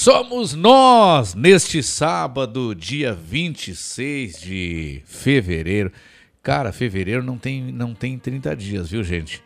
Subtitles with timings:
[0.00, 5.92] Somos nós neste sábado, dia 26 de fevereiro.
[6.42, 9.42] Cara, fevereiro não tem, não tem 30 dias, viu, gente?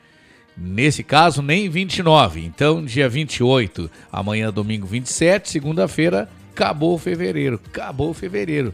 [0.57, 2.41] Nesse caso, nem 29.
[2.45, 7.61] Então, dia 28, amanhã, domingo 27, segunda-feira, acabou fevereiro.
[7.67, 8.73] Acabou fevereiro,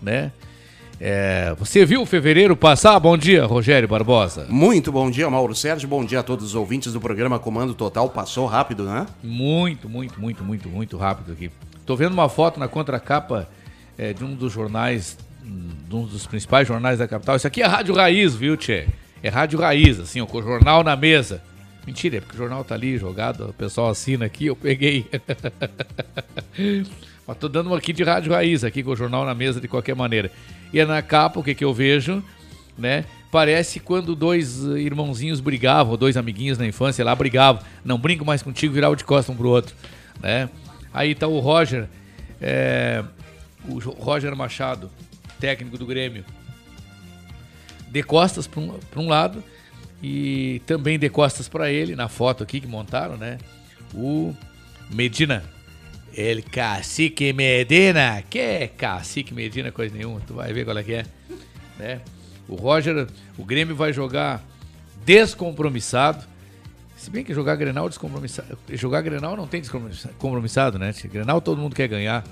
[0.00, 0.32] né?
[1.00, 2.98] É, você viu o fevereiro passar?
[2.98, 4.46] Bom dia, Rogério Barbosa.
[4.48, 5.88] Muito bom dia, Mauro Sérgio.
[5.88, 8.08] Bom dia a todos os ouvintes do programa Comando Total.
[8.10, 9.06] Passou rápido, né?
[9.22, 11.50] Muito, muito, muito, muito, muito rápido aqui.
[11.86, 13.48] Tô vendo uma foto na contracapa
[13.96, 17.36] é, de um dos jornais, de um dos principais jornais da capital.
[17.36, 18.88] Isso aqui é Rádio Raiz, viu, Tchê?
[19.22, 21.40] É Rádio Raiz, assim, ó, com o jornal na mesa.
[21.86, 25.06] Mentira, é porque o jornal tá ali jogado, o pessoal assina aqui, eu peguei.
[27.28, 29.94] Mas tô dando aqui de Rádio Raiz, aqui com o jornal na mesa de qualquer
[29.94, 30.32] maneira.
[30.72, 32.24] E é na capa, o que que eu vejo,
[32.76, 33.04] né?
[33.30, 37.62] Parece quando dois irmãozinhos brigavam, dois amiguinhos na infância lá brigavam.
[37.84, 39.76] Não brinco mais contigo, virava de costas um pro outro,
[40.22, 40.48] né?
[40.90, 41.86] Aí tá o Roger,
[42.40, 43.04] é,
[43.68, 44.90] o Roger Machado,
[45.38, 46.24] técnico do Grêmio,
[47.90, 49.44] de costas para um, um lado
[50.02, 53.36] e também de costas para ele, na foto aqui que montaram, né?
[53.92, 54.34] O
[54.90, 55.44] Medina,
[56.14, 58.22] El Cacique Medina.
[58.28, 60.20] Que é Cacique Medina, coisa nenhuma.
[60.26, 61.06] Tu vai ver qual é que é.
[61.78, 62.00] Né?
[62.48, 63.06] O Roger,
[63.36, 64.42] o Grêmio vai jogar
[65.04, 66.26] descompromissado.
[66.96, 68.58] Se bem que jogar Grenal descompromissado.
[68.72, 70.92] Jogar Grenal não tem descompromissado, né?
[71.04, 72.24] Grenal todo mundo quer ganhar.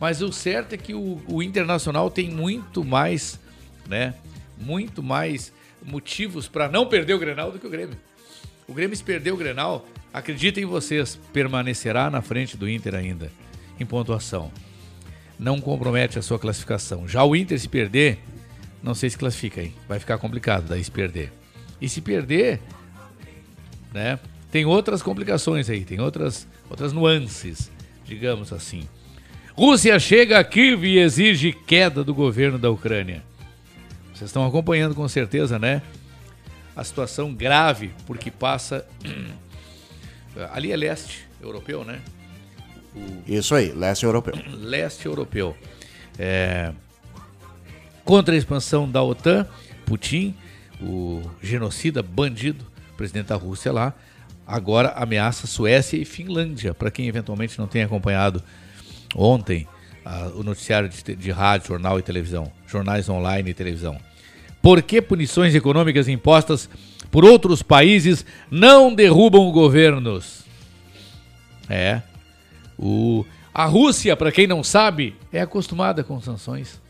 [0.00, 3.40] Mas o certo é que o, o Internacional tem muito mais,
[3.88, 4.14] né?
[4.56, 7.96] Muito mais motivos para não perder o Grenal do que o Grêmio.
[8.68, 9.86] O Grêmio se perder o Grenal,
[10.18, 13.30] Acreditem vocês, permanecerá na frente do Inter ainda
[13.78, 14.50] em pontuação.
[15.38, 17.06] Não compromete a sua classificação.
[17.06, 18.18] Já o Inter se perder,
[18.82, 19.72] não sei se classifica aí.
[19.88, 21.32] Vai ficar complicado daí se perder.
[21.80, 22.58] E se perder,
[23.94, 24.18] né?
[24.50, 27.70] Tem outras complicações aí, tem outras outras nuances,
[28.04, 28.88] digamos assim.
[29.54, 33.22] Rússia chega a Kiev e exige queda do governo da Ucrânia.
[34.12, 35.80] Vocês estão acompanhando com certeza, né?
[36.74, 38.84] A situação grave porque passa
[40.52, 42.00] Ali é leste europeu, né?
[42.94, 43.22] O...
[43.26, 44.34] Isso aí, leste europeu.
[44.58, 45.56] Leste europeu.
[46.18, 46.72] É...
[48.04, 49.46] Contra a expansão da OTAN,
[49.84, 50.34] Putin,
[50.80, 52.64] o genocida bandido,
[52.96, 53.94] presidente da Rússia lá,
[54.46, 56.72] agora ameaça Suécia e Finlândia.
[56.72, 58.42] Para quem eventualmente não tem acompanhado
[59.14, 59.66] ontem
[60.34, 63.98] o noticiário de, de rádio, jornal e televisão, jornais online e televisão.
[64.62, 66.68] Por que punições econômicas impostas
[67.10, 70.44] por outros países não derrubam governos.
[71.68, 72.02] É.
[72.78, 76.80] O, a Rússia, para quem não sabe, é acostumada com sanções.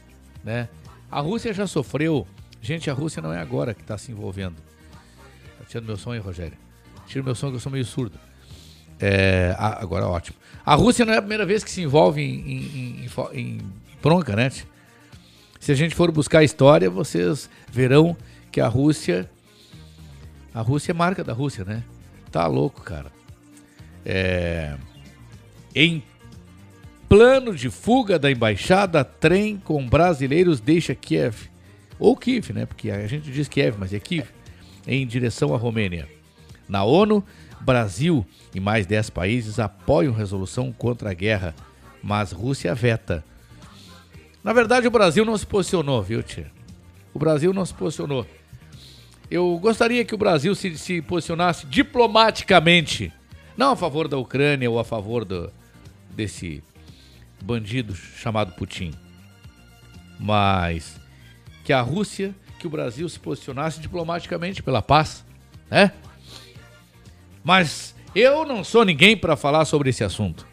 [0.45, 0.69] Né?
[1.11, 2.27] A Rússia já sofreu.
[2.61, 4.57] Gente, a Rússia não é agora que está se envolvendo.
[5.59, 6.59] Tá tirando meu som aí, Rogério.
[7.07, 8.19] Tira meu som que eu sou meio surdo.
[9.01, 10.37] É, agora ótimo.
[10.67, 13.61] A Rússia não é a primeira vez que se envolve em, em, em, em
[14.03, 14.51] bronca, né?
[15.61, 18.17] Se a gente for buscar a história, vocês verão
[18.53, 19.31] que a Rússia
[20.59, 21.85] a Rússia é marca da Rússia, né?
[22.33, 23.13] Tá louco, cara.
[24.05, 24.77] É...
[25.73, 26.03] Em
[27.09, 31.49] plano de fuga da embaixada, trem com brasileiros deixa Kiev.
[31.97, 32.67] Ou Kiev, né?
[32.67, 34.27] Porque a gente diz Kiev, mas é Kiev.
[34.85, 36.09] Em direção à Romênia.
[36.69, 37.23] Na ONU,
[37.61, 41.55] Brasil e mais 10 países apoiam resolução contra a guerra,
[42.03, 43.25] mas Rússia veta.
[44.43, 46.51] Na verdade, o Brasil não se posicionou, viu, tia?
[47.15, 48.27] O Brasil não se posicionou.
[49.31, 53.13] Eu gostaria que o Brasil se, se posicionasse diplomaticamente,
[53.57, 55.53] não a favor da Ucrânia ou a favor do,
[56.11, 56.63] desse
[57.43, 58.95] bandido chamado Putin,
[60.19, 60.99] mas
[61.63, 65.25] que a Rússia, que o Brasil se posicionasse diplomaticamente pela paz,
[65.71, 65.93] né?
[67.45, 70.47] Mas eu não sou ninguém para falar sobre esse assunto.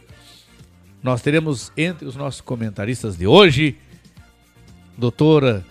[1.02, 3.78] Nós teremos entre os nossos comentaristas de hoje,
[4.98, 5.66] doutora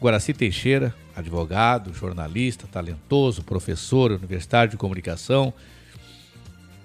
[0.00, 5.52] Guaraci Teixeira, advogado, jornalista, talentoso, professor universitário de comunicação.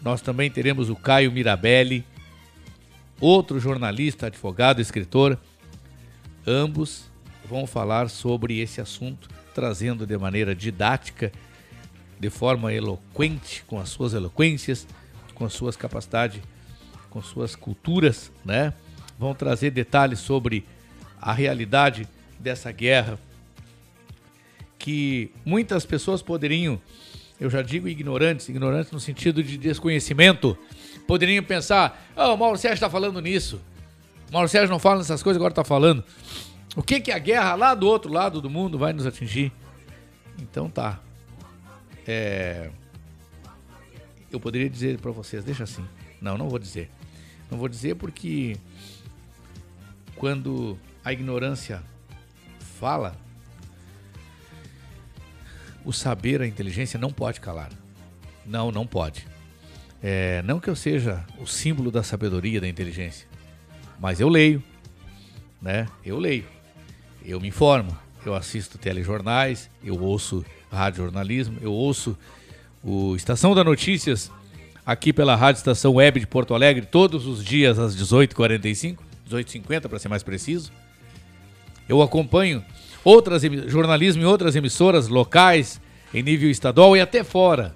[0.02, 2.04] Nós também teremos o Caio Mirabelli,
[3.22, 5.38] outro jornalista, advogado, escritor.
[6.48, 7.12] Ambos
[7.48, 11.32] vão falar sobre esse assunto, trazendo de maneira didática,
[12.20, 14.88] de forma eloquente, com as suas eloquências,
[15.36, 16.42] com as suas capacidades
[17.12, 18.74] com suas culturas, né?
[19.20, 20.66] Vão trazer detalhes sobre
[21.22, 22.08] a realidade
[22.40, 23.20] dessa guerra
[24.84, 26.78] que muitas pessoas poderiam,
[27.40, 30.58] eu já digo ignorantes, ignorantes no sentido de desconhecimento,
[31.08, 33.62] poderiam pensar: "Oh, o Mauro Sérgio está falando nisso.
[34.30, 36.04] O Mauro Sérgio não fala nessas coisas, agora está falando.
[36.76, 39.54] O que que a guerra lá do outro lado do mundo vai nos atingir?"
[40.38, 41.00] Então tá.
[42.06, 42.70] É...
[44.30, 45.86] Eu poderia dizer para vocês, deixa assim.
[46.20, 46.92] Não, não vou dizer.
[47.50, 48.58] Não vou dizer porque
[50.18, 51.82] quando a ignorância
[52.82, 53.16] fala,
[55.86, 57.70] o saber, a inteligência não pode calar.
[58.46, 59.26] Não, não pode.
[60.02, 63.26] É, não que eu seja o símbolo da sabedoria, da inteligência,
[64.00, 64.62] mas eu leio,
[65.62, 65.88] né?
[66.06, 66.46] Eu leio,
[67.26, 72.18] eu me informo, eu assisto telejornais, eu ouço rádio jornalismo, eu ouço
[72.84, 74.30] o Estação da Notícias
[74.86, 78.98] aqui pela Rádio Estação Web de Porto Alegre todos os dias às 18h45,
[79.30, 80.70] 18h50 para ser mais preciso.
[81.88, 82.64] Eu acompanho
[83.04, 85.80] outras jornalismo em outras emissoras locais,
[86.14, 87.76] em nível estadual e até fora.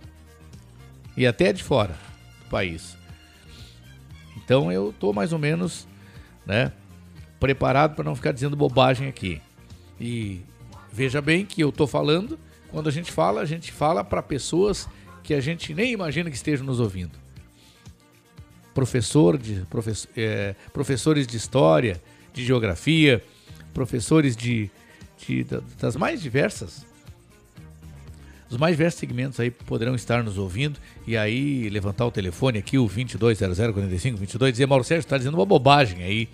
[1.16, 1.96] E até de fora
[2.44, 2.98] do país.
[4.36, 5.88] Então eu estou mais ou menos,
[6.46, 6.72] né,
[7.40, 9.42] preparado para não ficar dizendo bobagem aqui.
[10.00, 10.42] E
[10.92, 12.40] veja bem que eu estou falando,
[12.70, 14.88] quando a gente fala, a gente fala para pessoas
[15.24, 17.18] que a gente nem imagina que estejam nos ouvindo.
[18.74, 22.02] Professor de, professor, é, professores de história,
[22.32, 23.24] de geografia,
[23.74, 24.70] professores de,
[25.18, 25.46] de,
[25.80, 26.86] das mais diversas,
[28.50, 32.78] os mais diversos segmentos aí poderão estar nos ouvindo e aí levantar o telefone aqui,
[32.78, 36.30] o 22004522, dizer, Mauro Sérgio, está dizendo uma bobagem aí.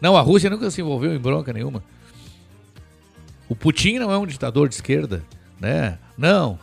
[0.00, 1.82] Não, a Rússia nunca se envolveu em bronca nenhuma.
[3.48, 5.24] O Putin não é um ditador de esquerda,
[5.58, 5.98] né?
[6.18, 6.58] Não,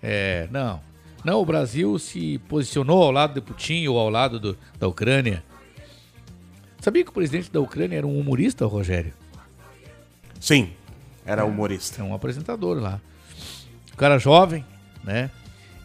[0.00, 0.80] é, não.
[1.24, 5.42] Não, o Brasil se posicionou ao lado de Putin ou ao lado do, da Ucrânia.
[6.80, 9.12] Sabia que o presidente da Ucrânia era um humorista, Rogério?
[10.38, 10.70] Sim,
[11.24, 12.02] era humorista.
[12.02, 13.00] É um apresentador lá.
[13.92, 14.64] O cara jovem,
[15.04, 15.30] né?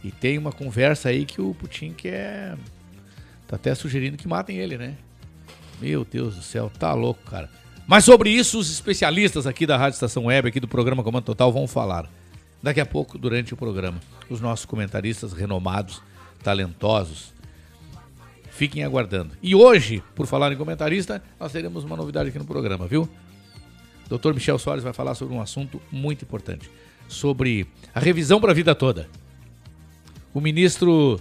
[0.04, 2.56] E tem uma conversa aí que o Putin quer.
[3.48, 4.96] Tá até sugerindo que matem ele, né?
[5.82, 7.50] Meu Deus do céu, tá louco, cara.
[7.88, 11.52] Mas sobre isso, os especialistas aqui da Rádio Estação Web, aqui do programa Comando Total,
[11.52, 12.10] vão falar.
[12.62, 14.00] Daqui a pouco, durante o programa.
[14.30, 16.02] Os nossos comentaristas renomados,
[16.44, 17.34] talentosos.
[18.50, 19.32] Fiquem aguardando.
[19.44, 23.08] E hoje, por falar em comentarista, nós teremos uma novidade aqui no programa, viu?
[24.10, 24.34] Dr.
[24.34, 26.70] Michel Soares vai falar sobre um assunto muito importante,
[27.08, 29.10] sobre a revisão para a vida toda.
[30.34, 31.20] O ministro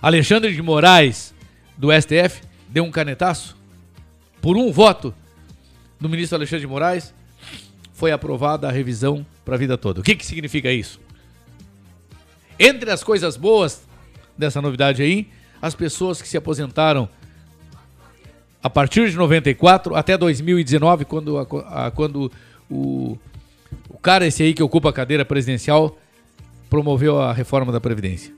[0.00, 1.34] Alexandre de Moraes,
[1.76, 3.56] do STF, deu um canetaço
[4.40, 5.14] por um voto
[6.00, 7.14] do ministro Alexandre de Moraes,
[7.92, 10.00] foi aprovada a revisão para a vida toda.
[10.00, 11.00] O que, que significa isso?
[12.58, 13.86] Entre as coisas boas
[14.36, 15.28] dessa novidade aí,
[15.60, 17.08] as pessoas que se aposentaram
[18.62, 22.30] a partir de 94 até 2019, quando, a, a, quando
[22.70, 23.18] o,
[23.88, 25.98] o cara esse aí que ocupa a cadeira presidencial
[26.70, 28.32] promoveu a reforma da Previdência.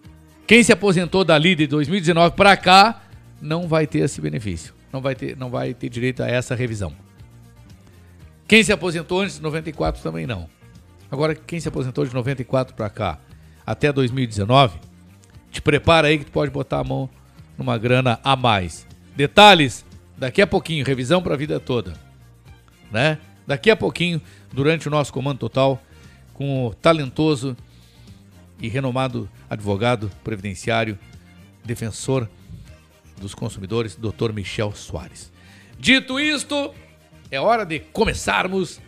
[0.46, 3.02] Quem se aposentou dali de 2019 para cá
[3.40, 4.74] não vai ter esse benefício.
[4.92, 6.92] Não vai ter, não vai ter direito a essa revisão.
[8.46, 10.48] Quem se aposentou antes de 94 também não.
[11.10, 13.18] Agora, quem se aposentou de 94 para cá
[13.66, 14.78] até 2019,
[15.50, 17.08] te prepara aí que tu pode botar a mão
[17.56, 18.86] numa grana a mais.
[19.16, 19.83] Detalhes
[20.16, 21.94] Daqui a pouquinho, revisão para a vida toda.
[22.90, 23.18] Né?
[23.46, 24.20] Daqui a pouquinho,
[24.52, 25.82] durante o nosso comando total,
[26.32, 27.56] com o talentoso
[28.60, 30.98] e renomado advogado previdenciário,
[31.64, 32.28] defensor
[33.20, 34.32] dos consumidores, Dr.
[34.32, 35.32] Michel Soares.
[35.78, 36.74] Dito isto,
[37.30, 38.80] é hora de começarmos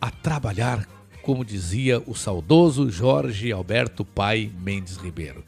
[0.00, 0.86] a trabalhar,
[1.22, 5.44] como dizia o saudoso Jorge Alberto Pai Mendes Ribeiro.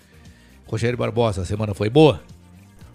[0.67, 2.23] Rogério Barbosa, a semana foi boa?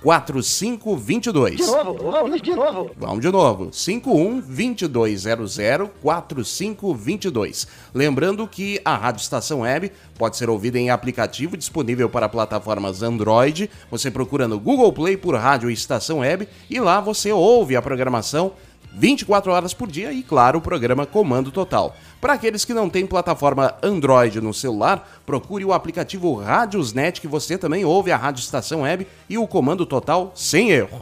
[0.02, 1.58] 4522.
[1.58, 2.92] De novo, vamos de novo.
[2.98, 3.70] Vamos de novo.
[3.72, 4.42] 51
[4.90, 7.68] 2200 4522.
[7.94, 13.70] Lembrando que a Rádio Estação Web pode ser ouvida em aplicativo disponível para plataformas Android.
[13.92, 18.54] Você procura no Google Play por Rádio Estação Web e lá você ouve a programação
[18.94, 21.96] 24 horas por dia e, claro, o programa Comando Total.
[22.20, 27.58] Para aqueles que não têm plataforma Android no celular, procure o aplicativo Radiosnet que você
[27.58, 31.02] também ouve a Rádio Estação Web e o Comando Total sem erro.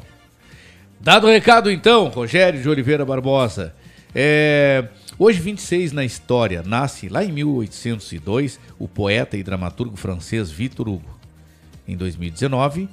[1.00, 3.74] Dado o recado então, Rogério de Oliveira Barbosa.
[4.14, 10.90] É, hoje, 26 na história, nasce lá em 1802 o poeta e dramaturgo francês Victor
[10.90, 11.18] Hugo.
[11.88, 12.90] Em 2019,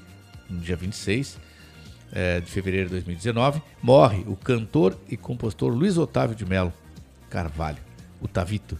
[0.49, 1.39] no dia 26
[2.14, 6.73] é, de fevereiro de 2019, morre o cantor e compositor Luiz Otávio de Melo
[7.28, 7.78] Carvalho,
[8.23, 8.78] o Tavito.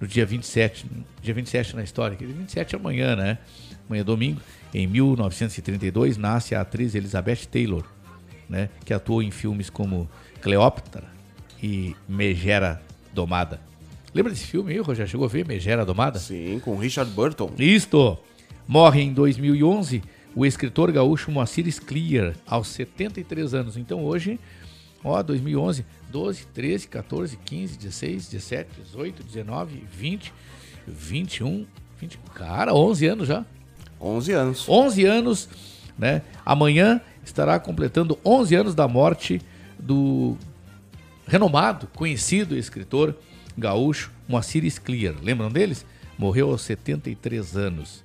[0.00, 0.86] No dia 27,
[1.20, 3.38] dia 27 na história, que 27 é amanhã, né?
[3.88, 4.40] Amanhã é domingo.
[4.72, 7.84] Em 1932 nasce a atriz Elizabeth Taylor,
[8.48, 8.68] né?
[8.84, 10.08] Que atuou em filmes como
[10.40, 11.02] Cleópatra
[11.60, 12.80] e Megera
[13.12, 13.60] Domada.
[14.14, 15.10] Lembra desse filme aí, Rogério?
[15.10, 16.20] Chegou a ver Megera Domada?
[16.20, 17.50] Sim, com Richard Burton.
[17.58, 18.16] Isto!
[18.68, 20.02] Morre em 2011
[20.34, 23.76] o escritor gaúcho Moacir Sclier, aos 73 anos.
[23.76, 24.38] Então hoje,
[25.02, 30.32] ó, 2011, 12, 13, 14, 15, 16, 17, 18, 19, 20,
[30.86, 31.66] 21,
[32.00, 33.44] 20, cara, 11 anos já.
[34.00, 34.68] 11 anos.
[34.68, 35.48] 11 anos,
[35.98, 36.22] né?
[36.44, 39.40] Amanhã estará completando 11 anos da morte
[39.78, 40.36] do
[41.26, 43.16] renomado, conhecido escritor
[43.56, 45.14] gaúcho Moacir Sclier.
[45.22, 45.84] Lembram deles?
[46.16, 48.04] Morreu aos 73 anos.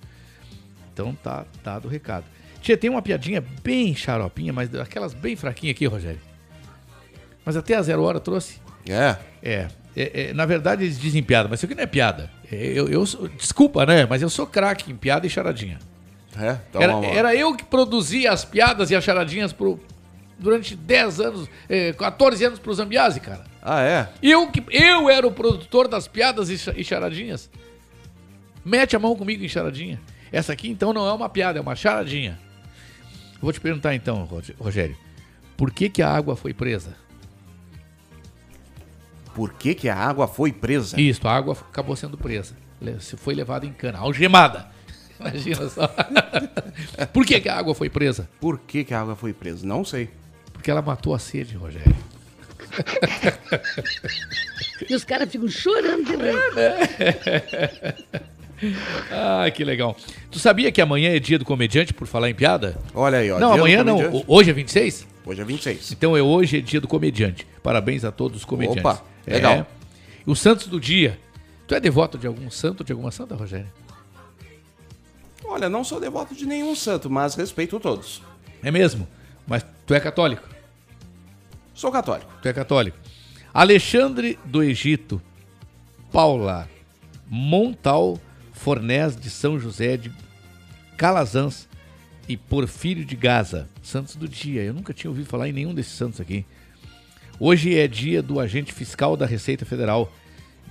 [0.93, 2.25] Então tá dado o recado.
[2.61, 6.19] Tia, tem uma piadinha bem xaropinha, mas aquelas bem fraquinhas aqui, Rogério.
[7.43, 8.61] Mas até a zero hora trouxe.
[8.87, 9.17] É.
[9.41, 9.67] É.
[9.95, 12.31] é, é, na verdade, eles dizem piada, mas isso aqui não é piada.
[12.49, 14.05] É, eu, eu sou- desculpa, né?
[14.09, 15.79] Mas eu sou craque em piada e charadinha.
[16.39, 19.79] É, então Era, era eu que produzia as piadas e as charadinhas pro,
[20.39, 23.43] durante 10 anos, eh, 14 anos pro Zambiase, cara.
[23.61, 24.09] Ah, é?
[24.21, 27.49] Eu, que, eu era o produtor das piadas e, e charadinhas.
[28.65, 29.99] Mete a mão comigo em charadinha.
[30.33, 32.37] Essa aqui, então, não é uma piada, é uma charadinha.
[33.39, 34.97] Vou te perguntar, então, Rog- Rogério.
[35.55, 36.95] Por que, que a água foi presa?
[39.35, 40.99] Por que, que a água foi presa?
[40.99, 42.55] Isso, a água acabou sendo presa.
[42.99, 44.67] Se Foi levada em cana, algemada.
[45.19, 45.87] Imagina só.
[47.13, 48.27] Por que, que a água foi presa?
[48.41, 49.65] Por que, que a água foi presa?
[49.65, 50.09] Não sei.
[50.51, 51.95] Porque ela matou a sede, Rogério.
[54.89, 56.33] E os caras ficam chorando de rir.
[59.11, 59.95] Ah, que legal.
[60.31, 62.77] Tu sabia que amanhã é dia do comediante, por falar em piada?
[62.93, 63.39] Olha aí, ó.
[63.39, 63.97] não, amanhã não.
[64.17, 65.07] O- Hoje é 26?
[65.25, 65.91] Hoje é 26.
[65.91, 67.45] Então é hoje é dia do comediante.
[67.61, 68.83] Parabéns a todos os comediantes.
[68.83, 69.33] Opa, É.
[69.35, 69.67] legal.
[70.25, 71.19] E os santos do dia.
[71.67, 73.67] Tu é devoto de algum santo, de alguma santa, Rogério?
[75.45, 78.21] Olha, não sou devoto de nenhum santo, mas respeito todos.
[78.61, 79.07] É mesmo?
[79.47, 80.47] Mas tu é católico?
[81.73, 82.31] Sou católico.
[82.41, 82.97] Tu é católico.
[83.53, 85.21] Alexandre do Egito,
[86.11, 86.67] Paula
[87.27, 88.19] Montal
[88.63, 90.09] Fornés de São José de
[90.95, 91.67] Calazans
[92.29, 94.63] e Porfírio de Gaza, santos do dia.
[94.63, 96.45] Eu nunca tinha ouvido falar em nenhum desses santos aqui.
[97.37, 100.09] Hoje é dia do agente fiscal da Receita Federal.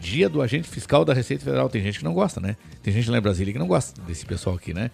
[0.00, 1.68] Dia do agente fiscal da Receita Federal.
[1.68, 2.56] Tem gente que não gosta, né?
[2.82, 4.90] Tem gente lá em Brasília que não gosta desse pessoal aqui, né?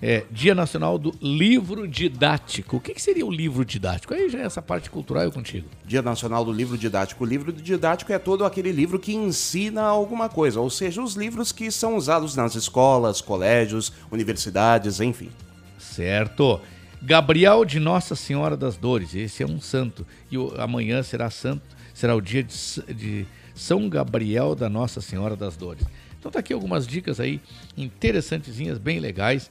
[0.00, 2.76] É, Dia Nacional do Livro Didático.
[2.76, 4.12] O que, que seria o livro didático?
[4.12, 5.66] Aí já é essa parte cultural eu contigo.
[5.86, 7.24] Dia Nacional do Livro Didático.
[7.24, 11.50] O livro didático é todo aquele livro que ensina alguma coisa, ou seja, os livros
[11.50, 15.30] que são usados nas escolas, colégios, universidades, enfim.
[15.78, 16.60] Certo.
[17.00, 20.06] Gabriel de Nossa Senhora das Dores, esse é um santo.
[20.30, 21.62] E o- amanhã será santo,
[21.94, 22.54] será o dia de,
[22.94, 25.84] de São Gabriel da Nossa Senhora das Dores.
[26.18, 27.40] Então tá aqui algumas dicas aí
[27.76, 29.50] interessantezinhas, bem legais,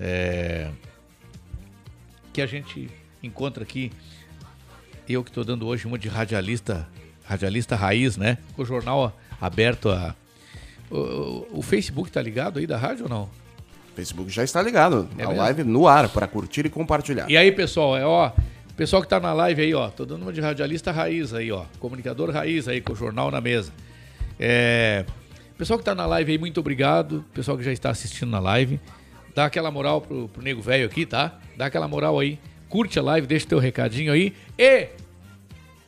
[0.00, 0.70] é,
[2.32, 2.88] que a gente
[3.22, 3.92] encontra aqui.
[5.08, 6.88] Eu que estou dando hoje uma de radialista,
[7.24, 8.38] radialista raiz, né?
[8.54, 10.14] Com o jornal aberto a
[10.90, 13.22] o, o- Facebook tá ligado aí da rádio ou não?
[13.22, 15.08] O Facebook já está ligado.
[15.18, 15.42] É a mesmo?
[15.42, 17.28] live no ar para curtir e compartilhar.
[17.30, 18.30] E aí, pessoal, é ó,
[18.76, 21.64] pessoal que tá na live aí, ó, tô dando uma de radialista raiz aí, ó,
[21.78, 23.72] comunicador raiz aí com o jornal na mesa.
[24.38, 25.04] É,
[25.58, 27.24] pessoal que tá na live aí, muito obrigado.
[27.34, 28.80] Pessoal que já está assistindo na live,
[29.34, 31.38] dá aquela moral pro, pro nego velho aqui, tá?
[31.56, 34.88] Dá aquela moral aí, curte a live, deixa teu recadinho aí e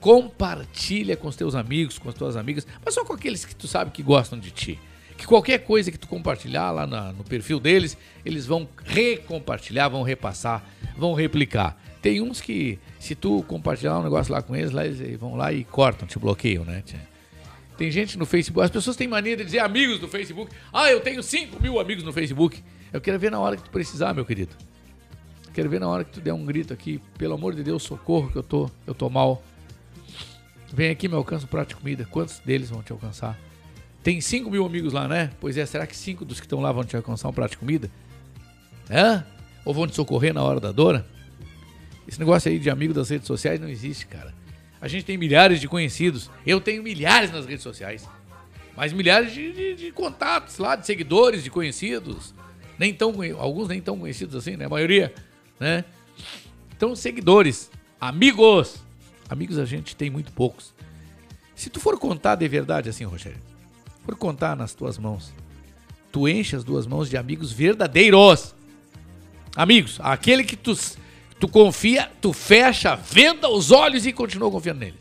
[0.01, 3.69] compartilha com os teus amigos, com as tuas amigas, mas só com aqueles que tu
[3.69, 4.79] sabe que gostam de ti.
[5.17, 10.03] Que qualquer coisa que tu compartilhar lá na- no perfil deles, eles vão recompartilhar, vão
[10.03, 10.65] repassar,
[10.97, 11.81] vão replicar.
[12.01, 15.53] Tem uns que, se tu compartilhar um negócio lá com eles, lá eles vão lá
[15.53, 16.83] e cortam, te bloqueiam, né?
[17.79, 20.51] Tem gente no Facebook, as pessoas têm mania de dizer amigos do Facebook.
[20.73, 22.61] Ah, eu tenho 5 mil amigos no Facebook.
[22.93, 24.55] Eu quero ver na hora que tu precisar, meu querido.
[25.55, 28.31] Quero ver na hora que tu der um grito aqui, pelo amor de Deus, socorro
[28.31, 29.43] que eu tô, eu tô mal.
[30.73, 32.07] Vem aqui, me alcança um prato de comida.
[32.11, 33.39] Quantos deles vão te alcançar?
[34.03, 35.31] Tem 5 mil amigos lá, né?
[35.41, 37.59] Pois é, será que cinco dos que estão lá vão te alcançar um prato de
[37.59, 37.91] comida?
[38.91, 39.25] Hã?
[39.65, 41.05] Ou vão te socorrer na hora da dor?
[42.07, 44.35] Esse negócio aí de amigo das redes sociais não existe, cara.
[44.81, 46.29] A gente tem milhares de conhecidos.
[46.45, 48.09] Eu tenho milhares nas redes sociais.
[48.77, 52.35] Mas milhares de, de, de contatos lá, de seguidores, de conhecidos.
[52.83, 54.65] Nem tão, alguns nem tão conhecidos assim, né?
[54.65, 55.15] A maioria,
[55.61, 55.85] né?
[56.77, 57.71] Então, seguidores,
[58.01, 58.83] amigos.
[59.31, 60.75] Amigos a gente tem muito poucos.
[61.55, 63.39] Se tu for contar de verdade assim, Rogério,
[64.05, 65.33] for contar nas tuas mãos,
[66.11, 68.53] tu enche as duas mãos de amigos verdadeiros.
[69.55, 70.77] Amigos, aquele que tu,
[71.39, 74.99] tu confia, tu fecha, venda os olhos e continua confiando neles.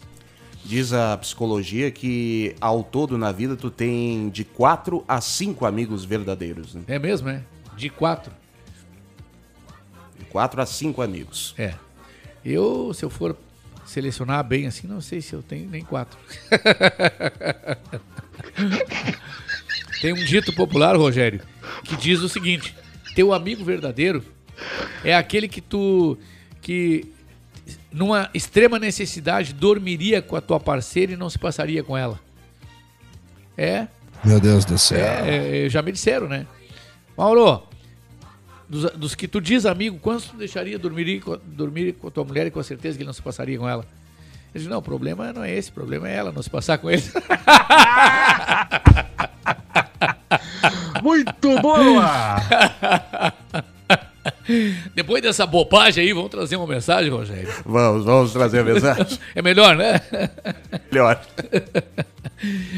[0.64, 6.06] Diz a psicologia que ao todo na vida tu tem de 4 a 5 amigos
[6.06, 6.76] verdadeiros.
[6.76, 6.84] Né?
[6.88, 7.42] É mesmo, é?
[7.76, 8.32] De quatro.
[10.18, 11.56] De 4 a 5 amigos.
[11.58, 11.74] É.
[12.44, 13.36] Eu, se eu for
[13.86, 16.18] selecionar bem assim, não sei se eu tenho nem quatro.
[20.02, 21.42] Tem um dito popular, Rogério,
[21.84, 22.76] que diz o seguinte:
[23.14, 24.24] teu amigo verdadeiro
[25.04, 26.18] é aquele que tu
[26.60, 27.06] que
[27.92, 32.20] numa extrema necessidade dormiria com a tua parceira e não se passaria com ela.
[33.56, 33.88] É,
[34.24, 34.98] Meu Deus do céu.
[34.98, 36.48] é, é, já me disseram, né?
[37.26, 37.62] Mauro,
[38.68, 42.24] dos, dos que tu diz amigo, quantos tu deixaria dormir, com- dormir com a tua
[42.24, 43.86] mulher e com a certeza que ele não se passaria com ela?
[44.56, 46.80] Ele diz, não, o problema não é esse, o problema é ela não se passar
[46.80, 47.04] com ele.
[51.04, 52.38] Muito boa!
[54.96, 57.54] Depois dessa bobagem aí, vamos trazer uma mensagem, Rogério.
[57.64, 59.20] Vamos, vamos trazer a mensagem.
[59.36, 60.02] É melhor, né?
[60.92, 61.22] Melhor.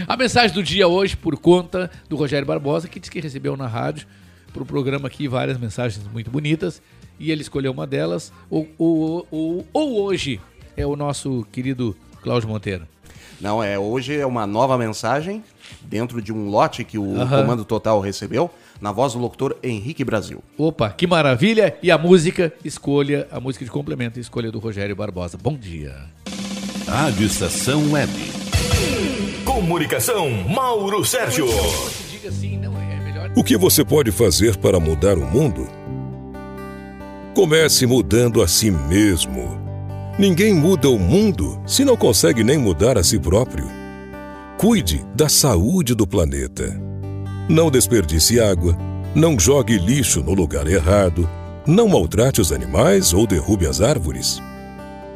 [0.06, 3.68] A mensagem do dia hoje, por conta do Rogério Barbosa, que disse que recebeu na
[3.68, 4.06] rádio,
[4.54, 6.82] para o programa aqui, várias mensagens muito bonitas,
[7.20, 10.40] e ele escolheu uma delas, ou, ou, ou, ou hoje
[10.78, 12.88] é o nosso querido Cláudio Monteiro.
[13.42, 15.44] Não, é hoje é uma nova mensagem
[15.82, 17.42] dentro de um lote que o Aham.
[17.42, 18.50] Comando Total recebeu,
[18.80, 20.44] na voz do locutor Henrique Brasil.
[20.58, 21.76] Opa, que maravilha!
[21.82, 25.38] E a música, escolha, a música de complemento, escolha do Rogério Barbosa.
[25.38, 25.96] Bom dia.
[26.88, 28.12] Rádio Estação Web.
[29.46, 31.48] Comunicação, Mauro Sérgio.
[32.10, 32.93] Diga sim, não é.
[33.36, 35.68] O que você pode fazer para mudar o mundo?
[37.34, 39.60] Comece mudando a si mesmo.
[40.20, 43.66] Ninguém muda o mundo se não consegue nem mudar a si próprio.
[44.56, 46.80] Cuide da saúde do planeta.
[47.50, 48.78] Não desperdice água,
[49.16, 51.28] não jogue lixo no lugar errado,
[51.66, 54.40] não maltrate os animais ou derrube as árvores.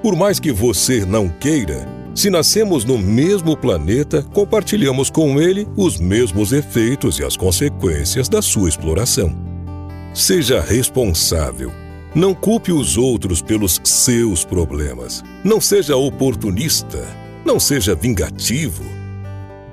[0.02, 6.00] Por mais que você não queira, se nascemos no mesmo planeta, compartilhamos com ele os
[6.00, 9.38] mesmos efeitos e as consequências da sua exploração.
[10.16, 11.72] Seja responsável.
[12.16, 15.24] Não culpe os outros pelos seus problemas.
[15.44, 17.06] Não seja oportunista.
[17.46, 18.84] Não seja vingativo.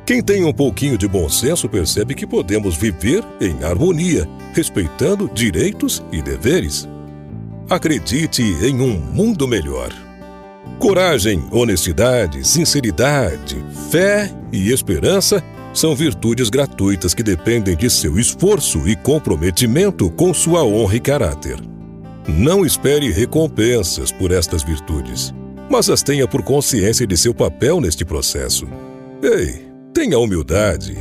[0.05, 6.05] Quem tem um pouquinho de bom senso percebe que podemos viver em harmonia, respeitando direitos
[6.13, 6.87] e deveres.
[7.71, 10.04] Acredite em um mundo melhor.
[10.79, 18.95] Coragem, honestidade, sinceridade, fé e esperança são virtudes gratuitas que dependem de seu esforço e
[18.95, 21.59] comprometimento com sua honra e caráter.
[22.29, 25.35] Não espere recompensas por estas virtudes,
[25.71, 28.67] mas as tenha por consciência de seu papel neste processo.
[29.23, 30.97] Ei, tenha humildade.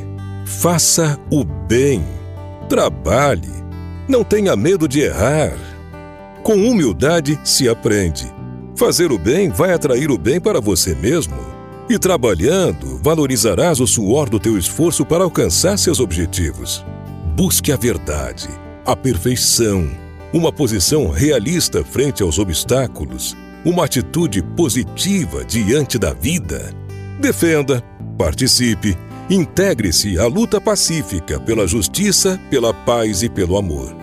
[0.46, 2.04] Faça o bem.
[2.68, 3.64] Trabalhe.
[4.08, 5.54] Não tenha medo de errar.
[6.42, 8.26] Com humildade se aprende.
[8.76, 11.36] Fazer o bem vai atrair o bem para você mesmo.
[11.90, 16.84] E trabalhando, valorizarás o suor do teu esforço para alcançar seus objetivos.
[17.36, 18.50] Busque a verdade,
[18.86, 19.90] a perfeição,
[20.34, 26.74] uma posição realista frente aos obstáculos, uma atitude positiva diante da vida.
[27.20, 27.84] Defenda,
[28.18, 28.98] participe,
[29.30, 33.96] integre-se à luta pacífica pela justiça, pela paz e pelo amor.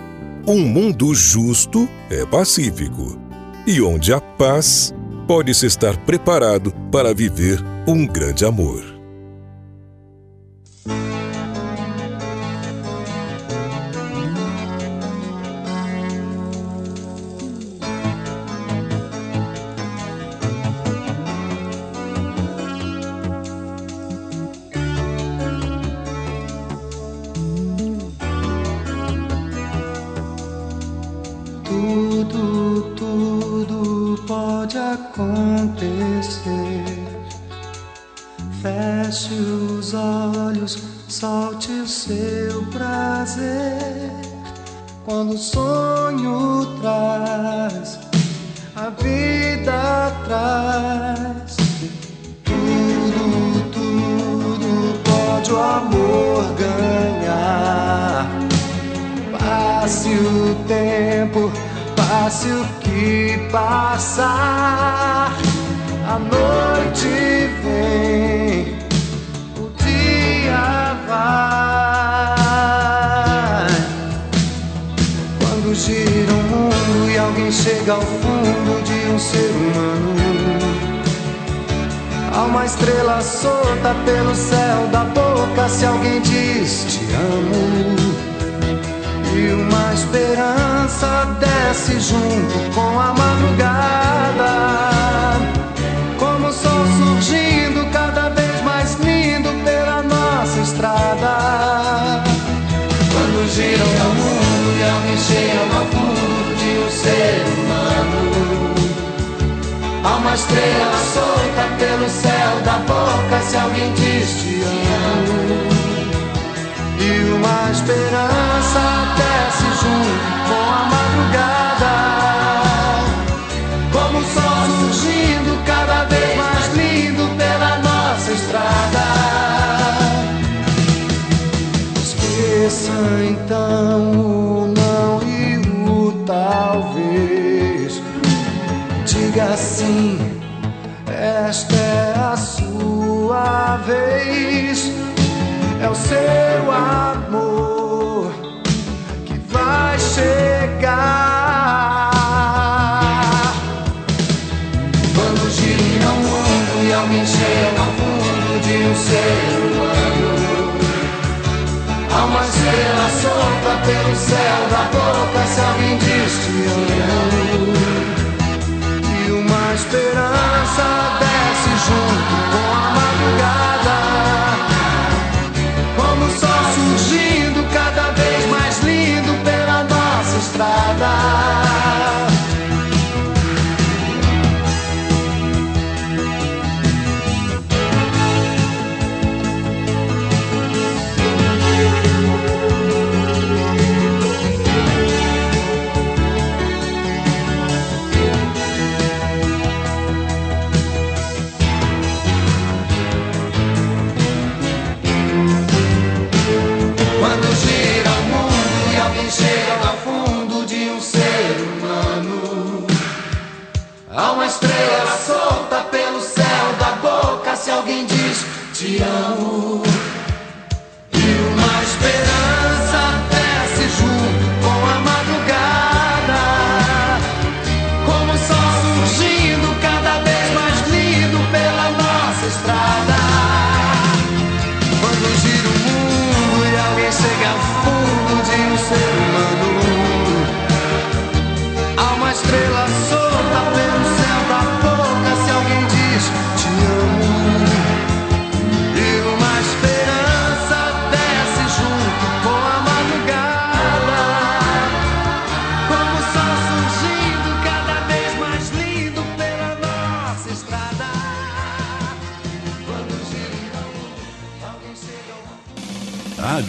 [0.47, 3.19] Um mundo justo é pacífico,
[3.67, 4.95] e onde há paz,
[5.27, 8.90] pode-se estar preparado para viver um grande amor.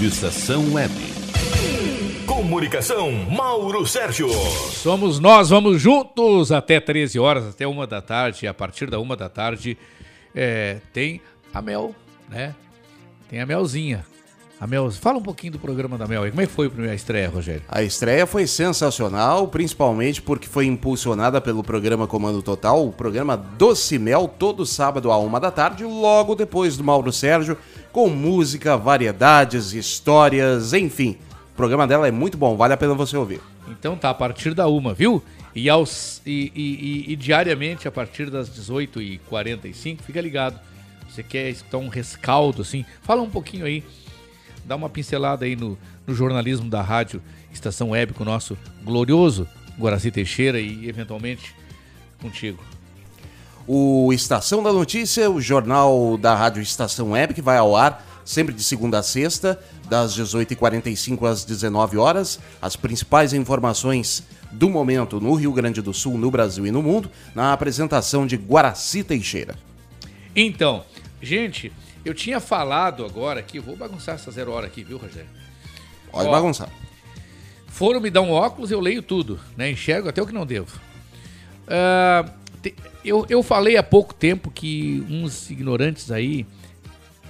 [0.01, 0.93] Rádio Estação Web.
[2.25, 4.29] Comunicação, Mauro Sérgio.
[4.29, 8.45] Somos nós, vamos juntos até 13 horas, até uma da tarde.
[8.45, 9.77] E a partir da uma da tarde
[10.33, 11.21] é, tem
[11.53, 11.93] a Mel,
[12.27, 12.55] né?
[13.29, 14.03] Tem a Melzinha.
[14.59, 16.31] A Mel, fala um pouquinho do programa da Mel aí.
[16.31, 17.61] Como é que foi a primeira estreia, Rogério?
[17.67, 23.99] A estreia foi sensacional, principalmente porque foi impulsionada pelo programa Comando Total, o programa Doce
[23.99, 27.55] Mel, todo sábado à uma da tarde, logo depois do Mauro Sérgio,
[27.91, 31.17] com música, variedades, histórias, enfim.
[31.53, 33.41] O programa dela é muito bom, vale a pena você ouvir.
[33.67, 35.21] Então tá, a partir da uma, viu?
[35.53, 40.59] E, aos, e, e- e- diariamente, a partir das 18h45, fica ligado.
[41.09, 42.85] Você quer escutar um rescaldo, assim?
[43.01, 43.83] Fala um pouquinho aí,
[44.63, 45.77] dá uma pincelada aí no,
[46.07, 47.21] no jornalismo da rádio
[47.53, 49.45] Estação Web com o nosso glorioso
[49.77, 51.53] Guaraci Teixeira e, eventualmente,
[52.21, 52.63] contigo.
[53.67, 58.53] O Estação da Notícia, o jornal da Rádio Estação Web, que vai ao ar sempre
[58.53, 62.39] de segunda a sexta, das 18h45 às 19 horas.
[62.61, 67.09] As principais informações do momento no Rio Grande do Sul, no Brasil e no mundo,
[67.35, 69.55] na apresentação de Guaraci Teixeira.
[70.35, 70.83] Então,
[71.21, 71.71] gente,
[72.05, 75.29] eu tinha falado agora aqui, vou bagunçar essa zero hora aqui, viu, Rogério?
[76.11, 76.69] Pode Ó, bagunçar.
[77.67, 79.69] foram me dar um óculos, eu leio tudo, né?
[79.71, 80.79] Enxergo até o que não devo.
[81.67, 82.40] Ah, te-
[83.03, 86.45] eu, eu falei há pouco tempo que uns ignorantes aí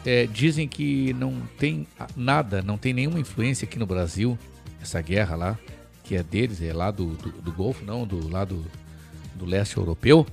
[0.05, 4.37] é, dizem que não tem nada, não tem nenhuma influência aqui no Brasil,
[4.81, 5.59] essa guerra lá,
[6.03, 8.65] que é deles, é lá do, do, do Golfo, não, do lado
[9.35, 10.25] do leste europeu.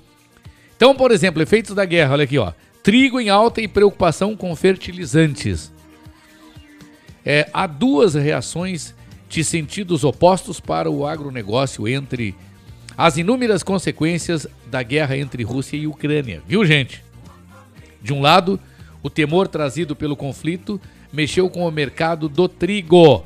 [0.76, 2.52] Então, por exemplo, efeitos da guerra, olha aqui, ó.
[2.82, 5.72] Trigo em alta e preocupação com fertilizantes.
[7.24, 8.94] É, há duas reações
[9.28, 12.34] de sentidos opostos para o agronegócio entre
[12.96, 16.42] as inúmeras consequências da guerra entre Rússia e Ucrânia.
[16.46, 17.04] Viu, gente?
[18.00, 18.60] De um lado,
[19.02, 20.80] o temor trazido pelo conflito
[21.12, 23.24] mexeu com o mercado do trigo.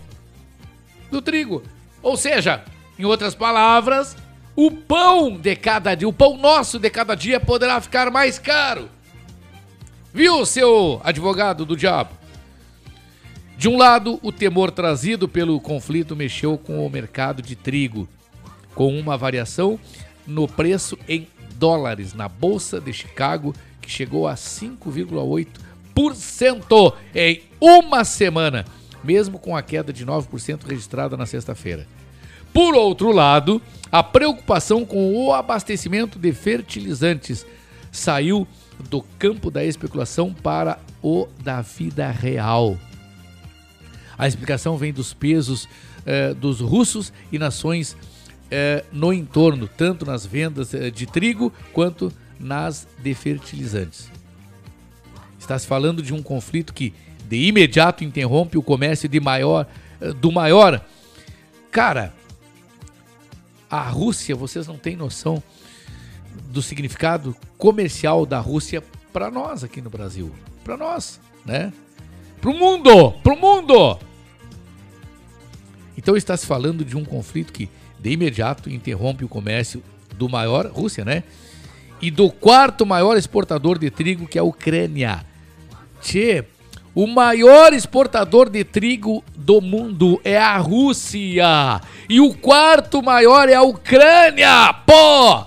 [1.11, 1.62] Do trigo.
[2.02, 2.64] Ou seja,
[2.98, 4.16] em outras palavras,
[4.55, 8.88] o pão de cada dia, o pão nosso de cada dia poderá ficar mais caro.
[10.12, 12.11] Viu, seu advogado do diabo?
[13.57, 18.09] De um lado, o temor trazido pelo conflito mexeu com o mercado de trigo,
[18.74, 19.78] com uma variação
[20.26, 21.26] no preço em
[21.62, 28.64] dólares na Bolsa de Chicago, que chegou a 5,8% em uma semana,
[29.05, 31.87] mesmo com a queda de 9% registrada na sexta-feira.
[32.53, 37.46] Por outro lado, a preocupação com o abastecimento de fertilizantes
[37.92, 38.44] saiu
[38.90, 42.77] do campo da especulação para o da vida real.
[44.18, 45.68] A explicação vem dos pesos
[46.05, 47.96] eh, dos russos e nações
[48.54, 54.10] eh, no entorno, tanto nas vendas eh, de trigo quanto nas de fertilizantes.
[55.38, 56.92] Está se falando de um conflito que
[57.24, 59.66] de imediato interrompe o comércio de maior,
[59.98, 60.84] eh, do maior.
[61.70, 62.12] Cara,
[63.70, 65.42] a Rússia, vocês não têm noção
[66.50, 68.84] do significado comercial da Rússia
[69.14, 70.30] para nós aqui no Brasil,
[70.62, 71.72] para nós, né?
[72.38, 73.98] Pro mundo, pro mundo.
[75.96, 77.70] Então está se falando de um conflito que
[78.02, 79.82] de imediato interrompe o comércio
[80.18, 81.22] do maior Rússia, né?
[82.00, 85.24] E do quarto maior exportador de trigo, que é a Ucrânia.
[86.00, 86.44] Tchê,
[86.92, 91.80] o maior exportador de trigo do mundo é a Rússia.
[92.08, 94.74] E o quarto maior é a Ucrânia.
[94.84, 95.46] Pô!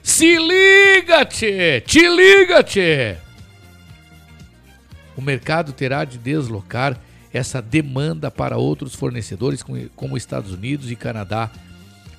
[0.00, 1.80] Se liga, tchê!
[1.80, 3.16] Te liga, tchê!
[5.16, 6.96] O mercado terá de deslocar
[7.32, 9.62] essa demanda para outros fornecedores,
[9.96, 11.50] como- Estados Unidos e Canadá,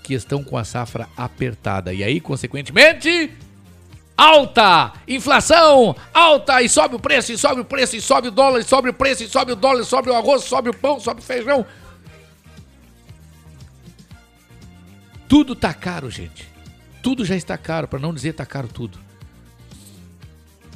[0.02, 1.94] que estão com a safra apertada.
[1.94, 3.32] E aí, consequentemente,
[4.18, 4.92] alta!
[5.08, 5.96] Inflação!
[6.14, 6.62] Alta!
[6.62, 8.94] E sobe o preço, e sobe o preço, e sobe o dólar, e sobe o
[8.94, 11.66] preço, e sobe o dólar, e sobe o arroz, sobe o pão, sobe o feijão.
[15.28, 16.48] Tudo tá caro, gente.
[17.02, 19.00] Tudo já está caro, para não dizer tá caro tudo.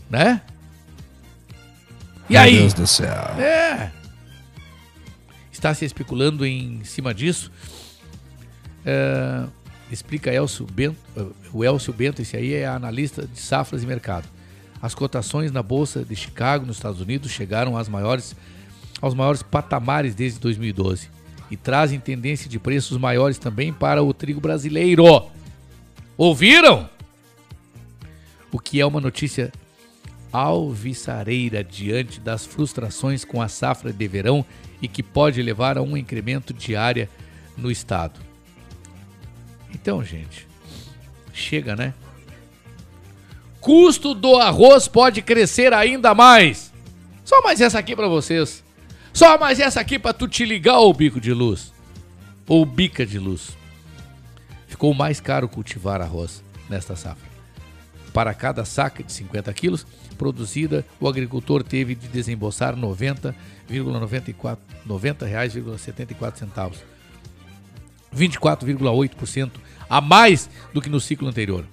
[0.09, 0.41] Né?
[2.29, 2.57] E Meu aí?
[2.59, 3.11] Deus do céu.
[3.39, 3.91] É.
[5.57, 7.51] Está se especulando em cima disso.
[8.85, 9.43] É,
[9.91, 10.95] explica Elcio Bento,
[11.51, 14.27] o Elcio Bento, esse aí é analista de safras e mercado.
[14.79, 18.35] As cotações na Bolsa de Chicago, nos Estados Unidos, chegaram às maiores,
[19.01, 21.09] aos maiores patamares desde 2012
[21.49, 25.25] e trazem tendência de preços maiores também para o trigo brasileiro.
[26.15, 26.87] Ouviram?
[28.51, 29.51] O que é uma notícia
[30.31, 34.45] alvissareira diante das frustrações com a safra de verão
[34.81, 37.09] e que pode levar a um incremento de área
[37.57, 38.19] no estado.
[39.73, 40.47] Então, gente,
[41.33, 41.93] chega, né?
[43.59, 46.71] Custo do arroz pode crescer ainda mais.
[47.25, 48.63] Só mais essa aqui pra vocês.
[49.11, 51.73] Só mais essa aqui pra tu te ligar o bico de luz.
[52.47, 53.57] Ou bica de luz.
[54.67, 57.36] Ficou mais caro cultivar arroz nesta safra.
[58.17, 59.85] Para cada saca de 50 quilos
[60.17, 66.79] produzida, o agricultor teve de desembolsar 90,94 90 reais,74 centavos.
[68.11, 69.51] 24,8%
[69.87, 71.63] a mais do que no ciclo anterior.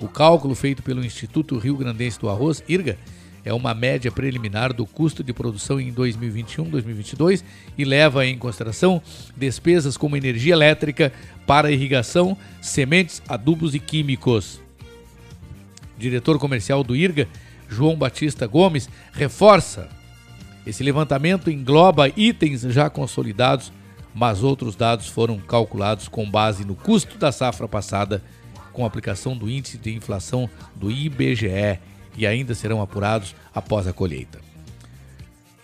[0.00, 2.96] O cálculo feito pelo Instituto Rio Grandense do Arroz, IRGA,
[3.44, 7.44] é uma média preliminar do custo de produção em 2021-2022
[7.76, 9.02] e leva em consideração
[9.36, 11.12] despesas como energia elétrica
[11.46, 14.63] para irrigação, sementes, adubos e químicos.
[15.98, 17.28] Diretor comercial do IRGA,
[17.68, 19.88] João Batista Gomes, reforça
[20.66, 23.70] esse levantamento engloba itens já consolidados,
[24.14, 28.22] mas outros dados foram calculados com base no custo da safra passada,
[28.72, 31.78] com aplicação do índice de inflação do IBGE
[32.16, 34.40] e ainda serão apurados após a colheita.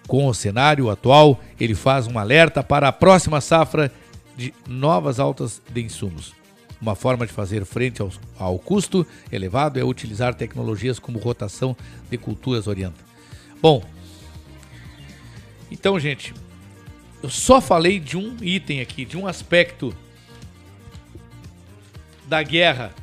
[0.07, 3.91] Com o cenário atual, ele faz um alerta para a próxima safra
[4.37, 6.40] de novas altas de insumos.
[6.81, 11.77] Uma forma de fazer frente ao, ao custo elevado é utilizar tecnologias como rotação
[12.11, 13.05] de culturas orienta.
[13.61, 13.85] Bom,
[15.71, 16.35] então, gente,
[17.23, 19.95] eu só falei de um item aqui, de um aspecto
[22.27, 22.95] da guerra,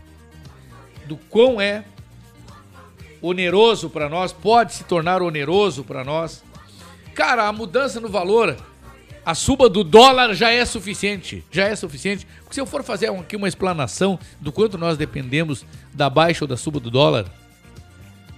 [1.06, 1.86] do quão é
[3.22, 6.44] oneroso para nós, pode se tornar oneroso para nós.
[7.14, 8.58] Cara, a mudança no valor,
[9.28, 12.26] a suba do dólar já é suficiente, já é suficiente.
[12.40, 16.48] Porque se eu for fazer aqui uma explanação do quanto nós dependemos da baixa ou
[16.48, 17.26] da suba do dólar,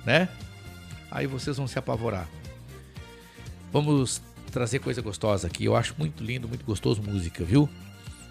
[0.03, 0.27] né?
[1.11, 2.27] Aí vocês vão se apavorar.
[3.71, 4.19] Vamos
[4.51, 5.65] trazer coisa gostosa aqui.
[5.65, 7.69] Eu acho muito lindo, muito gostoso música, viu?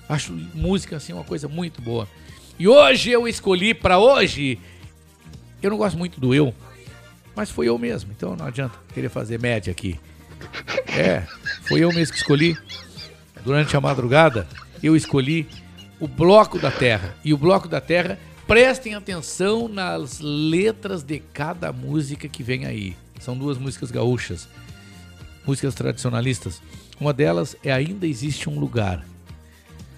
[0.09, 2.09] Acho música assim uma coisa muito boa.
[2.59, 4.59] E hoje eu escolhi para hoje.
[5.63, 6.53] Eu não gosto muito do eu,
[7.37, 9.97] mas foi eu mesmo, então não adianta querer fazer média aqui.
[10.87, 11.23] É,
[11.63, 12.57] foi eu mesmo que escolhi.
[13.45, 14.47] Durante a madrugada,
[14.83, 15.47] eu escolhi
[16.01, 17.15] o Bloco da Terra.
[17.25, 22.97] E o Bloco da Terra, prestem atenção nas letras de cada música que vem aí.
[23.21, 24.49] São duas músicas gaúchas,
[25.47, 26.63] músicas tradicionalistas.
[27.01, 29.05] Uma delas é Ainda Existe um Lugar.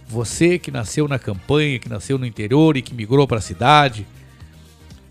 [0.09, 4.07] Você que nasceu na campanha, que nasceu no interior e que migrou para a cidade,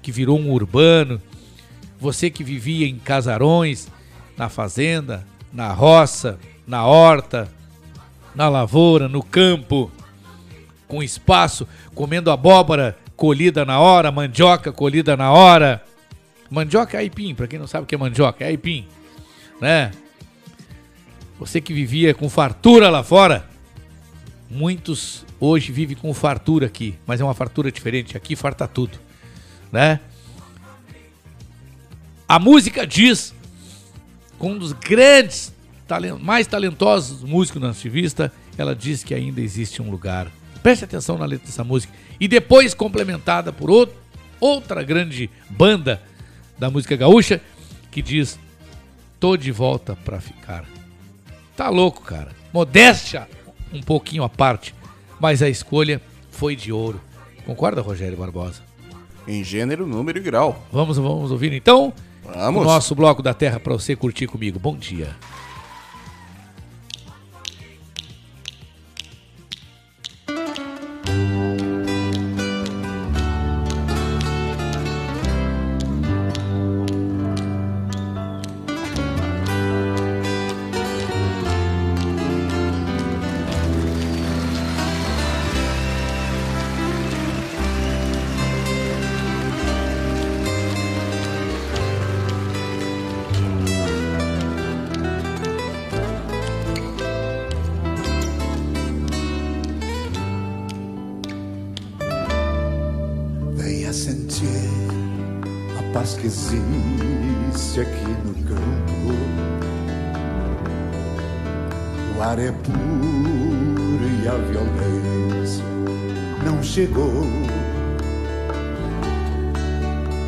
[0.01, 1.21] que virou um urbano,
[1.99, 3.87] você que vivia em casarões,
[4.39, 5.23] na fazenda,
[5.53, 7.47] na roça, na horta,
[8.33, 9.91] na lavoura, no campo,
[10.87, 15.83] com espaço, comendo abóbora colhida na hora, mandioca colhida na hora.
[16.49, 18.87] Mandioca é aipim, para quem não sabe o que é mandioca, é aipim,
[19.61, 19.91] né?
[21.37, 23.45] Você que vivia com fartura lá fora,
[24.49, 28.17] Muitos hoje vivem com fartura aqui, mas é uma fartura diferente.
[28.17, 28.97] Aqui farta tudo,
[29.71, 29.99] né?
[32.27, 33.33] A música diz,
[34.39, 35.53] com um dos grandes,
[36.21, 40.31] mais talentosos músicos nativista, ela diz que ainda existe um lugar.
[40.63, 41.93] Preste atenção na letra dessa música.
[42.19, 43.95] E depois complementada por outro,
[44.39, 46.01] outra grande banda
[46.57, 47.41] da música gaúcha
[47.91, 48.39] que diz:
[49.19, 50.65] Tô de volta pra ficar.
[51.55, 52.31] Tá louco, cara.
[52.53, 53.27] Modéstia
[53.71, 54.73] um pouquinho à parte,
[55.19, 56.99] mas a escolha foi de ouro.
[57.45, 58.61] Concorda, Rogério Barbosa?
[59.27, 60.65] Em gênero, número e grau.
[60.71, 61.93] Vamos, vamos ouvir então
[62.35, 62.61] Vamos.
[62.61, 64.59] o nosso bloco da Terra para você curtir comigo.
[64.59, 65.15] Bom dia.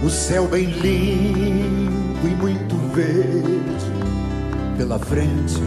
[0.04, 3.92] O céu bem limpo e muito verde
[4.76, 5.62] pela frente.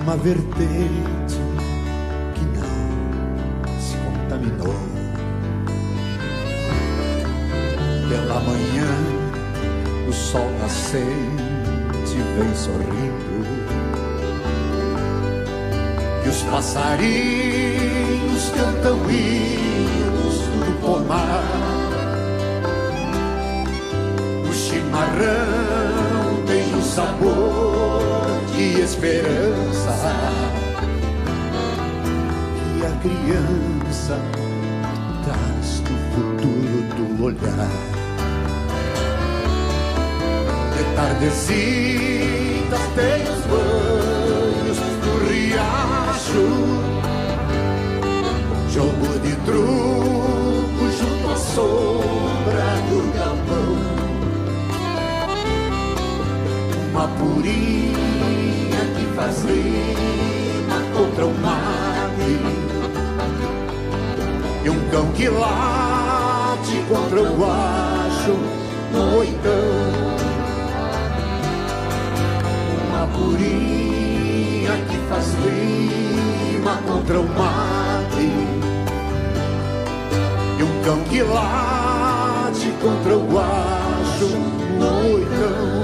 [0.00, 1.40] Uma vertente
[2.34, 4.76] que não se contaminou.
[8.08, 8.86] Pela manhã,
[10.08, 13.42] o sol nascente vem sorrindo.
[16.24, 20.03] E os passarinhos cantam no
[20.84, 21.42] pomar.
[24.48, 29.94] O chimarrão tem o sabor de esperança.
[32.76, 34.20] E a criança
[35.24, 37.70] traz do futuro do olhar.
[40.76, 46.46] De tardecita tem os banhos do riacho.
[48.70, 50.13] Jogo de à
[51.54, 53.76] sombra do galpão.
[56.90, 62.32] Uma purinha que faz rima contra o mate.
[64.64, 68.36] E um cão que late contra o guacho
[68.92, 69.52] no oitão.
[72.88, 77.83] Uma purinha que faz rima contra o mate.
[80.84, 84.28] Cão que late contra o guacho.
[84.78, 85.83] No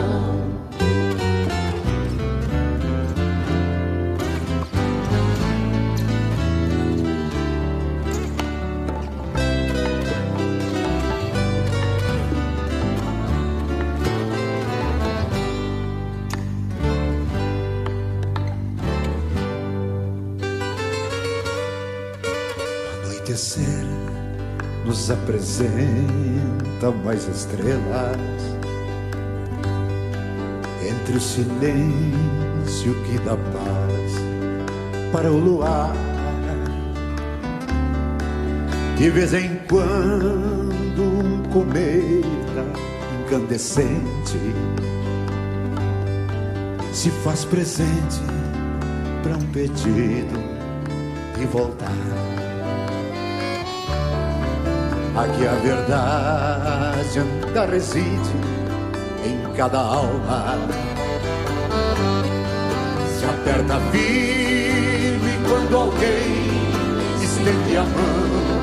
[25.11, 28.17] apresenta mais estrelas
[30.89, 34.13] entre o silêncio que dá paz
[35.13, 35.93] para o luar.
[38.97, 42.65] De vez em quando um cometa
[43.25, 44.39] incandescente
[46.93, 48.21] se faz presente
[49.23, 50.39] para um pedido
[51.39, 52.30] de voltar.
[55.21, 58.33] Aqui a verdade anda reside
[59.23, 60.57] em cada alma.
[63.19, 66.49] Se aperta firme quando alguém
[67.23, 68.63] estende a mão.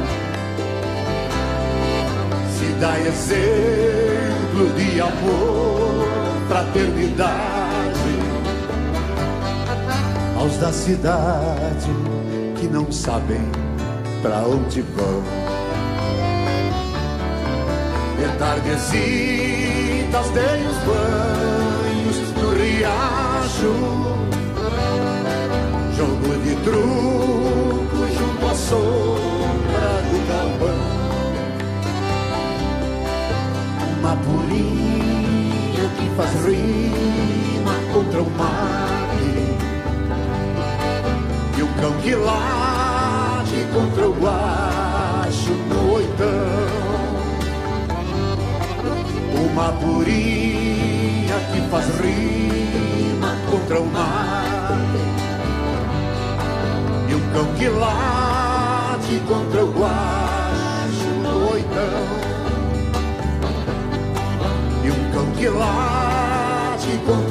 [2.57, 6.07] Se dá exemplo de amor,
[6.47, 7.67] fraternidade
[10.39, 11.91] aos da cidade
[12.59, 13.47] que não sabem
[14.23, 15.46] pra onde vão.
[18.37, 23.73] De tardecitas dei os banhos no riacho,
[25.97, 30.85] jogo de truco junto à sombra do galpão.
[33.97, 39.39] Uma purinha que faz rima contra o mate
[41.57, 46.56] e o cão que late contra o guacho no oitão.
[49.57, 54.77] Uma purinha que faz rima contra o mar.
[57.09, 62.05] E o cão que late contra o guacho no oitão.
[64.83, 67.26] E um cão que late contra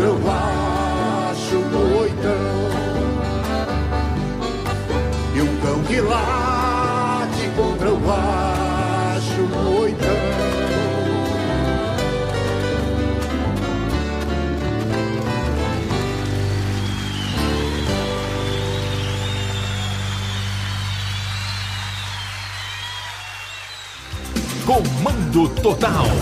[25.36, 26.15] Comando Total.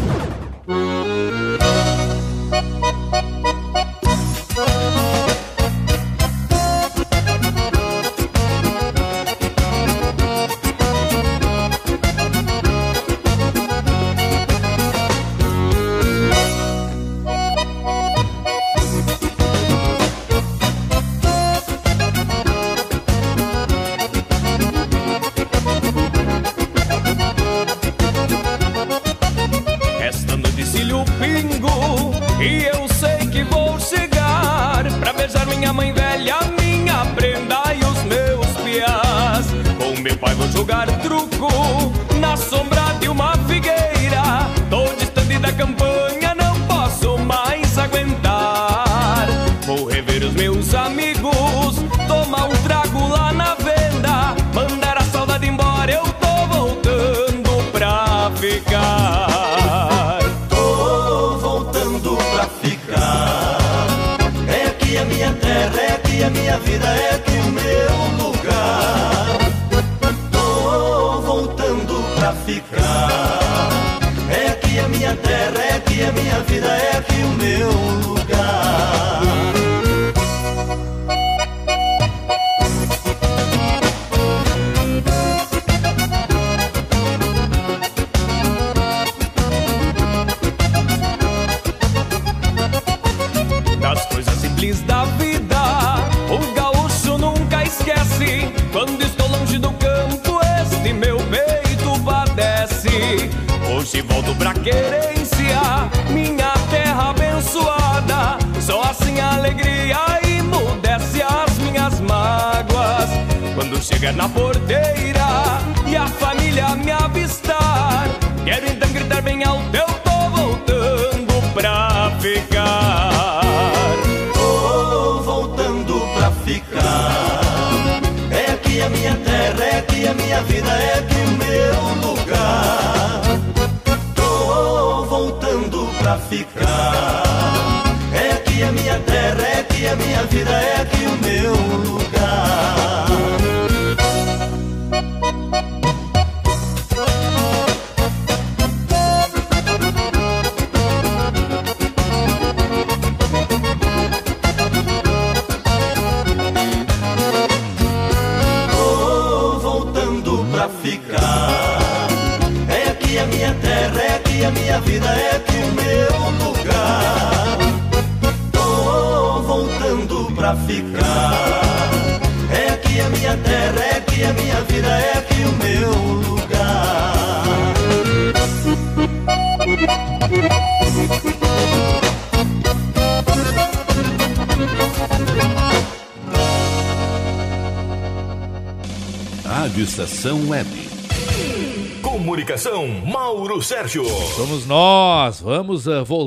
[76.55, 77.14] Vida, é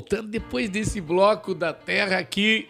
[0.07, 2.69] voltando depois desse bloco da terra aqui.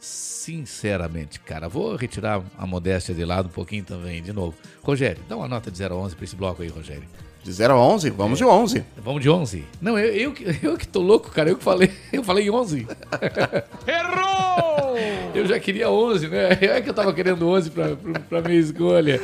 [0.00, 4.54] Sinceramente, cara, vou retirar a modéstia de lado um pouquinho também, de novo.
[4.82, 7.04] Rogério, dá uma nota de 0 a 11 pra esse bloco aí, Rogério.
[7.42, 8.10] De 0 a 11?
[8.10, 8.84] Vamos de 11.
[8.98, 9.64] Vamos de 11?
[9.80, 12.86] Não, eu, eu, que- eu que tô louco, cara, eu que falei, eu falei 11.
[13.86, 14.96] Errou!
[15.34, 16.48] Eu já queria 11, né?
[16.60, 19.20] É que eu tava querendo 11 pra, pra, pra minha escolha.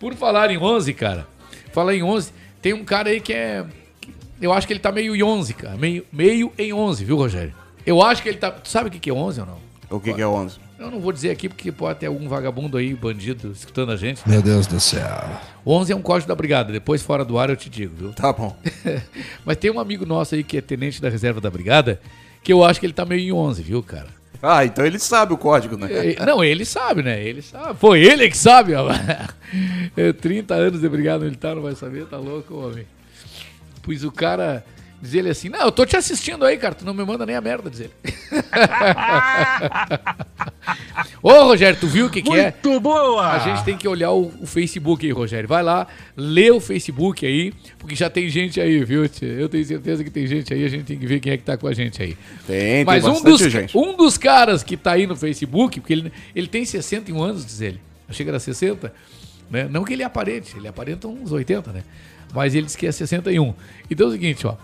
[0.00, 1.26] Por falar em 11, cara,
[1.72, 2.32] falar em 11,
[2.62, 3.64] tem um cara aí que é.
[4.40, 5.76] Eu acho que ele tá meio em 11, cara.
[5.76, 7.52] Meio, meio em 11, viu, Rogério?
[7.84, 8.50] Eu acho que ele tá.
[8.50, 9.58] Tu sabe o que, que é 11 ou não?
[9.90, 10.58] O que, que é 11?
[10.78, 14.26] Eu não vou dizer aqui porque pode ter algum vagabundo aí, bandido, escutando a gente.
[14.28, 15.02] Meu Deus do céu.
[15.66, 18.12] 11 é um código da brigada, depois fora do ar eu te digo, viu?
[18.12, 18.56] Tá bom.
[19.44, 22.00] Mas tem um amigo nosso aí que é tenente da reserva da brigada,
[22.44, 24.06] que eu acho que ele tá meio em 11, viu, cara?
[24.40, 25.88] Ah, então ele sabe o código, né?
[25.90, 27.20] É, Não, ele sabe, né?
[27.20, 27.76] Ele sabe.
[27.76, 28.86] Foi ele que sabe, ó.
[29.96, 32.86] É, 30 anos de brigada militar, não vai saber, tá louco, homem.
[33.88, 34.62] Pois o cara
[35.00, 37.34] diz ele assim: Não, eu tô te assistindo aí, cara, tu não me manda nem
[37.34, 37.92] a merda, diz ele.
[41.22, 42.52] Ô, Rogério, tu viu o que, que é?
[42.52, 43.28] Muito boa!
[43.28, 45.48] A gente tem que olhar o, o Facebook aí, Rogério.
[45.48, 49.08] Vai lá, lê o Facebook aí, porque já tem gente aí, viu?
[49.08, 49.26] tia?
[49.26, 51.44] Eu tenho certeza que tem gente aí, a gente tem que ver quem é que
[51.44, 52.14] tá com a gente aí.
[52.46, 53.74] Tem, Mas tem um dos, gente.
[53.74, 57.62] um dos caras que tá aí no Facebook, porque ele, ele tem 61 anos, diz
[57.62, 57.80] ele.
[58.12, 58.92] Que era 60.
[59.50, 59.66] Né?
[59.70, 61.82] Não que ele aparente, ele aparenta uns 80, né?
[62.32, 63.54] Mas ele diz que é 61.
[63.90, 64.56] Então é o seguinte, ó.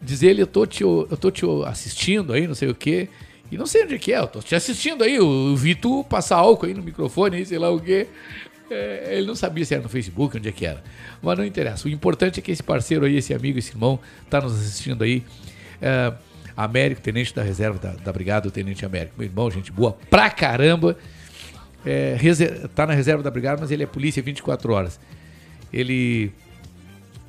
[0.00, 3.08] Diz ele, eu tô te, eu tô te assistindo aí, não sei o quê.
[3.50, 5.14] E não sei onde é que é, eu tô te assistindo aí.
[5.14, 8.06] Eu vi tu passar álcool aí no microfone, sei lá o quê.
[8.70, 10.82] É, ele não sabia se era no Facebook, onde é que era.
[11.22, 11.86] Mas não interessa.
[11.86, 13.98] O importante é que esse parceiro aí, esse amigo, esse irmão,
[14.28, 15.22] tá nos assistindo aí.
[15.80, 16.12] É,
[16.56, 19.14] Américo, tenente da reserva da, da Brigada, o tenente Américo.
[19.18, 20.96] Meu irmão, gente boa pra caramba.
[21.84, 22.18] É,
[22.74, 24.98] tá na reserva da Brigada, mas ele é polícia 24 horas.
[25.72, 26.32] Ele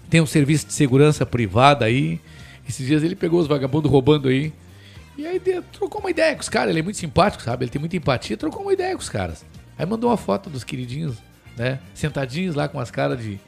[0.09, 2.19] tem um serviço de segurança privada aí.
[2.67, 4.53] Esses dias ele pegou os vagabundos roubando aí.
[5.17, 5.41] E aí
[5.71, 6.69] trocou uma ideia com os caras.
[6.69, 7.65] Ele é muito simpático, sabe?
[7.65, 8.37] Ele tem muita empatia.
[8.37, 9.45] Trocou uma ideia com os caras.
[9.77, 11.15] Aí mandou uma foto dos queridinhos,
[11.55, 11.79] né?
[11.93, 13.39] Sentadinhos lá com as caras de,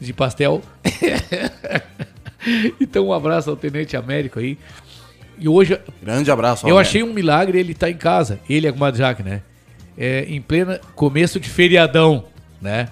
[0.00, 0.62] de pastel.
[2.80, 4.58] então um abraço ao Tenente Américo aí.
[5.38, 5.78] E hoje.
[6.02, 6.66] Grande abraço.
[6.66, 6.88] Eu Alberto.
[6.88, 8.40] achei um milagre ele tá em casa.
[8.48, 9.42] Ele e a comadre Jaque, né?
[9.96, 12.26] É, em plena começo de feriadão,
[12.60, 12.88] né?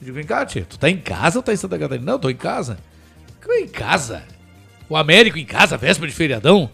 [0.00, 2.12] Eu digo, vem cá, tia, tu tá em casa ou tá em Santa Catarina?
[2.12, 2.78] Não, tô em casa.
[3.42, 4.22] Como é em casa?
[4.88, 6.70] O Américo em casa, véspera de feriadão?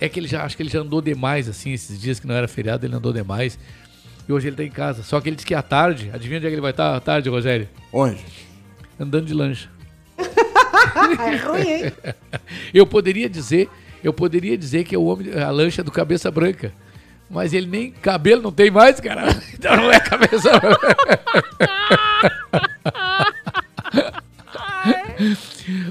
[0.00, 2.34] É que ele já, acho que ele já andou demais, assim, esses dias que não
[2.34, 3.58] era feriado, ele andou demais.
[4.28, 5.02] E hoje ele tá em casa.
[5.02, 7.00] Só que ele disse que à tarde, adivinha onde é que ele vai estar à
[7.00, 7.68] tarde, Rogério?
[7.92, 8.24] Onde?
[8.98, 9.68] Andando de lancha.
[10.96, 11.92] É ruim, hein?
[12.72, 13.68] Eu poderia dizer,
[14.02, 16.72] eu poderia dizer que é o homem, a lancha do cabeça branca.
[17.34, 19.24] Mas ele nem cabelo não tem mais, cara.
[19.54, 20.50] Então não é cabeça.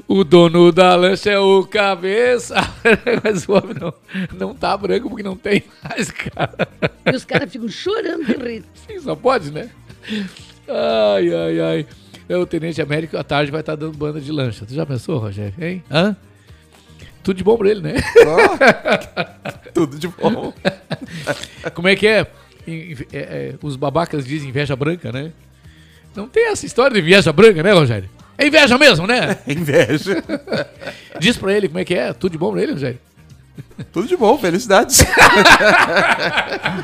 [0.08, 2.56] O dono da lancha é o cabeça.
[3.24, 3.94] Mas o homem não,
[4.38, 6.68] não tá branco porque não tem mais, cara.
[7.04, 8.64] E os caras ficam chorando de rir.
[8.76, 9.72] Sim, só pode, né?
[10.68, 11.88] Ai, ai, ai.
[12.30, 14.66] É, o Tenente Américo à tarde vai estar dando banda de lancha.
[14.68, 15.56] Tu já pensou, Rogério?
[15.60, 15.84] Hein?
[15.90, 16.16] Hã?
[17.24, 17.96] Tudo de bom pra ele, né?
[19.74, 20.54] Tudo de bom.
[21.74, 22.28] Como é que é?
[22.68, 25.32] É, é, Os babacas dizem inveja branca, né?
[26.16, 28.10] Não tem essa história de inveja branca, né, Rogério?
[28.38, 29.38] É inveja mesmo, né?
[29.48, 30.24] Inveja.
[31.20, 32.12] Diz pra ele como é que é.
[32.14, 33.00] Tudo de bom pra ele, Rogério?
[33.92, 35.04] Tudo de bom, felicidades.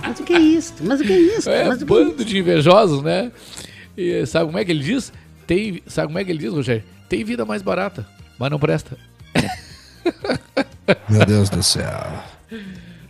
[0.02, 0.74] Mas o que é isso?
[0.82, 1.50] Mas o que é isso?
[1.50, 3.32] É, Mas é bando de invejosos, né?
[3.98, 5.12] E sabe como é que ele diz?
[5.48, 6.84] Tem, sabe como é que ele diz, Rogério?
[7.10, 8.96] Tem vida mais barata, mas não presta.
[11.10, 12.24] Meu Deus do céu.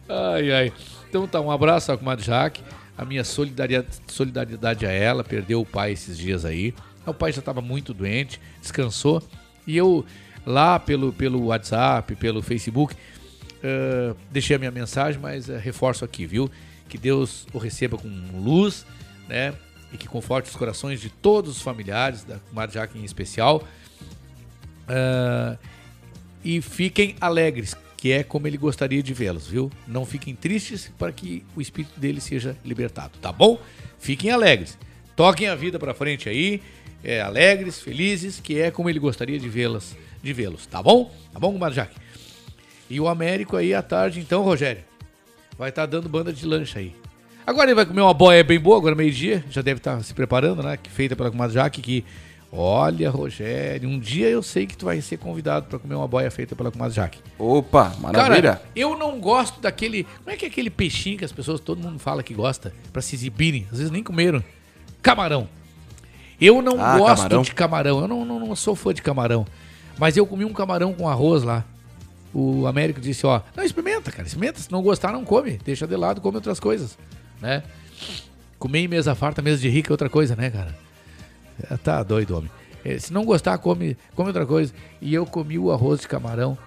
[0.08, 0.74] Ai, ai.
[1.08, 2.64] Então tá, um abraço à comadre Jaque.
[2.98, 5.24] A minha solidariedade, solidariedade a ela.
[5.24, 6.74] Perdeu o pai esses dias aí.
[7.06, 9.24] O pai já estava muito doente, descansou.
[9.66, 10.06] E eu,
[10.46, 12.96] lá pelo, pelo WhatsApp, pelo Facebook,
[13.64, 16.50] eh, deixei a minha mensagem, mas eh, reforço aqui, viu?
[16.88, 18.86] Que Deus o receba com luz,
[19.28, 19.54] né?
[19.92, 23.64] E que conforte os corações de todos os familiares, da comadre Jaque em especial.
[24.88, 25.58] Ah,
[26.44, 29.72] e fiquem alegres, que é como ele gostaria de vê-los, viu?
[29.88, 33.60] Não fiquem tristes para que o espírito dele seja libertado, tá bom?
[34.00, 34.78] Fiquem alegres.
[35.16, 36.62] Toquem a vida pra frente aí.
[37.04, 41.14] é, alegres, felizes, que é como ele gostaria de vê-las, de vê-los, tá bom?
[41.32, 41.96] Tá bom, Jaque?
[42.90, 44.84] E o Américo aí à tarde, então, Rogério,
[45.58, 46.94] vai estar dando banda de lancha aí.
[47.46, 50.62] Agora ele vai comer uma boia bem boa, agora meio-dia, já deve estar se preparando,
[50.62, 50.78] né?
[50.90, 52.06] Feita pela comadre Jaque, que
[52.52, 56.32] Olha, Rogério, um dia eu sei que tu vai ser convidado para comer uma boia
[56.32, 57.20] feita pela comadre Jaque.
[57.38, 58.42] Opa, maravilha.
[58.56, 60.04] Cara, eu não gosto daquele.
[60.04, 63.04] Como é que é aquele peixinho que as pessoas, todo mundo fala que gosta, para
[63.04, 63.68] se exibirem?
[63.72, 64.44] Às vezes nem comeram.
[65.02, 65.48] Camarão.
[66.42, 67.42] Eu não Ah, gosto camarão.
[67.44, 68.00] de camarão.
[68.02, 69.46] Eu não, não, não sou fã de camarão.
[70.00, 71.64] Mas eu comi um camarão com arroz lá.
[72.34, 74.60] O Américo disse, ó, não, experimenta, cara, experimenta.
[74.60, 75.60] Se não gostar, não come.
[75.64, 76.98] Deixa de lado, come outras coisas,
[77.42, 77.62] né?
[78.58, 80.76] Comer em mesa farta, mesa de rica é outra coisa, né, cara?
[81.70, 82.52] É, Tá doido, homem.
[82.84, 84.74] É, Se não gostar, come, come outra coisa.
[85.02, 86.58] E eu comi o arroz de camarão.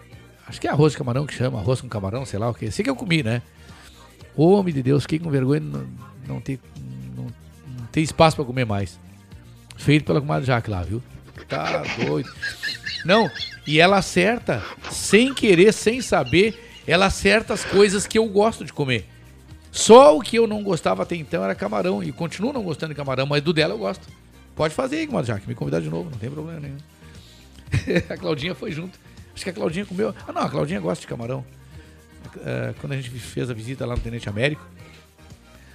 [0.46, 2.70] Acho que é arroz de camarão que chama, arroz com camarão, sei lá o que.
[2.70, 3.42] Sei que eu comi, né?
[4.36, 5.86] Homem de Deus, fiquei com vergonha de não,
[6.26, 6.58] não ter,
[7.16, 8.98] não, não ter espaço pra comer mais.
[9.76, 11.02] Feito pela comadre Jaque lá, viu?
[11.48, 12.30] Tá doido.
[13.04, 13.30] Não,
[13.66, 18.72] e ela acerta, sem querer, sem saber, ela acerta as coisas que eu gosto de
[18.72, 19.06] comer.
[19.70, 22.02] Só o que eu não gostava até então era camarão.
[22.02, 24.06] E continuo não gostando de camarão, mas do dela eu gosto.
[24.54, 26.76] Pode fazer aí, comadre Jaque, me convidar de novo, não tem problema nenhum.
[28.08, 28.98] a Claudinha foi junto.
[29.34, 30.14] Acho que a Claudinha comeu.
[30.28, 31.44] Ah, não, a Claudinha gosta de camarão.
[32.44, 34.64] É, quando a gente fez a visita lá no Tenente Américo,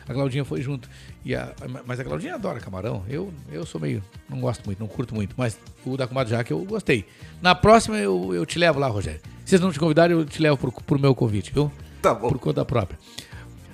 [0.08, 0.88] a Claudinha foi junto.
[1.26, 1.54] E a-
[1.86, 3.04] mas a Claudinha adora camarão.
[3.10, 4.04] Eu, eu sou meio.
[4.30, 5.34] Não gosto muito, não curto muito.
[5.38, 7.06] Mas o da comadre Jaque eu gostei.
[7.42, 9.20] Na próxima eu, eu te levo lá, Rogério.
[9.44, 11.72] Se vocês não te convidarem, eu te levo pro, pro meu convite, viu?
[12.02, 12.30] Tá bom.
[12.30, 12.98] Por conta própria.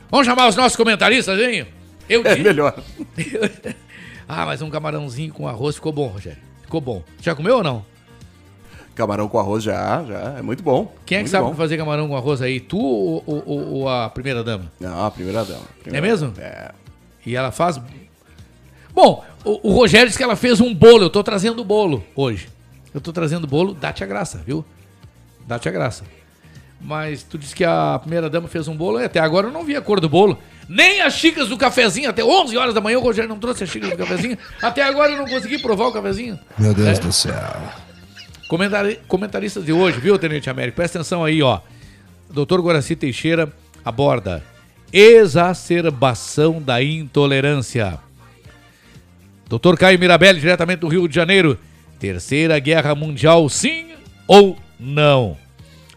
[0.09, 1.67] Vamos chamar os nossos comentaristas, hein?
[2.09, 2.81] Eu É disse- melhor.
[4.27, 6.39] ah, mas um camarãozinho com arroz ficou bom, Rogério.
[6.61, 7.03] Ficou bom.
[7.21, 7.85] Já comeu ou não?
[8.95, 10.35] Camarão com arroz já, já.
[10.37, 10.93] É muito bom.
[11.05, 11.55] Quem é que Muito sabe bom.
[11.55, 12.59] fazer camarão com arroz aí?
[12.59, 13.43] Tu ou, ou-
[13.73, 14.71] ou- a primeira dama?
[14.79, 15.63] Não, a primeira dama.
[15.85, 16.31] É mesmo?
[16.37, 16.71] É.
[17.25, 17.81] E ela faz.
[18.93, 21.03] Bom, o, o Rogério disse que ela fez um bolo.
[21.05, 22.49] Eu tô trazendo o bolo hoje.
[22.93, 24.63] Eu tô trazendo o bolo, dá-te a graça, viu?
[25.47, 26.03] Dá-te a graça.
[26.79, 29.63] Mas tu disse que a primeira dama fez um bolo e até agora eu não
[29.63, 30.37] vi a cor do bolo.
[30.69, 32.09] Nem as xícaras do cafezinho.
[32.09, 34.37] Até 11 horas da manhã o Rogério não trouxe as xícaras do cafezinho.
[34.61, 36.39] Até agora eu não consegui provar o cafezinho.
[36.57, 37.01] Meu Deus É.
[37.01, 37.33] do céu.
[38.47, 40.75] Comentari- comentaristas de hoje, viu, Tenente Américo?
[40.75, 41.59] Presta atenção aí, ó.
[42.29, 43.51] Doutor Guaraci Teixeira
[43.83, 44.43] aborda
[44.91, 47.99] exacerbação da intolerância.
[49.47, 51.57] Doutor Caio Mirabelli, diretamente do Rio de Janeiro.
[51.99, 53.87] Terceira Guerra Mundial, sim
[54.27, 55.37] ou não?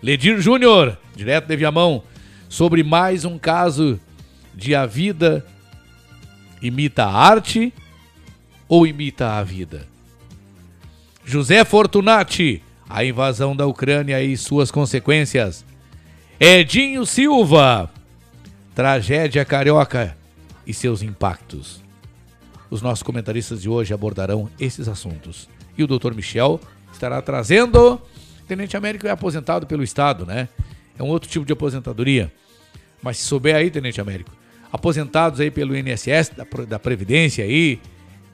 [0.03, 2.03] Ledir Júnior, direto de Viamão,
[2.49, 3.99] sobre mais um caso
[4.57, 5.45] de a vida
[6.63, 7.73] imita a arte
[8.67, 9.87] ou imita a vida?
[11.25, 15.65] José Fortunati, a invasão da Ucrânia e suas consequências.
[16.41, 17.91] Edinho Silva,
[18.75, 20.17] tragédia carioca
[20.67, 21.83] e seus impactos.
[22.71, 25.49] Os nossos comentaristas de hoje abordarão esses assuntos.
[25.77, 26.15] E o Dr.
[26.15, 26.61] Michel
[26.93, 28.01] estará trazendo.
[28.49, 30.49] Tenente Américo é aposentado pelo Estado, né?
[30.99, 32.33] É um outro tipo de aposentadoria.
[33.03, 34.33] Mas se souber aí, Tenente Américo,
[34.77, 37.81] aposentados aí pelo INSS, da, da Previdência aí,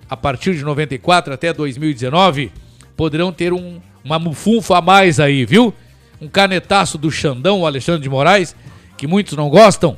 [0.08, 2.52] a partir de 94 até 2019,
[2.96, 5.72] poderão ter um, uma mufunfa a mais aí, viu?
[6.20, 8.54] Um canetaço do Xandão, o Alexandre de Moraes,
[8.96, 9.96] que muitos não gostam,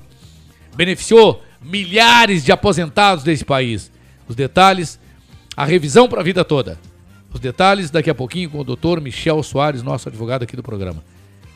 [0.76, 3.90] beneficiou milhares de aposentados desse país.
[4.28, 5.00] Os detalhes,
[5.56, 6.78] a revisão para a vida toda.
[7.32, 11.02] Os detalhes daqui a pouquinho com o doutor Michel Soares, nosso advogado aqui do programa.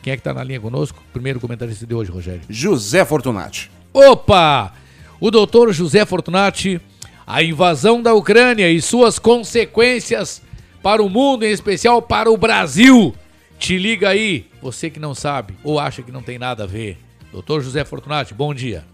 [0.01, 1.01] Quem é que está na linha conosco?
[1.13, 2.41] Primeiro comentarista de hoje, Rogério.
[2.49, 3.71] José Fortunati.
[4.07, 4.71] Opa!
[5.19, 6.79] O doutor José Fortunati,
[7.27, 10.41] a invasão da Ucrânia e suas consequências
[10.81, 13.13] para o mundo, em especial para o Brasil.
[13.57, 16.97] Te liga aí, você que não sabe ou acha que não tem nada a ver.
[17.29, 18.85] Doutor José Fortunati, bom dia.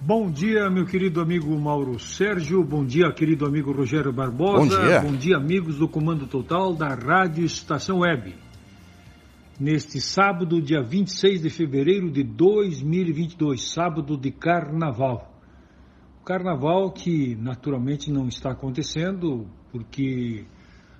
[0.00, 2.62] Bom dia, meu querido amigo Mauro Sérgio.
[2.62, 4.78] Bom dia, querido amigo Rogério Barbosa.
[5.00, 5.18] Bom dia.
[5.18, 8.32] dia, amigos do Comando Total da Rádio Estação Web.
[9.60, 15.30] Neste sábado, dia 26 de fevereiro de 2022, sábado de carnaval.
[16.20, 20.46] O carnaval que naturalmente não está acontecendo porque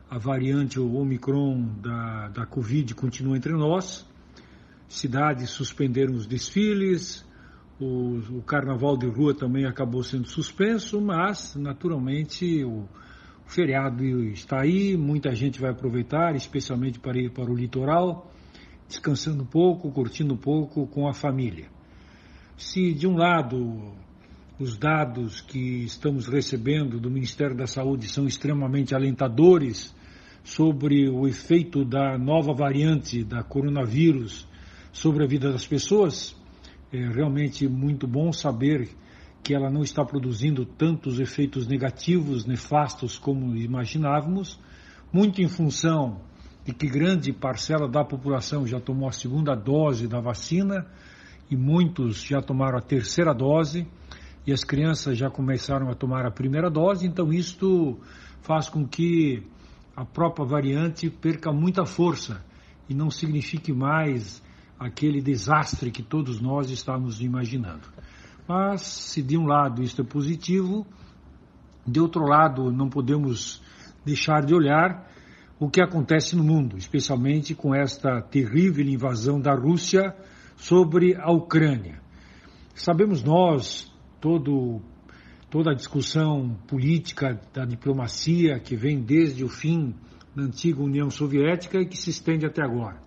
[0.09, 4.07] a variante Omicron da, da Covid continua entre nós.
[4.87, 7.27] Cidades suspenderam os desfiles,
[7.81, 12.89] o, o carnaval de rua também acabou sendo suspenso, mas naturalmente o, o
[13.47, 18.31] feriado está aí, muita gente vai aproveitar, especialmente para ir para o litoral,
[18.93, 21.67] descansando um pouco, curtindo um pouco com a família.
[22.59, 23.93] Se de um lado
[24.59, 29.95] os dados que estamos recebendo do Ministério da Saúde são extremamente alentadores
[30.45, 34.47] sobre o efeito da nova variante da coronavírus
[34.93, 36.37] sobre a vida das pessoas,
[36.93, 38.91] é realmente muito bom saber
[39.43, 44.61] que ela não está produzindo tantos efeitos negativos, nefastos como imaginávamos,
[45.11, 46.21] muito em função
[46.65, 50.87] de que grande parcela da população já tomou a segunda dose da vacina
[51.51, 53.87] e muitos já tomaram a terceira dose
[54.47, 57.99] e as crianças já começaram a tomar a primeira dose, então isto
[58.43, 59.43] faz com que
[59.95, 62.45] a própria variante perca muita força
[62.89, 64.43] e não signifique mais
[64.79, 67.87] aquele desastre que todos nós estamos imaginando.
[68.49, 70.87] Mas, se de um lado isto é positivo,
[71.87, 73.63] de outro lado não podemos
[74.05, 75.09] deixar de olhar
[75.63, 80.13] o que acontece no mundo, especialmente com esta terrível invasão da Rússia
[80.57, 82.01] sobre a Ucrânia.
[82.75, 83.89] Sabemos nós,
[84.21, 84.83] todo,
[85.49, 89.95] toda a discussão política da diplomacia que vem desde o fim
[90.35, 93.01] da antiga União Soviética e que se estende até agora.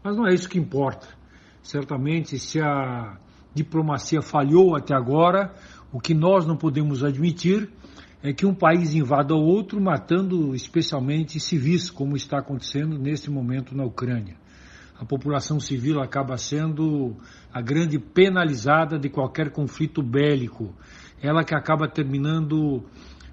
[0.00, 1.08] Mas não é isso que importa.
[1.60, 3.18] Certamente, se a
[3.52, 5.52] diplomacia falhou até agora,
[5.90, 7.68] o que nós não podemos admitir
[8.28, 13.76] é que um país invada o outro, matando especialmente civis, como está acontecendo neste momento
[13.76, 14.36] na Ucrânia.
[14.98, 17.16] A população civil acaba sendo
[17.52, 20.74] a grande penalizada de qualquer conflito bélico.
[21.22, 22.82] Ela que acaba terminando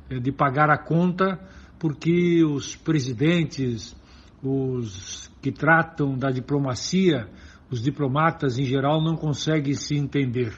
[0.09, 1.39] eh, de pagar a conta
[1.79, 3.95] porque os presidentes,
[4.41, 7.29] os que tratam da diplomacia,
[7.69, 10.53] os diplomatas em geral não conseguem se entender.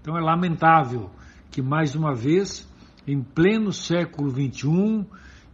[0.00, 1.10] Então é lamentável
[1.50, 2.69] que mais uma vez
[3.06, 5.06] em pleno século XXI,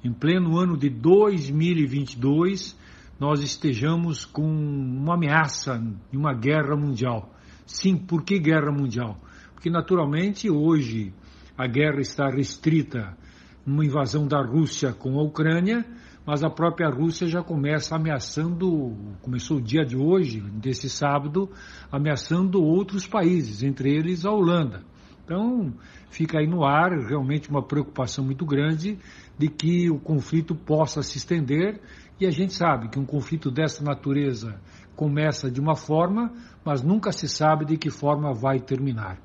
[0.04, 2.76] em pleno ano de 2022,
[3.18, 7.34] nós estejamos com uma ameaça de uma guerra mundial.
[7.64, 9.18] Sim, por que guerra mundial?
[9.54, 11.12] Porque naturalmente hoje
[11.56, 13.16] a guerra está restrita
[13.64, 15.84] numa invasão da Rússia com a Ucrânia,
[16.26, 21.48] mas a própria Rússia já começa ameaçando, começou o dia de hoje, desse sábado,
[21.90, 24.84] ameaçando outros países, entre eles a Holanda.
[25.24, 25.74] Então,
[26.10, 28.98] fica aí no ar realmente uma preocupação muito grande
[29.38, 31.80] de que o conflito possa se estender
[32.18, 34.60] e a gente sabe que um conflito dessa natureza
[34.94, 36.32] começa de uma forma,
[36.64, 39.18] mas nunca se sabe de que forma vai terminar.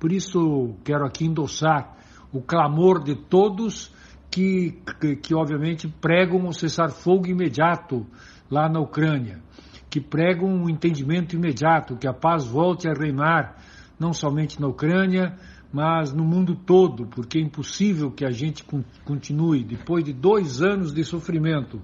[0.00, 1.96] Por isso, quero aqui endossar
[2.32, 3.94] o clamor de todos
[4.28, 8.04] que, que, que obviamente pregam o cessar-fogo imediato
[8.50, 9.40] lá na Ucrânia,
[9.88, 13.56] que pregam um entendimento imediato, que a paz volte a reinar
[14.00, 15.36] não somente na Ucrânia,
[15.72, 18.64] mas no mundo todo, porque é impossível que a gente
[19.04, 21.80] continue, depois de dois anos de sofrimento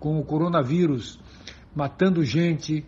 [0.00, 1.20] com o coronavírus,
[1.74, 2.84] matando gente,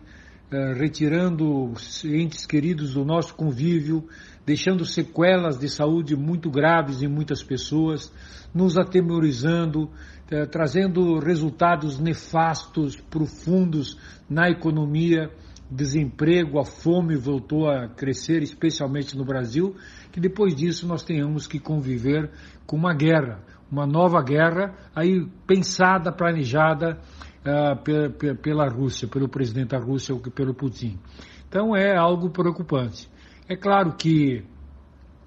[0.51, 1.73] eh, retirando
[2.03, 4.05] entes queridos do nosso convívio,
[4.45, 8.11] deixando sequelas de saúde muito graves em muitas pessoas,
[8.53, 9.89] nos atemorizando,
[10.29, 13.97] eh, trazendo resultados nefastos, profundos
[14.29, 15.31] na economia.
[15.69, 19.73] Desemprego, a fome voltou a crescer, especialmente no Brasil,
[20.11, 22.29] que depois disso nós tenhamos que conviver
[22.65, 26.99] com uma guerra, uma nova guerra, aí pensada, planejada
[27.41, 30.99] uh, pela Rússia, pelo presidente da Rússia, pelo Putin.
[31.47, 33.09] Então é algo preocupante.
[33.47, 34.43] É claro que,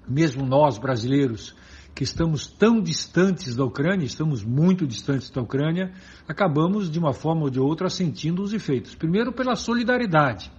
[0.07, 1.55] mesmo nós brasileiros,
[1.93, 5.93] que estamos tão distantes da Ucrânia, estamos muito distantes da Ucrânia,
[6.27, 8.95] acabamos de uma forma ou de outra sentindo os efeitos.
[8.95, 10.51] Primeiro pela solidariedade,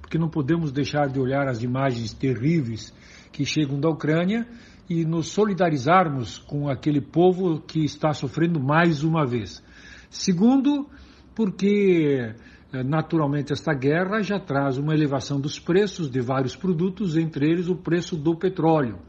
[0.00, 2.94] porque não podemos deixar de olhar as imagens terríveis
[3.34, 4.46] que chegam da Ucrânia
[4.88, 9.60] e nos solidarizarmos com aquele povo que está sofrendo mais uma vez.
[10.08, 10.88] Segundo,
[11.34, 12.32] porque
[12.72, 17.68] eh, naturalmente esta guerra já traz uma elevação dos preços de vários produtos, entre eles
[17.68, 19.00] o preço do petróleo.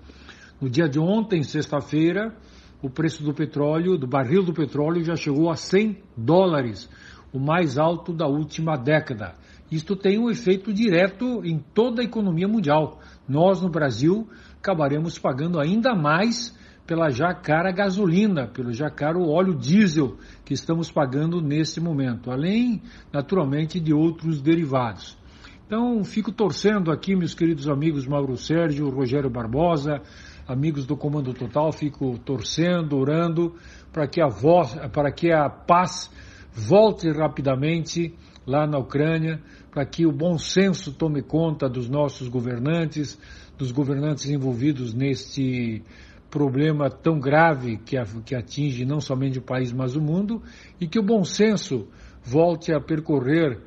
[0.60, 2.36] No dia de ontem, sexta-feira,
[2.82, 6.90] o preço do petróleo, do barril do petróleo, já chegou a 100 dólares,
[7.32, 9.36] o mais alto da última década.
[9.72, 13.00] Isto tem um efeito direto em toda a economia mundial.
[13.28, 16.56] Nós, no Brasil, acabaremos pagando ainda mais
[16.86, 22.82] pela já cara gasolina, pelo já caro óleo diesel que estamos pagando nesse momento, além,
[23.12, 25.18] naturalmente, de outros derivados.
[25.66, 30.00] Então, fico torcendo aqui, meus queridos amigos Mauro Sérgio, Rogério Barbosa,
[30.48, 33.56] amigos do Comando Total, fico torcendo, orando
[33.92, 36.12] para que a voz, para que a paz
[36.54, 38.14] volte rapidamente
[38.46, 39.42] lá na Ucrânia,
[39.76, 43.20] para que o bom senso tome conta dos nossos governantes,
[43.58, 45.84] dos governantes envolvidos neste
[46.30, 50.42] problema tão grave que, que atinge não somente o país, mas o mundo,
[50.80, 51.90] e que o bom senso
[52.24, 53.58] volte a percorrer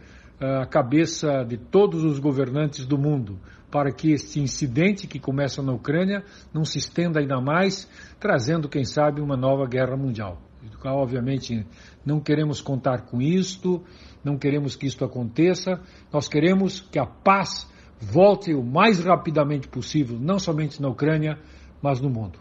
[0.40, 3.38] uh, a cabeça de todos os governantes do mundo
[3.70, 7.86] para que este incidente que começa na Ucrânia não se estenda ainda mais,
[8.18, 10.40] trazendo, quem sabe, uma nova guerra mundial.
[10.84, 11.66] Obviamente,
[12.04, 13.82] não queremos contar com isto,
[14.24, 15.80] não queremos que isto aconteça,
[16.12, 21.38] nós queremos que a paz volte o mais rapidamente possível, não somente na Ucrânia,
[21.82, 22.38] mas no mundo.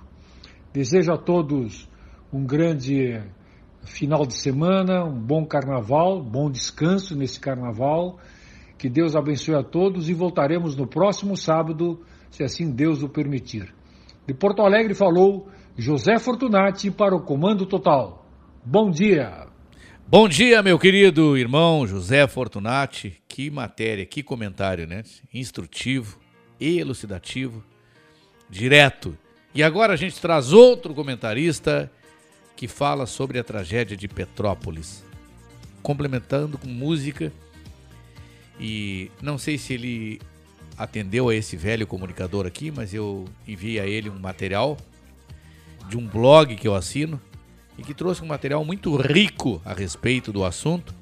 [0.73, 1.89] Desejo a todos
[2.31, 3.21] um grande
[3.83, 8.19] final de semana, um bom carnaval, bom descanso nesse carnaval.
[8.77, 11.99] Que Deus abençoe a todos e voltaremos no próximo sábado,
[12.29, 13.73] se assim Deus o permitir.
[14.27, 18.25] De Porto Alegre falou José Fortunati para o Comando Total.
[18.63, 19.46] Bom dia.
[20.09, 23.21] Bom dia, meu querido irmão José Fortunati.
[23.27, 25.03] Que matéria, que comentário, né?
[25.33, 26.17] Instrutivo,
[26.61, 27.61] elucidativo,
[28.49, 29.17] direto.
[29.53, 31.91] E agora a gente traz outro comentarista
[32.55, 35.03] que fala sobre a tragédia de Petrópolis,
[35.83, 37.33] complementando com música.
[38.57, 40.21] E não sei se ele
[40.77, 44.77] atendeu a esse velho comunicador aqui, mas eu enviei a ele um material
[45.89, 47.19] de um blog que eu assino
[47.77, 50.93] e que trouxe um material muito rico a respeito do assunto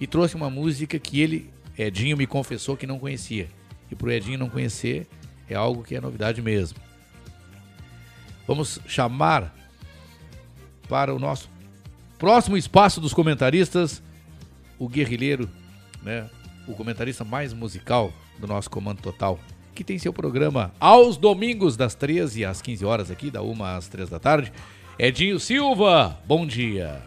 [0.00, 3.48] e trouxe uma música que ele, Edinho, me confessou que não conhecia.
[3.90, 5.06] E para o Edinho não conhecer
[5.48, 6.78] é algo que é novidade mesmo.
[8.46, 9.54] Vamos chamar
[10.88, 11.50] para o nosso
[12.18, 14.02] próximo espaço dos comentaristas,
[14.78, 15.48] o guerrilheiro,
[16.02, 16.28] né,
[16.66, 19.38] o comentarista mais musical do nosso Comando Total,
[19.74, 23.88] que tem seu programa aos domingos das 13 às 15 horas aqui, da 1 às
[23.88, 24.52] 3 da tarde.
[25.00, 27.00] Edinho Silva, bom dia.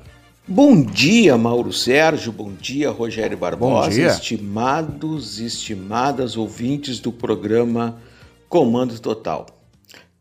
[0.48, 2.32] Bom dia, Mauro Sérgio.
[2.32, 3.90] Bom dia, Rogério Barbosa.
[3.90, 4.08] Bom dia.
[4.08, 8.02] Estimados e estimadas ouvintes do programa
[8.48, 9.46] Comando Total.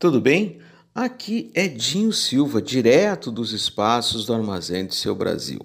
[0.00, 0.58] Tudo bem?
[0.92, 5.60] Aqui é Dinho Silva, direto dos espaços do Armazém de Seu Brasil.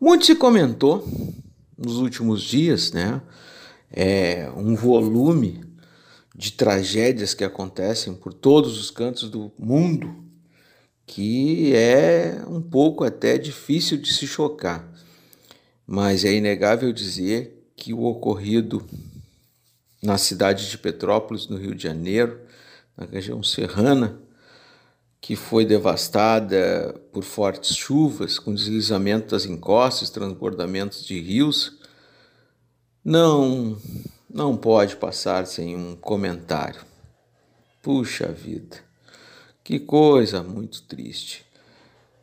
[0.00, 1.06] Muito se comentou
[1.76, 3.20] nos últimos dias, né?
[3.92, 5.60] É um volume
[6.34, 10.27] de tragédias que acontecem por todos os cantos do mundo
[11.08, 14.86] que é um pouco até difícil de se chocar,
[15.86, 18.86] mas é inegável dizer que o ocorrido
[20.02, 22.38] na cidade de Petrópolis, no Rio de Janeiro,
[22.94, 24.20] na região serrana,
[25.18, 31.78] que foi devastada por fortes chuvas, com deslizamento das encostas, transbordamentos de rios,
[33.02, 33.80] não
[34.28, 36.82] não pode passar sem um comentário.
[37.82, 38.87] Puxa vida.
[39.68, 41.44] Que coisa muito triste.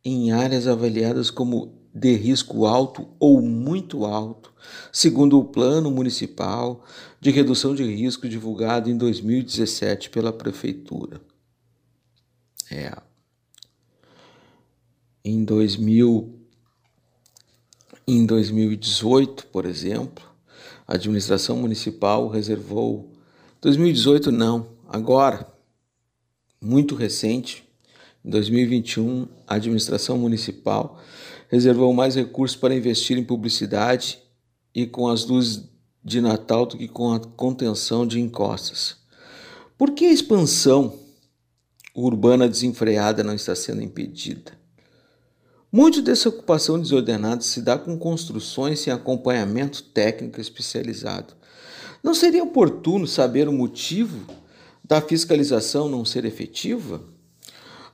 [0.04, 4.52] em áreas avaliadas como de risco alto ou muito alto,
[4.92, 6.84] segundo o Plano Municipal
[7.22, 11.22] de Redução de Risco divulgado em 2017 pela Prefeitura.
[12.72, 12.92] É.
[15.24, 16.34] Em, 2000,
[18.08, 20.26] em 2018, por exemplo,
[20.88, 23.14] a administração municipal reservou
[23.62, 25.48] 2018 não, agora,
[26.60, 27.64] muito recente,
[28.26, 31.00] em 2021, a administração municipal
[31.50, 34.20] reservou mais recursos para investir em publicidade
[34.74, 35.70] e com as luzes
[36.04, 38.98] de Natal do que com a contenção de encostas.
[39.78, 40.98] Por que a expansão
[41.94, 44.54] urbana desenfreada não está sendo impedida?
[45.72, 51.34] Muito dessa ocupação desordenada se dá com construções sem acompanhamento técnico especializado.
[52.02, 54.26] Não seria oportuno saber o motivo
[54.84, 57.13] da fiscalização não ser efetiva?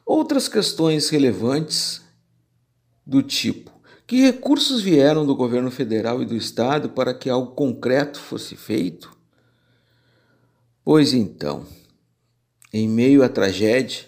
[0.10, 2.02] Outras questões relevantes
[3.06, 3.72] do tipo:
[4.08, 9.16] que recursos vieram do governo federal e do estado para que algo concreto fosse feito?
[10.84, 11.64] Pois então,
[12.74, 14.08] em meio à tragédia,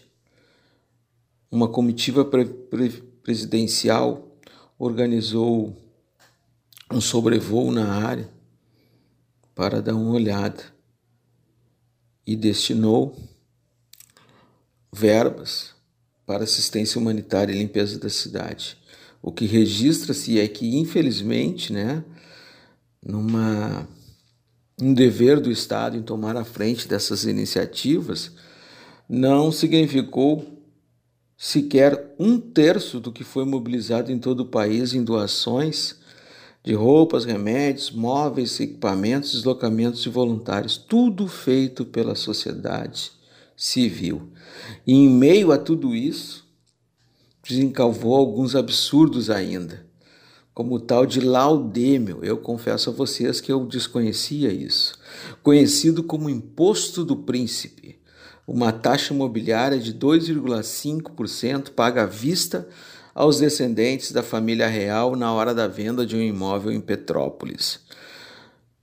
[1.52, 2.90] uma comitiva pre pre
[3.22, 4.36] presidencial
[4.80, 5.78] organizou
[6.92, 8.28] um sobrevoo na área
[9.54, 10.64] para dar uma olhada
[12.26, 13.16] e destinou
[14.92, 15.71] verbas
[16.32, 18.78] para assistência humanitária e limpeza da cidade.
[19.22, 22.06] O que registra-se é que, infelizmente, né,
[23.06, 23.86] numa
[24.82, 28.32] um dever do Estado em tomar a frente dessas iniciativas,
[29.10, 30.64] não significou
[31.38, 35.98] sequer um terço do que foi mobilizado em todo o país em doações
[36.64, 43.20] de roupas, remédios, móveis, equipamentos, deslocamentos de voluntários, tudo feito pela sociedade
[43.62, 44.30] civil.
[44.88, 46.50] E em meio a tudo isso,
[47.48, 49.86] desencalvou alguns absurdos ainda,
[50.52, 52.22] como o tal de laudêmio.
[52.24, 54.98] Eu confesso a vocês que eu desconhecia isso.
[55.44, 58.00] Conhecido como imposto do príncipe,
[58.48, 62.68] uma taxa imobiliária de 2,5% paga à vista
[63.14, 67.80] aos descendentes da família real na hora da venda de um imóvel em Petrópolis.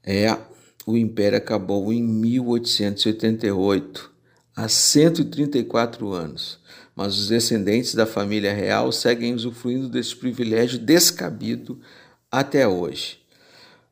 [0.04, 0.38] É,
[0.86, 4.17] o império acabou em 1888,
[4.58, 6.58] há 134 anos
[6.98, 11.80] mas os descendentes da família real seguem usufruindo desse privilégio descabido
[12.28, 13.20] até hoje.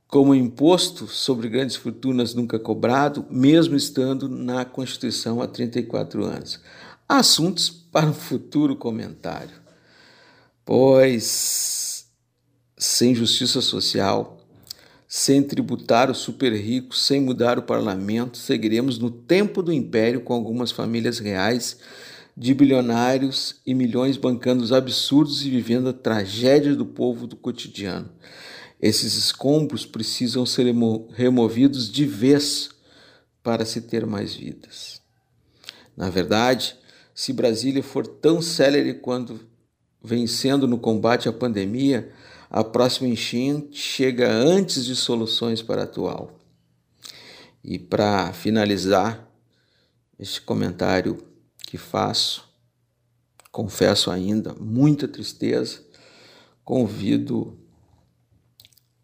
[0.09, 6.61] Como imposto sobre grandes fortunas nunca cobrado, mesmo estando na Constituição há 34 anos.
[7.09, 9.55] Assuntos para um futuro comentário.
[10.65, 12.09] Pois,
[12.77, 14.36] sem justiça social,
[15.17, 20.35] sem tributar os super ricos, sem mudar o parlamento, seguiremos no tempo do império com
[20.35, 21.79] algumas famílias reais
[22.37, 28.11] de bilionários e milhões bancando os absurdos e vivendo a tragédia do povo do cotidiano.
[28.79, 30.67] Esses escombros precisam ser
[31.15, 32.69] removidos de vez
[33.43, 35.01] para se ter mais vidas.
[35.97, 36.77] Na verdade,
[37.15, 39.41] se Brasília for tão célere quanto
[40.05, 42.13] vencendo no combate à pandemia,
[42.57, 46.39] a próxima enchente chega antes de soluções para a atual.
[47.63, 49.29] E para finalizar
[50.19, 51.23] este comentário
[51.67, 52.49] que faço,
[53.53, 55.83] confesso ainda, muita tristeza,
[56.65, 57.59] convido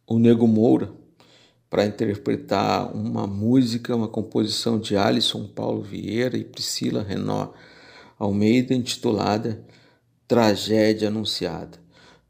[0.07, 0.91] o Nego Moura
[1.69, 7.53] para interpretar uma música, uma composição de Alisson Paulo Vieira e Priscila Renó
[8.19, 9.63] Almeida, intitulada
[10.27, 11.82] Tragédia Anunciada.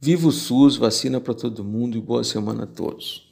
[0.04, 3.31] Viva o SUS, vacina para todo mundo e boa semana a todos.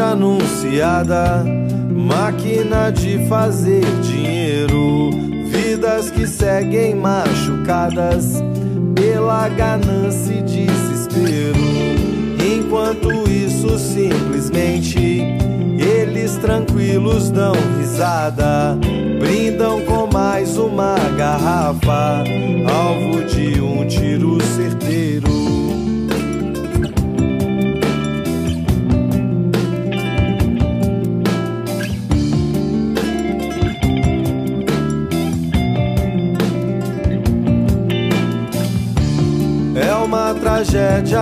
[0.00, 1.44] Anunciada,
[1.90, 5.10] máquina de fazer dinheiro,
[5.50, 8.42] vidas que seguem machucadas
[8.94, 11.58] pela ganância e desespero.
[12.40, 15.22] Enquanto isso, simplesmente
[15.78, 18.76] eles tranquilos dão risada,
[19.18, 22.24] brindam com mais uma garrafa,
[22.70, 25.37] alvo de um tiro certeiro.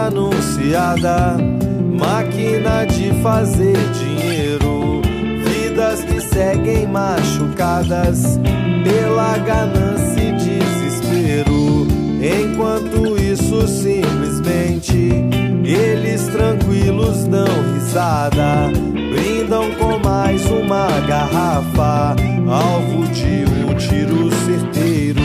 [0.07, 1.37] Anunciada,
[1.99, 5.03] máquina de fazer dinheiro,
[5.45, 8.39] vidas que seguem machucadas
[8.85, 11.87] pela ganância e desespero.
[12.21, 15.13] Enquanto isso, simplesmente
[15.65, 18.71] eles tranquilos dão risada,
[19.11, 22.17] brindam com mais uma garrafa,
[22.49, 25.21] alvo de um tiro certeiro.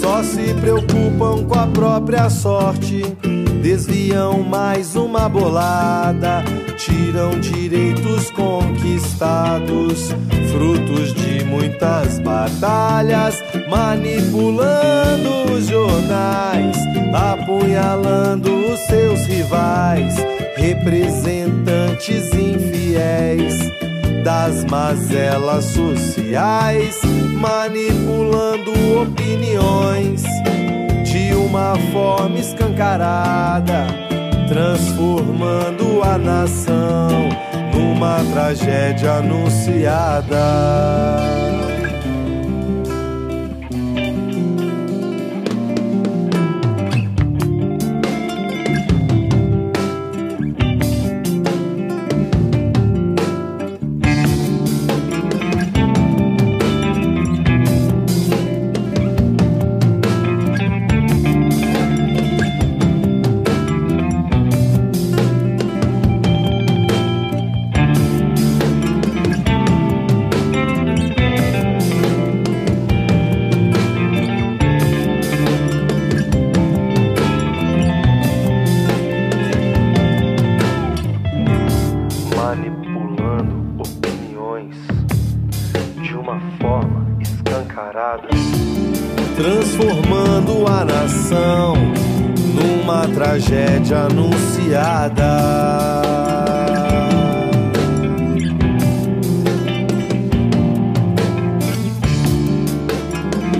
[0.00, 3.02] Só se preocupam com a própria sorte,
[3.66, 6.44] desviam mais uma bolada,
[6.76, 10.10] tiram direitos conquistados,
[10.52, 16.76] frutos de muitas batalhas, manipulando os jornais,
[17.12, 20.14] apunhalando os seus rivais,
[20.54, 23.58] representantes infiéis
[24.22, 27.00] das mazelas sociais,
[27.40, 28.70] manipulando
[29.02, 30.22] opiniões
[31.56, 33.86] uma forma escancarada,
[34.46, 37.08] transformando a nação
[37.74, 40.36] numa tragédia anunciada.
[82.46, 84.76] Manipulando opiniões
[86.00, 88.28] de uma forma escancarada,
[89.34, 91.74] transformando a nação
[92.54, 95.24] numa tragédia anunciada.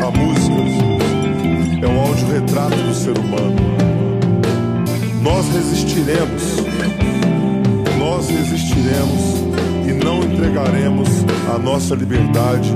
[0.00, 3.56] A música é um autorretrato do ser humano.
[5.22, 6.55] Nós resistiremos,
[8.76, 11.08] resistiremos e não entregaremos
[11.54, 12.70] a nossa liberdade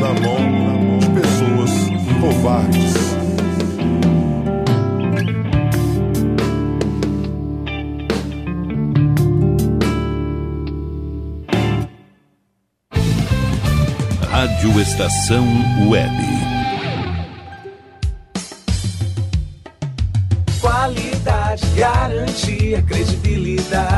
[0.00, 1.70] na mão de pessoas
[2.20, 2.94] covardes.
[14.30, 15.46] Rádio Estação
[15.88, 16.16] Web.
[20.60, 23.97] Qualidade, garantia, credibilidade.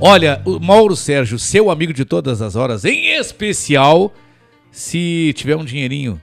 [0.00, 4.12] Olha, o Mauro Sérgio, seu amigo de todas as horas, em especial
[4.70, 6.22] se tiver um dinheirinho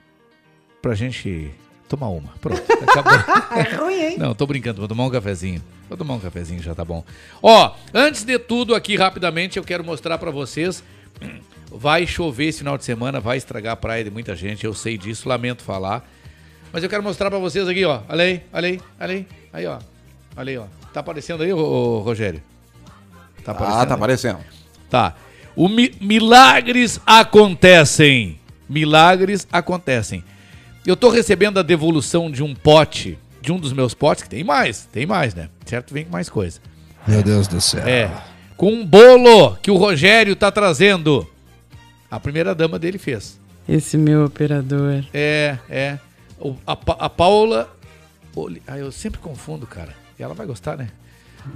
[0.81, 1.51] pra gente
[1.89, 2.33] tomar uma.
[2.39, 3.13] Pronto, acabou.
[3.55, 4.17] É ruim, hein?
[4.17, 5.61] Não, tô brincando, vou tomar um cafezinho.
[5.89, 7.03] Vou tomar um cafezinho, já tá bom.
[7.43, 10.81] Ó, antes de tudo aqui, rapidamente, eu quero mostrar pra vocês.
[11.69, 14.97] Vai chover esse final de semana, vai estragar a praia de muita gente, eu sei
[14.97, 16.09] disso, lamento falar.
[16.71, 18.01] Mas eu quero mostrar pra vocês aqui, ó.
[18.07, 19.27] Olha aí, olha aí, olha aí.
[19.51, 19.79] Aí, ó.
[20.37, 20.65] Olha aí, ó.
[20.93, 22.41] Tá aparecendo aí, ô, ô, Rogério?
[23.45, 24.39] Tá Ah, tá aparecendo.
[24.89, 25.15] Tá.
[25.55, 28.39] O mi- milagres acontecem.
[28.67, 30.23] Milagres acontecem.
[30.85, 34.43] Eu tô recebendo a devolução de um pote, de um dos meus potes, que tem
[34.43, 35.49] mais, tem mais, né?
[35.65, 35.93] Certo?
[35.93, 36.59] Vem com mais coisa.
[37.07, 37.87] Meu Deus do céu.
[37.87, 38.11] É.
[38.57, 41.27] Com um bolo que o Rogério tá trazendo.
[42.09, 43.39] A primeira dama dele fez.
[43.67, 45.03] Esse meu operador.
[45.13, 45.99] É, é.
[46.39, 46.73] O- a,
[47.05, 47.69] a Paula.
[48.67, 49.93] Ah, eu sempre confundo, cara.
[50.19, 50.89] E ela vai gostar, né?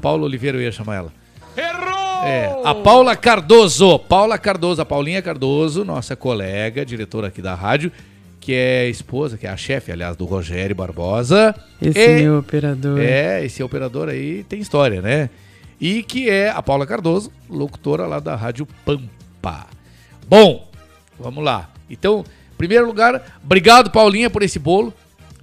[0.01, 1.13] Paula Oliveira, eu ia chamar ela.
[1.57, 2.23] Errou!
[2.25, 3.97] É, a Paula Cardoso.
[3.99, 7.91] Paula Cardoso, a Paulinha Cardoso, nossa colega, diretora aqui da rádio,
[8.39, 11.55] que é esposa, que é a chefe, aliás, do Rogério Barbosa.
[11.81, 12.99] Esse E- meu operador.
[12.99, 15.29] É, esse operador aí tem história, né?
[15.79, 19.67] E que é a Paula Cardoso, locutora lá da Rádio Pampa.
[20.27, 20.69] Bom,
[21.17, 21.69] vamos lá.
[21.89, 22.23] Então,
[22.53, 24.93] em primeiro lugar, obrigado, Paulinha, por esse bolo.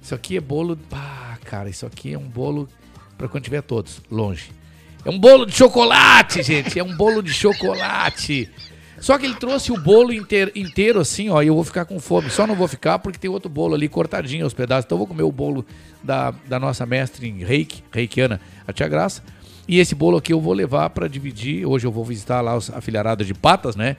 [0.01, 0.77] Isso aqui é bolo.
[0.91, 2.69] Ah, cara, isso aqui é um bolo
[3.17, 4.51] para quando tiver todos, longe.
[5.07, 6.77] É um bolo de chocolate, gente.
[6.77, 8.51] É um bolo de chocolate.
[8.99, 11.97] Só que ele trouxe o bolo inteiro, inteiro assim, ó, e eu vou ficar com
[11.97, 12.29] fome.
[12.29, 14.83] Só não vou ficar porque tem outro bolo ali cortadinho aos pedaços.
[14.83, 15.65] Então eu vou comer o bolo
[16.03, 19.23] da, da nossa mestre em reiki, reikiana, a tia Graça.
[19.65, 21.65] E esse bolo aqui eu vou levar para dividir.
[21.65, 23.95] Hoje eu vou visitar lá a filharada de patas, né?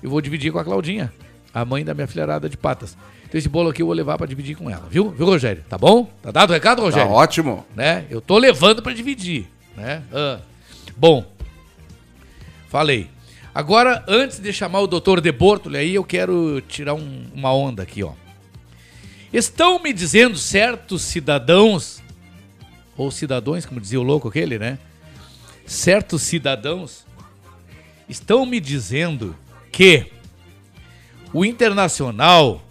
[0.00, 1.12] Eu vou dividir com a Claudinha,
[1.52, 2.96] a mãe da minha filharada de patas.
[3.28, 5.10] Então esse bolo aqui eu vou levar para dividir com ela, viu?
[5.10, 5.64] Viu, Rogério?
[5.68, 6.08] Tá bom?
[6.22, 7.08] Tá dado o recado, Rogério?
[7.08, 7.66] Tá ótimo.
[7.74, 8.04] Né?
[8.08, 9.48] Eu tô levando para dividir,
[9.78, 10.02] né?
[10.12, 10.40] Ah.
[10.96, 11.24] Bom,
[12.68, 13.08] falei.
[13.54, 17.82] Agora, antes de chamar o doutor De Bortoli aí, eu quero tirar um- uma onda
[17.82, 18.12] aqui, ó.
[19.32, 22.02] Estão me dizendo certos cidadãos,
[22.96, 24.78] ou cidadãos, como dizia o louco aquele, né?
[25.66, 27.04] Certos cidadãos
[28.08, 29.36] estão me dizendo
[29.72, 30.06] que
[31.32, 32.62] o Internacional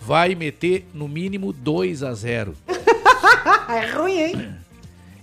[0.00, 2.56] vai meter no mínimo 2 a 0.
[3.68, 4.54] É ruim, hein?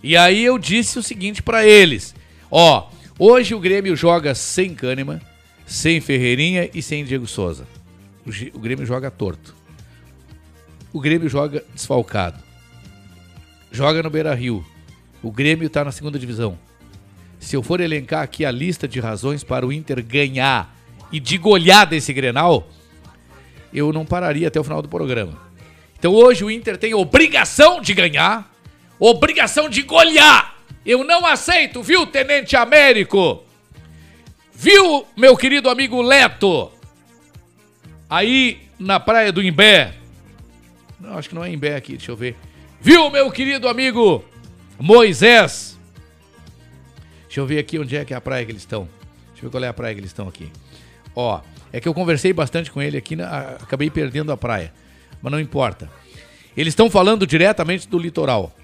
[0.07, 2.15] E aí eu disse o seguinte pra eles:
[2.49, 2.89] ó,
[3.19, 5.19] hoje o Grêmio joga sem Kahneman,
[5.65, 7.67] sem Ferreirinha e sem Diego Souza.
[8.25, 9.53] O, o Grêmio joga torto.
[10.93, 12.41] O Grêmio joga desfalcado.
[13.69, 14.65] Joga no Beira Rio.
[15.21, 16.57] O Grêmio tá na segunda divisão.
[17.38, 20.73] Se eu for elencar aqui a lista de razões para o Inter ganhar
[21.11, 22.69] e de goleada esse Grenal,
[23.73, 25.38] eu não pararia até o final do programa.
[25.99, 28.49] Então hoje o Inter tem obrigação de ganhar,
[28.99, 30.56] obrigação de golear.
[30.86, 33.44] Eu não aceito, viu, Tenente Américo?
[34.53, 36.72] Viu, meu querido amigo Leto?
[38.10, 39.94] Aí na praia do Imbé.
[40.99, 42.36] Não, acho que não é Imbé aqui, deixa eu ver.
[42.80, 44.24] Viu, meu querido amigo
[44.80, 45.78] Moisés?
[47.26, 48.88] Deixa eu ver aqui onde é que é a praia que eles estão.
[49.32, 50.49] Deixa eu ver qual é a praia que eles estão aqui.
[51.15, 51.41] Ó,
[51.72, 54.74] é que eu conversei bastante com ele aqui, na- acabei perdendo a praia.
[55.22, 55.90] Mas não importa.
[56.56, 58.56] Eles estão falando diretamente do litoral.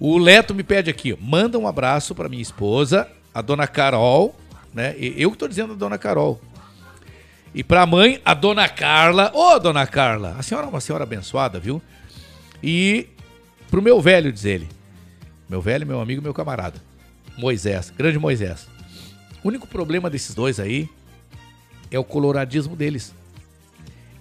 [0.00, 4.34] O Leto me pede aqui, manda um abraço para minha esposa, a dona Carol,
[4.72, 4.96] né?
[4.98, 6.40] Eu que tô dizendo a dona Carol.
[7.54, 9.30] E pra mãe, a dona Carla.
[9.34, 11.82] Ô, dona Carla, a senhora é uma senhora abençoada, viu?
[12.62, 13.08] E
[13.70, 14.68] pro meu velho, diz ele.
[15.46, 16.80] Meu velho, meu amigo, meu camarada.
[17.36, 18.68] Moisés, grande Moisés.
[19.44, 20.88] O único problema desses dois aí
[21.90, 23.14] é o coloradismo deles.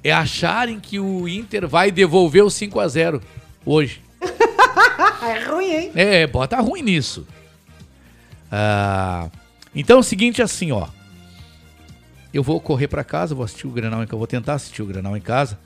[0.03, 3.22] É acharem que o Inter vai devolver o 5 a 0
[3.65, 4.09] hoje.
[5.22, 5.91] É ruim, hein?
[5.96, 7.28] É, bota ruim nisso.
[8.52, 9.30] Ah,
[9.76, 10.88] então é o seguinte assim, ó.
[12.34, 14.86] Eu vou correr pra casa, vou assistir o Granal em casa, vou tentar assistir o
[14.86, 15.60] Granal em casa.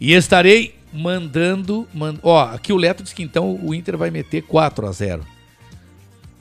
[0.00, 4.42] E estarei mandando, man- ó, aqui o Leto diz que então o Inter vai meter
[4.42, 5.24] 4 a 0.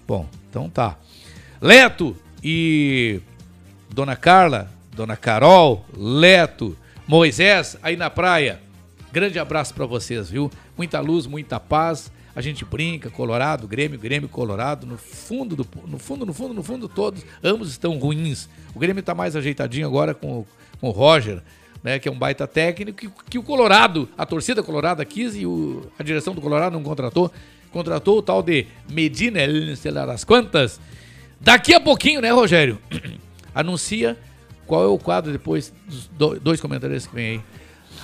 [0.08, 0.98] Bom, então tá.
[1.62, 3.22] Leto e
[3.90, 8.60] Dona Carla, Dona Carol, Leto, Moisés, aí na praia.
[9.12, 10.52] Grande abraço para vocês, viu?
[10.76, 12.12] Muita luz, muita paz.
[12.36, 16.64] A gente brinca, Colorado, Grêmio, Grêmio, Colorado, no fundo, do, no fundo, no fundo, no
[16.64, 18.50] fundo, todos, ambos estão ruins.
[18.74, 20.44] O Grêmio tá mais ajeitadinho agora com,
[20.82, 21.42] com o Roger,
[21.84, 25.46] né, que é um baita técnico, que, que o Colorado, a torcida colorada quis e
[25.46, 27.32] o- a direção do Colorado não contratou.
[27.72, 29.40] Contratou o tal de Medina,
[29.76, 30.80] sei lá das quantas.
[31.42, 32.80] Daqui a pouquinho, né, Rogério?
[33.54, 34.18] Anuncia
[34.66, 37.42] qual é o quadro depois dos do- dois comentários que vem aí.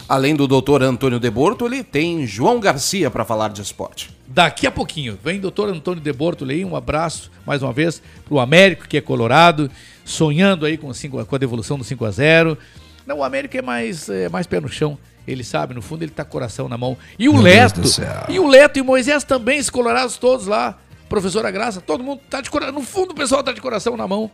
[0.09, 4.09] Além do doutor Antônio de Bortoli, tem João Garcia para falar de esporte.
[4.27, 8.87] Daqui a pouquinho, vem doutor Antônio de Bortoli, um abraço mais uma vez pro Américo,
[8.87, 9.69] que é colorado,
[10.03, 12.57] sonhando aí com, cinco, com a devolução do 5 a 0
[13.05, 16.11] Não, o Américo é mais, é mais pé no chão, ele sabe, no fundo ele
[16.11, 16.97] tá com o coração na mão.
[17.19, 17.81] E o Meu Leto,
[18.29, 22.21] e o Leto e o Moisés também, esses colorados todos lá, professora Graça, todo mundo
[22.27, 24.31] tá de coração, no fundo o pessoal tá de coração na mão.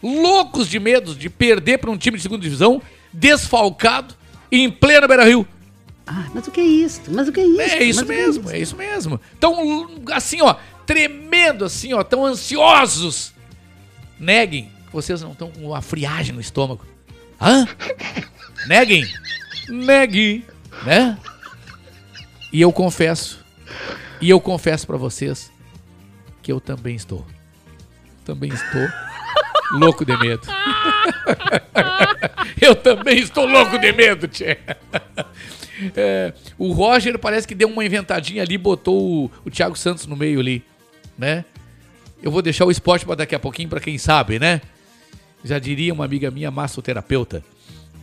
[0.00, 2.80] Loucos de medo de perder para um time de segunda divisão,
[3.12, 4.14] desfalcado,
[4.50, 5.46] em plena Beira-Rio.
[6.06, 7.00] Ah, mas o que é isso?
[7.08, 7.60] Mas o que é isso?
[7.60, 9.20] É isso Mas é mesmo, é isso mesmo.
[9.40, 10.54] Tão assim, ó,
[10.86, 13.32] tremendo assim, ó, tão ansiosos.
[14.18, 16.86] Neguem que vocês não estão com uma friagem no estômago.
[17.40, 17.66] Hã?
[18.68, 19.04] Neguem.
[19.68, 20.44] Neguem,
[20.84, 21.18] né?
[22.52, 23.44] E eu confesso,
[24.20, 25.50] e eu confesso pra vocês
[26.40, 27.26] que eu também estou.
[28.24, 28.88] Também estou
[29.72, 30.46] louco de medo.
[32.60, 34.58] eu também estou louco de medo, tchê.
[35.94, 40.16] É, o Roger parece que deu uma inventadinha ali, botou o, o Thiago Santos no
[40.16, 40.64] meio ali,
[41.18, 41.44] né?
[42.22, 44.60] Eu vou deixar o esporte para daqui a pouquinho para quem sabe, né?
[45.44, 47.44] Já diria uma amiga minha, massoterapeuta.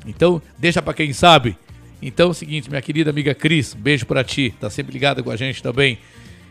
[0.06, 1.58] Então, deixa para quem sabe.
[2.02, 5.24] Então é o seguinte, minha querida amiga Cris, um beijo para ti, tá sempre ligada
[5.24, 5.98] com a gente também.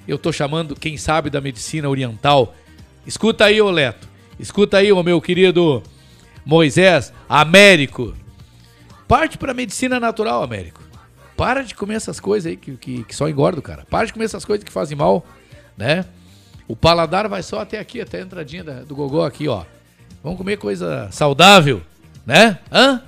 [0.09, 2.55] Eu tô chamando quem sabe da medicina oriental.
[3.07, 4.09] Escuta aí, ô Leto.
[4.39, 5.83] Escuta aí, ô meu querido
[6.45, 8.15] Moisés, Américo.
[9.07, 10.81] Parte pra medicina natural, Américo.
[11.37, 13.85] Para de comer essas coisas aí que, que, que só engordam, cara.
[13.89, 15.25] Para de comer essas coisas que fazem mal,
[15.77, 16.05] né?
[16.69, 19.65] O paladar vai só até aqui, até a entradinha da- do gogó aqui, ó.
[20.23, 21.83] Vamos comer coisa saudável,
[22.25, 22.59] né?
[22.71, 23.03] Hã?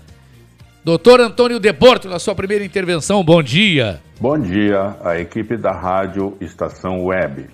[0.85, 4.03] Doutor Antônio Deborto, na sua primeira intervenção, bom dia.
[4.21, 7.47] Bom dia, a equipe da Rádio Estação Web.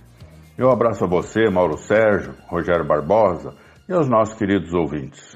[0.61, 3.55] Eu abraço a você, Mauro Sérgio, Rogério Barbosa
[3.89, 5.35] e aos nossos queridos ouvintes.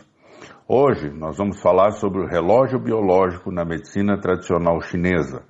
[0.69, 5.43] Hoje nós vamos falar sobre o relógio biológico na medicina tradicional chinesa,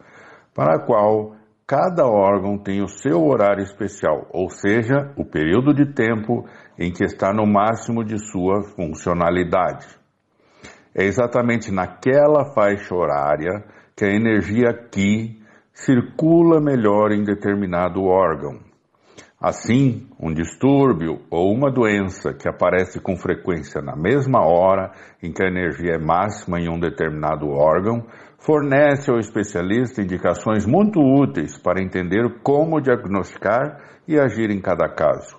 [0.55, 1.35] para a qual
[1.67, 6.49] cada órgão tem o seu horário especial, ou seja, o período de tempo
[6.79, 9.89] em que está no máximo de sua funcionalidade.
[10.95, 13.65] É exatamente naquela faixa horária
[13.97, 15.43] que a energia Qi
[15.73, 18.64] circula melhor em determinado órgão.
[19.47, 24.91] Assim, um distúrbio ou uma doença que aparece com frequência na mesma hora
[25.23, 28.07] em que a energia é máxima em um determinado órgão
[28.39, 35.37] fornece ao especialista indicações muito úteis para entender como diagnosticar e agir em cada caso.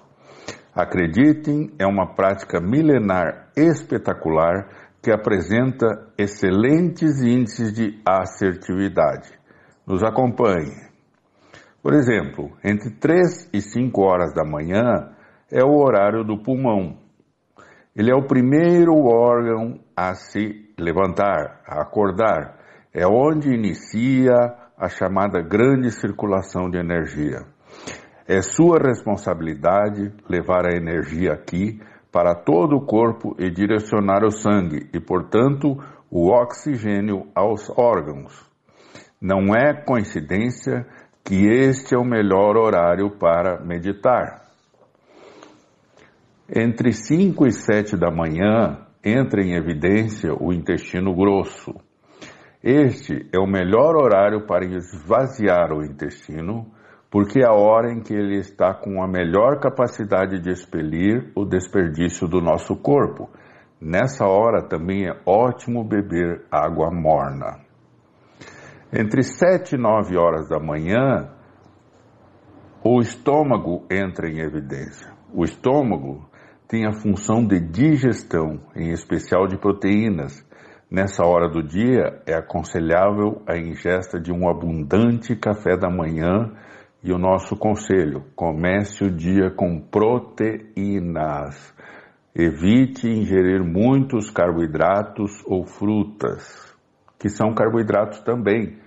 [0.71, 4.67] Acreditem, é uma prática milenar espetacular
[5.01, 9.31] que apresenta excelentes índices de assertividade.
[9.87, 10.93] Nos acompanhe.
[11.85, 15.11] Por exemplo, entre 3 e 5 horas da manhã
[15.51, 16.97] é o horário do pulmão.
[17.95, 22.57] Ele é o primeiro órgão a se levantar, a acordar.
[22.91, 24.33] É onde inicia
[24.75, 27.45] a chamada grande circulação de energia.
[28.27, 31.79] É sua responsabilidade levar a energia aqui
[32.11, 35.77] para todo o corpo e direcionar o sangue e, portanto,
[36.09, 38.43] o oxigênio aos órgãos.
[39.21, 40.85] Não é coincidência
[41.25, 44.45] que este é o melhor horário para meditar.
[46.47, 51.73] Entre 5 e 7 da manhã entra em evidência o intestino grosso.
[52.63, 56.67] Este é o melhor horário para esvaziar o intestino,
[57.09, 61.43] porque é a hora em que ele está com a melhor capacidade de expelir o
[61.43, 63.31] desperdício do nosso corpo.
[63.81, 67.64] Nessa hora também é ótimo beber água morna.
[68.93, 71.29] Entre 7 e 9 horas da manhã,
[72.83, 75.11] o estômago entra em evidência.
[75.33, 76.23] O estômago
[76.67, 80.45] tem a função de digestão, em especial de proteínas.
[80.89, 86.51] Nessa hora do dia, é aconselhável a ingesta de um abundante café da manhã
[87.03, 91.73] e o nosso conselho: comece o dia com proteínas.
[92.35, 96.64] Evite ingerir muitos carboidratos ou frutas,
[97.25, 98.77] que são carboidratos também,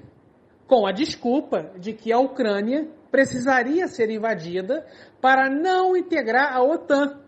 [0.67, 4.87] com a desculpa de que a Ucrânia precisaria ser invadida
[5.21, 7.21] para não integrar a OTAN.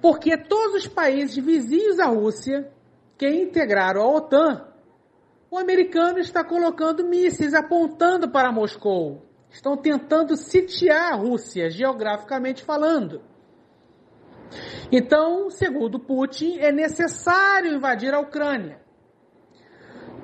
[0.00, 2.70] Porque todos os países vizinhos à Rússia
[3.16, 4.68] que integraram a OTAN,
[5.50, 9.26] o americano está colocando mísseis apontando para Moscou.
[9.50, 13.22] Estão tentando sitiar a Rússia, geograficamente falando.
[14.92, 18.87] Então, segundo Putin, é necessário invadir a Ucrânia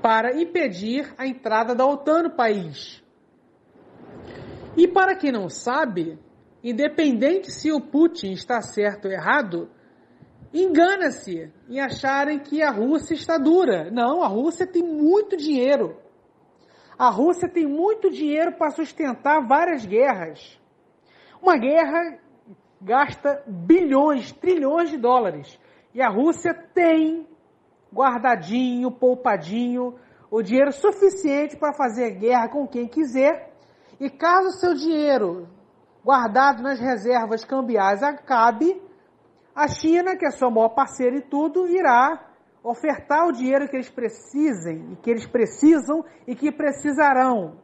[0.05, 3.03] para impedir a entrada da OTAN no país.
[4.77, 6.19] E para quem não sabe,
[6.63, 9.71] independente se o Putin está certo ou errado,
[10.53, 13.91] engana-se em acharem que a Rússia está dura.
[13.91, 15.97] Não, a Rússia tem muito dinheiro.
[16.99, 20.61] A Rússia tem muito dinheiro para sustentar várias guerras.
[21.41, 22.19] Uma guerra
[22.79, 25.59] gasta bilhões, trilhões de dólares.
[25.95, 27.27] E a Rússia tem
[27.95, 29.95] guardadinho, poupadinho,
[30.31, 33.53] o dinheiro suficiente para fazer guerra com quem quiser.
[34.01, 35.49] E caso seu dinheiro
[36.05, 38.83] guardado nas reservas cambiais acabe,
[39.55, 42.29] a China, que é sua maior parceira e tudo, irá
[42.63, 47.59] ofertar o dinheiro que eles precisem e que eles precisam e que precisarão.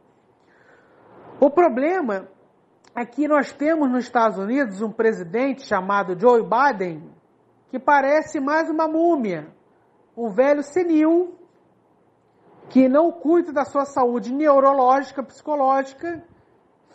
[1.39, 2.29] O problema
[2.93, 7.09] Aqui nós temos nos Estados Unidos um presidente chamado Joe Biden,
[7.69, 9.47] que parece mais uma múmia,
[10.15, 11.35] um velho senil,
[12.69, 16.23] que não cuida da sua saúde neurológica, psicológica,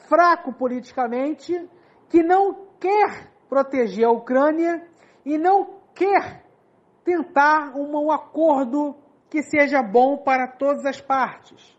[0.09, 1.69] fraco politicamente,
[2.09, 4.87] que não quer proteger a Ucrânia
[5.25, 6.45] e não quer
[7.05, 8.97] tentar um acordo
[9.29, 11.77] que seja bom para todas as partes.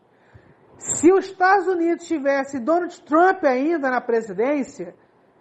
[0.78, 4.96] Se os Estados Unidos tivesse Donald Trump ainda na presidência,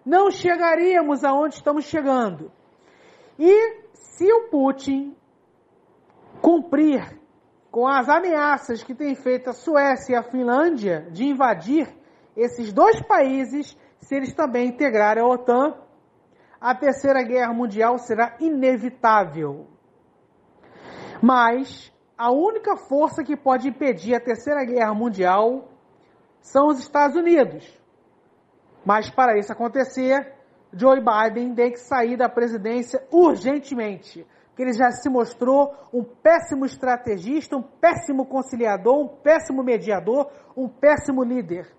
[0.05, 2.51] não chegaríamos aonde estamos chegando.
[3.39, 5.15] E se o Putin
[6.47, 7.03] cumprir
[7.73, 11.89] com as ameaças que tem feito a Suécia e a Finlândia de invadir
[12.37, 15.75] esses dois países, se eles também integrarem a OTAN,
[16.61, 19.67] a Terceira Guerra Mundial será inevitável.
[21.21, 25.69] Mas a única força que pode impedir a Terceira Guerra Mundial
[26.41, 27.77] são os Estados Unidos.
[28.85, 30.33] Mas para isso acontecer,
[30.73, 34.25] Joe Biden tem que sair da presidência urgentemente,
[34.57, 40.67] porque ele já se mostrou um péssimo estrategista, um péssimo conciliador, um péssimo mediador, um
[40.67, 41.71] péssimo líder.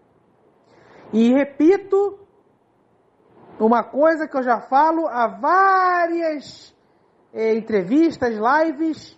[1.11, 2.19] E repito
[3.59, 6.71] uma coisa que eu já falo há várias
[7.33, 9.17] eh, entrevistas, lives,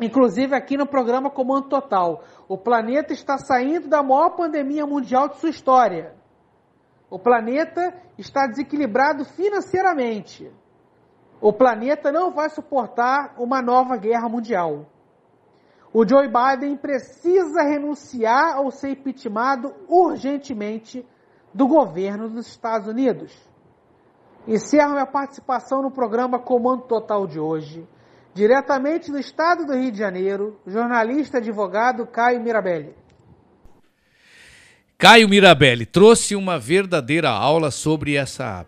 [0.00, 5.38] Inclusive aqui no programa Comando Total, o planeta está saindo da maior pandemia mundial de
[5.38, 6.14] sua história.
[7.10, 10.52] O planeta está desequilibrado financeiramente.
[11.40, 14.86] O planeta não vai suportar uma nova guerra mundial.
[15.92, 21.06] O Joe Biden precisa renunciar ou ser impeachmentado urgentemente
[21.54, 23.32] do governo dos Estados Unidos.
[24.46, 27.86] Encerro minha participação no programa Comando Total de hoje
[28.38, 32.94] Diretamente do estado do Rio de Janeiro, jornalista advogado Caio Mirabelli.
[34.96, 38.64] Caio Mirabelli trouxe uma verdadeira aula sobre essa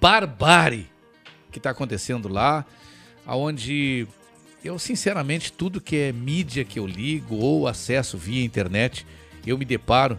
[0.00, 0.91] barbárie
[1.52, 2.64] que está acontecendo lá,
[3.26, 4.08] aonde
[4.64, 9.06] eu sinceramente tudo que é mídia que eu ligo ou acesso via internet,
[9.46, 10.18] eu me deparo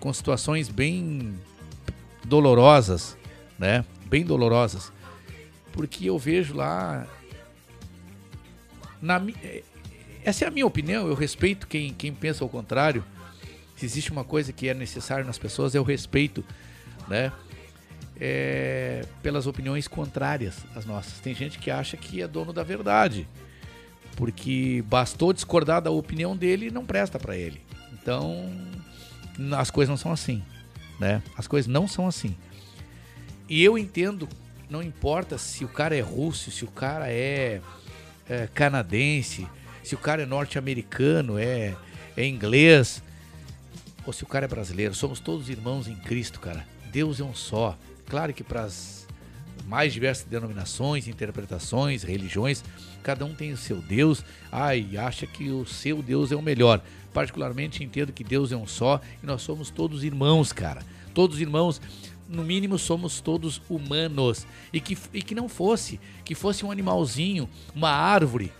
[0.00, 1.34] com situações bem
[2.24, 3.16] dolorosas,
[3.58, 3.84] né?
[4.06, 4.92] Bem dolorosas,
[5.72, 7.06] porque eu vejo lá
[9.00, 9.62] Na, é,
[10.24, 13.04] essa é a minha opinião, eu respeito quem, quem pensa ao contrário.
[13.76, 16.44] Se existe uma coisa que é necessária nas pessoas, é o respeito,
[17.06, 17.30] né?
[18.20, 21.18] É, pelas opiniões contrárias às nossas.
[21.18, 23.26] Tem gente que acha que é dono da verdade,
[24.16, 27.60] porque bastou discordar da opinião dele e não presta pra ele.
[27.92, 28.48] Então,
[29.58, 30.42] as coisas não são assim,
[31.00, 31.22] né?
[31.36, 32.36] As coisas não são assim.
[33.48, 34.28] E eu entendo,
[34.70, 37.60] não importa se o cara é russo, se o cara é,
[38.28, 39.46] é canadense,
[39.82, 41.74] se o cara é norte-americano, é,
[42.16, 43.02] é inglês,
[44.06, 46.66] ou se o cara é brasileiro, somos todos irmãos em Cristo, cara.
[46.90, 47.76] Deus é um só.
[48.06, 49.04] Claro que para as
[49.66, 52.62] mais diversas denominações, interpretações, religiões,
[53.02, 54.24] cada um tem o seu Deus.
[54.52, 56.82] Ai, acha que o seu Deus é o melhor.
[57.12, 60.82] Particularmente entendo que Deus é um só e nós somos todos irmãos, cara.
[61.14, 61.80] Todos irmãos,
[62.28, 64.46] no mínimo somos todos humanos.
[64.72, 68.52] E que, e que não fosse, que fosse um animalzinho, uma árvore,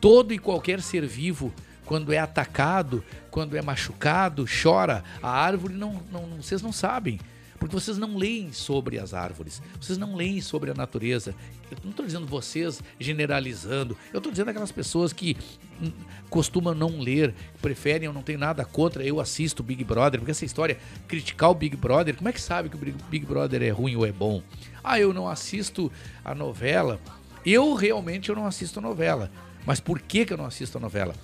[0.00, 1.52] todo e qualquer ser vivo,
[1.84, 5.02] quando é atacado, quando é machucado, chora.
[5.22, 7.18] A árvore não, não, vocês não sabem.
[7.62, 11.32] Porque vocês não leem sobre as árvores, vocês não leem sobre a natureza.
[11.70, 15.36] Eu não estou dizendo vocês generalizando, eu estou dizendo aquelas pessoas que
[15.80, 15.92] hum,
[16.28, 20.44] costumam não ler, preferem, eu não tenho nada contra, eu assisto Big Brother, porque essa
[20.44, 20.76] história,
[21.06, 22.78] criticar o Big Brother, como é que sabe que o
[23.08, 24.42] Big- Brother é ruim ou é bom?
[24.82, 25.90] Ah, eu não assisto
[26.24, 26.98] a novela.
[27.46, 29.30] Eu realmente eu não assisto a novela.
[29.64, 31.14] Mas por que, que eu não assisto a novela?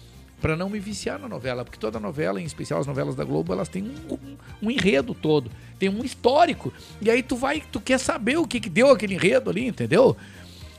[0.40, 3.52] Para não me viciar na novela, porque toda novela, em especial as novelas da Globo,
[3.52, 4.19] elas têm um,
[4.62, 6.73] um- enredo todo, tem um histórico.
[7.01, 10.16] E aí tu vai, tu quer saber o que, que deu aquele enredo ali, entendeu?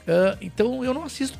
[0.07, 1.37] Ah, então eu não assisto,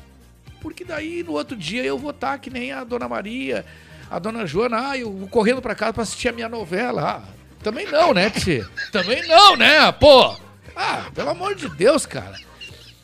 [0.60, 3.64] porque daí no outro dia eu vou estar que nem a Dona Maria,
[4.10, 7.02] a Dona Joana, ah, eu vou correndo para casa para assistir a minha novela.
[7.26, 7.32] Ah,
[7.62, 8.62] também não, né, Tchê?
[8.92, 10.36] Também não, né, pô?
[10.76, 12.36] Ah, pelo amor de Deus, cara.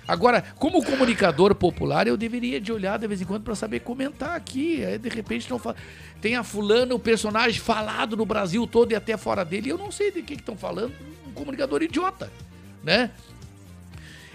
[0.08, 4.36] Agora, como comunicador popular, eu deveria de olhar de vez em quando para saber comentar
[4.36, 4.84] aqui.
[4.84, 5.74] Aí, de repente, não fa...
[6.20, 9.68] tem a fulana, o personagem falado no Brasil todo e até fora dele.
[9.68, 10.94] Eu não sei de que estão falando.
[11.26, 12.30] Um comunicador idiota,
[12.84, 13.10] né?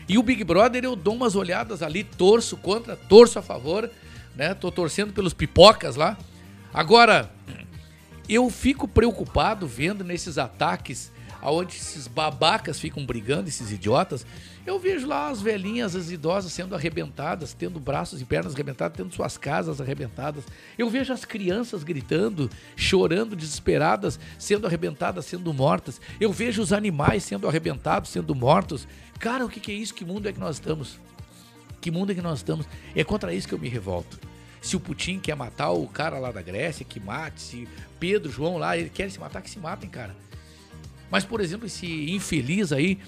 [0.09, 3.89] E o Big Brother, eu dou umas olhadas ali, torço contra, torço a favor,
[4.35, 4.53] né?
[4.53, 6.17] Tô torcendo pelos pipocas lá.
[6.73, 7.31] Agora,
[8.27, 11.11] eu fico preocupado vendo nesses ataques
[11.41, 14.25] aonde esses babacas ficam brigando, esses idiotas.
[14.65, 19.13] Eu vejo lá as velhinhas, as idosas sendo arrebentadas, tendo braços e pernas arrebentados, tendo
[19.13, 20.43] suas casas arrebentadas.
[20.77, 25.99] Eu vejo as crianças gritando, chorando, desesperadas, sendo arrebentadas, sendo mortas.
[26.19, 28.87] Eu vejo os animais sendo arrebentados, sendo mortos.
[29.19, 29.95] Cara, o que é isso?
[29.95, 30.99] Que mundo é que nós estamos?
[31.79, 32.67] Que mundo é que nós estamos?
[32.95, 34.19] É contra isso que eu me revolto.
[34.61, 37.41] Se o Putin quer matar o cara lá da Grécia, que mate.
[37.41, 37.67] Se
[37.99, 40.15] Pedro, João lá, ele quer se matar, que se matem, cara.
[41.09, 42.99] Mas, por exemplo, esse infeliz aí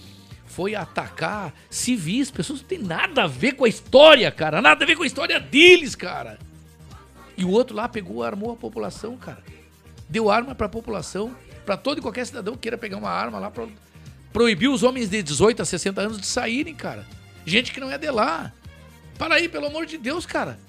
[0.56, 4.62] foi atacar civis, pessoas que não tem nada a ver com a história, cara.
[4.62, 6.38] Nada a ver com a história deles, cara.
[7.36, 9.44] E o outro lá pegou, armou a população, cara.
[10.08, 11.36] Deu arma pra população,
[11.66, 13.68] pra todo e qualquer cidadão que queira pegar uma arma lá pra
[14.32, 17.06] proibir os homens de 18 a 60 anos de saírem, cara.
[17.46, 18.54] Gente que não é de lá.
[19.18, 20.60] Para aí, pelo amor de Deus, cara.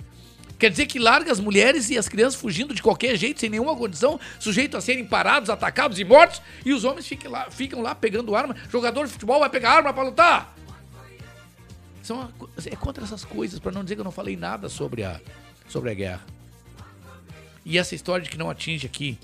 [0.64, 3.76] Quer dizer que larga as mulheres e as crianças fugindo de qualquer jeito, sem nenhuma
[3.76, 7.94] condição, sujeito a serem parados, atacados e mortos, e os homens ficam lá, ficam lá
[7.94, 8.56] pegando arma.
[8.72, 10.56] Jogador de futebol vai pegar arma pra lutar.
[12.02, 12.32] São
[12.64, 15.20] é contra essas coisas, pra não dizer que eu não falei nada sobre a,
[15.68, 16.24] sobre a guerra.
[17.62, 19.18] E essa história de que não atinge aqui.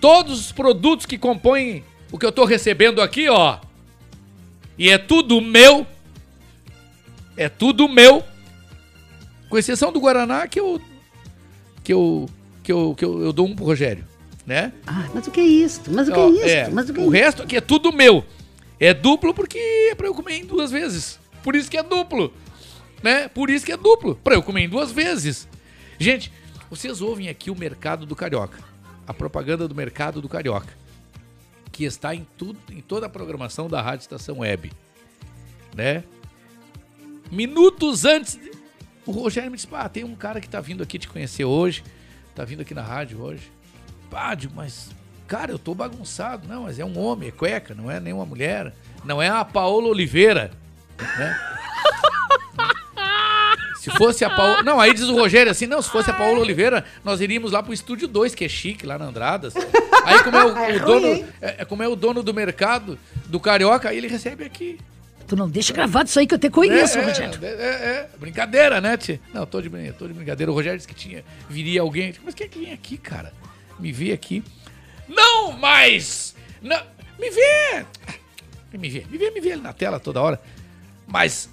[0.00, 1.82] Todos os produtos que compõem
[2.12, 3.58] o que eu tô recebendo aqui, ó.
[4.78, 5.84] E é tudo meu.
[7.36, 8.24] É tudo meu.
[9.52, 10.80] Com exceção do Guaraná, que eu.
[11.84, 12.26] Que eu.
[12.62, 14.02] Que eu, que eu, eu dou um pro Rogério.
[14.46, 14.72] Né?
[14.86, 15.82] Ah, mas o que é isso?
[15.90, 16.44] Mas o que é isso?
[16.48, 17.10] é, Mas o que é o isso?
[17.12, 18.24] resto aqui é tudo meu.
[18.80, 21.20] É duplo porque é pra eu comer em duas vezes.
[21.42, 22.32] Por isso que é duplo.
[23.02, 23.28] Né?
[23.28, 24.14] Por isso que é duplo.
[24.24, 25.46] Pra eu comer em duas vezes.
[25.98, 26.32] Gente,
[26.70, 28.58] vocês ouvem aqui o mercado do Carioca.
[29.06, 30.72] A propaganda do mercado do Carioca.
[31.70, 34.72] Que está em tudo, em toda a programação da Rádio Estação Web.
[35.76, 36.04] Né?
[37.30, 38.36] Minutos antes.
[38.36, 38.61] de-
[39.06, 41.82] O Rogério me disse: Pá, tem um cara que tá vindo aqui te conhecer hoje.
[42.34, 43.50] Tá vindo aqui na rádio hoje.
[44.10, 44.90] Pá, digo, mas,
[45.26, 46.46] cara, eu tô bagunçado.
[46.48, 48.72] Não, mas é um homem, é cueca, não é nenhuma mulher.
[49.04, 50.50] Não é a Paola Oliveira.
[50.98, 51.38] Né?
[53.82, 54.62] Se fosse a Paola.
[54.62, 57.60] Não, aí diz o Rogério assim: não, se fosse a Paola Oliveira, nós iríamos lá
[57.60, 59.54] pro Estúdio 2, que é chique, lá na Andradas.
[60.04, 61.08] Aí, como é o, o É ruim, dono.
[61.40, 62.96] É, é como é o dono do mercado
[63.26, 64.78] do Carioca, aí ele recebe aqui.
[65.32, 67.38] Tu não deixa gravado isso aí que eu te conheço, é, Rogério.
[67.42, 68.18] É, é, é.
[68.18, 69.18] brincadeira, né, Tchê?
[69.32, 70.52] Não, tô de, tô de brincadeira.
[70.52, 72.12] O Rogério disse que tinha, viria alguém.
[72.22, 73.32] Mas quem é que vem aqui, cara?
[73.78, 74.44] Me vê aqui.
[75.08, 76.36] Não, mas...
[76.60, 76.82] Não,
[77.18, 77.86] me vê!
[78.74, 80.38] Me vê, me vê, me vê ali na tela toda hora.
[81.06, 81.48] Mas...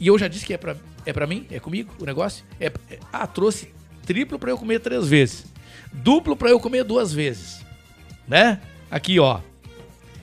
[0.00, 0.74] E eu já disse que é pra...
[1.04, 1.46] É pra mim?
[1.52, 2.44] É comigo o negócio?
[2.58, 3.72] É, é- ah, trouxe
[4.04, 5.44] triplo pra eu comer três vezes.
[5.92, 7.64] Duplo pra eu comer duas vezes.
[8.26, 8.60] Né?
[8.90, 9.38] Aqui, ó.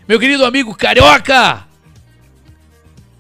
[0.06, 1.72] Meu querido amigo Carioca!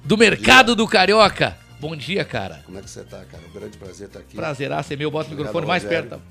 [0.03, 1.57] Do Mercado do Carioca.
[1.80, 2.61] Bom dia, cara.
[2.65, 3.43] Como é que você tá, cara?
[3.49, 4.35] Um grande prazer estar aqui.
[4.35, 5.11] Prazeraço é meu.
[5.11, 6.09] Bota o microfone mais Rogério.
[6.09, 6.21] perto.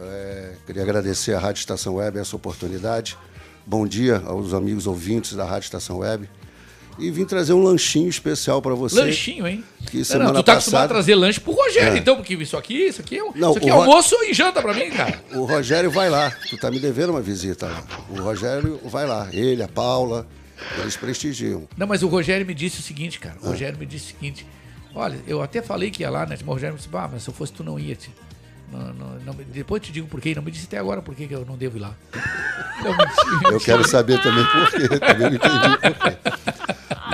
[0.00, 3.16] É, queria agradecer à Rádio Estação Web essa oportunidade.
[3.66, 6.28] Bom dia aos amigos ouvintes da Rádio Estação Web.
[6.98, 9.00] E vim trazer um lanchinho especial para você.
[9.00, 9.64] Lanchinho, hein?
[9.90, 11.98] Que semana não, tu tá acostumado a passada- trazer lanche pro Rogério, É.
[11.98, 14.34] então, porque isso aqui, isso aqui é, um- Não, isso aqui é Ro- almoço e
[14.34, 15.22] janta pra mim, cara.
[15.32, 16.30] O Rogério vai lá.
[16.50, 17.70] Tu tá me devendo uma visita.
[18.10, 19.28] O Rogério vai lá.
[19.32, 20.26] Ele, a Paula,
[20.78, 21.68] eles prestigiam.
[21.76, 23.36] Não, mas o Rogério me disse o seguinte, cara.
[23.42, 23.46] Ah.
[23.46, 24.46] O Rogério me disse o seguinte.
[24.94, 26.30] Olha, eu até falei que ia lá, né?
[26.30, 28.12] Mas o Rogério me disse, ah, mas se eu fosse tu não ia, tio.
[28.72, 30.34] Não, não, não depois te digo por quê.
[30.34, 31.94] Não me disse até agora por que eu não devo ir lá.
[33.50, 34.88] Eu quero saber também por quê.
[34.98, 36.16] Também não entendi por quê.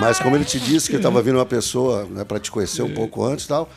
[0.01, 2.95] Mas como ele te disse que estava vindo uma pessoa né, para te conhecer um
[2.95, 3.69] pouco antes e tal.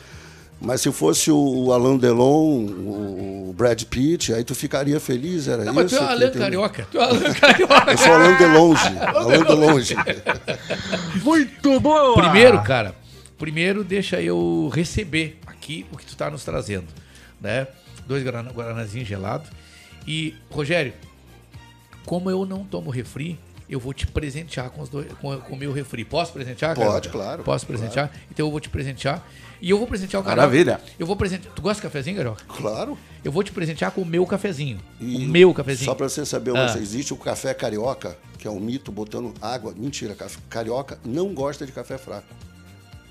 [0.60, 5.72] Mas se fosse o, Alain Delon, o, Brad Pitt, aí tu ficaria feliz, era Não,
[5.72, 5.74] isso?
[5.74, 6.38] mas tu é o entendi?
[6.38, 6.88] Carioca.
[6.90, 7.90] Tu é o Alan Carioca.
[7.92, 8.98] Eu sou Alain Delonge.
[9.00, 9.96] Alain Delonge.
[11.24, 12.14] Muito boa!
[12.14, 12.94] Primeiro, cara,
[13.38, 16.88] primeiro deixa eu receber aqui o que tu tá nos trazendo,
[17.40, 17.66] né?
[18.06, 19.48] Dois guarana, guaranazinhos gelados.
[20.06, 20.92] E, Rogério,
[22.04, 23.38] como eu não tomo refri,
[23.68, 26.04] eu vou te presentear com, os dois, com, com o meu refri.
[26.04, 26.90] Posso presentear, cara?
[26.90, 28.10] Pode, claro, Posso presentear?
[28.30, 29.24] Então eu vou te presentear.
[29.62, 30.36] E eu vou presentear o cara.
[30.36, 30.80] Maravilha.
[30.98, 31.52] Eu vou presentear.
[31.54, 32.44] Tu gosta de cafezinho, Carioca?
[32.48, 32.96] Claro.
[33.22, 34.80] Eu vou te presentear com o meu cafezinho.
[34.98, 35.84] E o meu cafezinho.
[35.84, 36.74] Só para você saber, Ah.
[36.78, 39.74] existe o café carioca, que é um mito botando água.
[39.76, 42.26] Mentira, café- carioca não gosta de café fraco.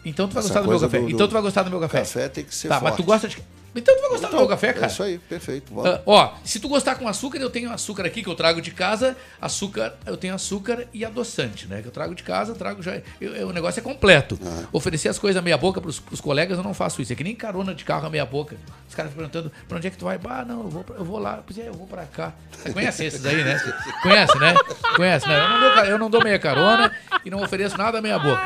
[0.04, 0.98] Então tu vai Essa gostar do meu café.
[1.00, 2.00] do- do- Então tu vai gostar do meu café.
[2.00, 3.06] Café tem que ser Tá, mas tu forte.
[3.06, 3.38] gosta de.
[3.80, 4.86] Então tu vai gostar do Então, meu café, cara.
[4.86, 5.74] É isso aí, perfeito.
[5.82, 8.72] Ah, ó, se tu gostar com açúcar, eu tenho açúcar aqui que eu trago de
[8.72, 9.16] casa.
[9.42, 11.82] Açúcar, eu tenho açúcar e adoçante, né?
[11.82, 13.02] Que eu trago de casa, trago já.
[13.20, 14.40] eu- eu- o negócio é completo.
[14.72, 17.12] Oferecer as coisas meia boca pros, pros colegas, eu não faço isso.
[17.14, 18.56] É que nem carona de carro a meia boca.
[18.88, 20.18] Os caras ficam perguntando pra onde é que tu vai?
[20.18, 21.42] Bah, não, eu vou, pra- eu vou lá.
[21.46, 22.34] Pois é, eu vou pra cá.
[22.52, 23.58] Você conhece esses aí, né?
[24.02, 24.54] Conhece, né?
[24.96, 25.36] Conhece, né?
[25.40, 26.92] Eu não dou, eu não dou meia carona
[27.24, 28.42] e não ofereço nada meia boca.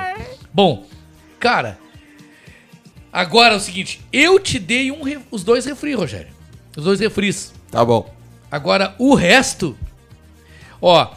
[0.53, 0.85] Bom,
[1.39, 1.77] cara,
[3.13, 6.33] Agora é o seguinte, eu te dei um os dois refri, Rogério.
[6.75, 7.53] Os dois refris.
[7.69, 8.11] Tá bom.
[8.51, 9.77] Agora o resto,
[10.81, 11.11] ó,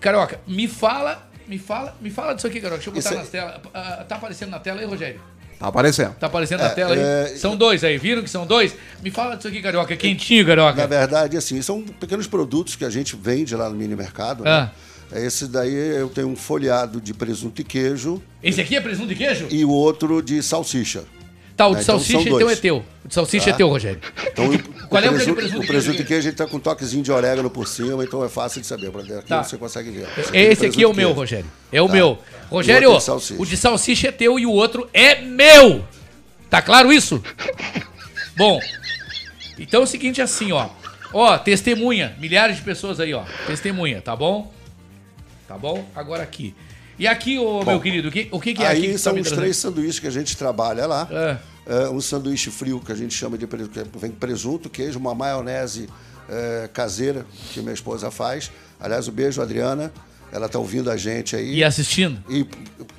[0.00, 2.82] Carioca, me fala, me fala, me fala disso aqui, Carioca.
[2.84, 3.60] Deixa eu botar Isso nas telas.
[3.72, 5.20] Ah, tá aparecendo na tela aí, Rogério?
[5.58, 6.14] Tá aparecendo.
[6.16, 7.00] Tá aparecendo na É, tela aí?
[7.00, 8.74] é, São dois aí, viram que são dois?
[9.02, 10.80] Me fala disso aqui, Carioca, quentinho, Carioca.
[10.82, 14.42] Na verdade, assim, são pequenos produtos que a gente vende lá no mini mercado.
[14.46, 14.70] Ah.
[15.10, 15.24] Né?
[15.26, 19.14] Esse daí eu tenho um folhado de presunto e queijo Esse aqui é presunto de
[19.14, 19.46] queijo?
[19.50, 21.04] e o outro de salsicha.
[21.56, 21.76] Tá, o Né?
[21.78, 22.84] de Então, salsicha então é teu.
[23.04, 23.50] O de salsicha Tá?
[23.50, 24.00] é teu, Rogério.
[24.26, 24.58] Então, o,
[24.88, 26.02] Qual é o presunto, de presunto o presunto queijo?
[26.02, 28.66] e queijo ele tá com um toquezinho de orégano por cima, então é fácil de
[28.66, 28.90] saber.
[28.90, 29.42] Pra daqui Tá.
[29.42, 30.06] você consegue ver.
[30.32, 31.20] Esse aqui é o meu, queijo.
[31.20, 31.46] Rogério.
[31.70, 31.92] É o Tá.
[31.94, 32.18] meu.
[32.50, 35.84] O Rogério, outro de o de salsicha é teu e o outro é meu.
[36.50, 37.22] Tá claro isso?
[38.36, 38.60] Bom,
[39.58, 40.68] então é o seguinte assim, ó.
[41.14, 42.14] Ó, testemunha.
[42.18, 43.24] Milhares de pessoas aí, ó.
[43.46, 44.50] Testemunha, tá bom?
[45.46, 45.84] Tá bom?
[45.94, 46.54] Agora aqui.
[46.98, 48.98] E aqui, ô, meu querido, o que, o que, que é Aí aqui tu tá
[48.98, 51.08] são os três sanduíches que a gente trabalha lá.
[51.64, 55.88] É, um sanduíche frio que a gente chama de presunto, vem presunto, queijo, uma maionese
[56.28, 58.50] é, caseira que minha esposa faz.
[58.80, 59.92] Aliás, um beijo, Adriana.
[60.32, 61.56] Ela tá ouvindo a gente aí.
[61.56, 62.18] E assistindo?
[62.26, 62.46] E,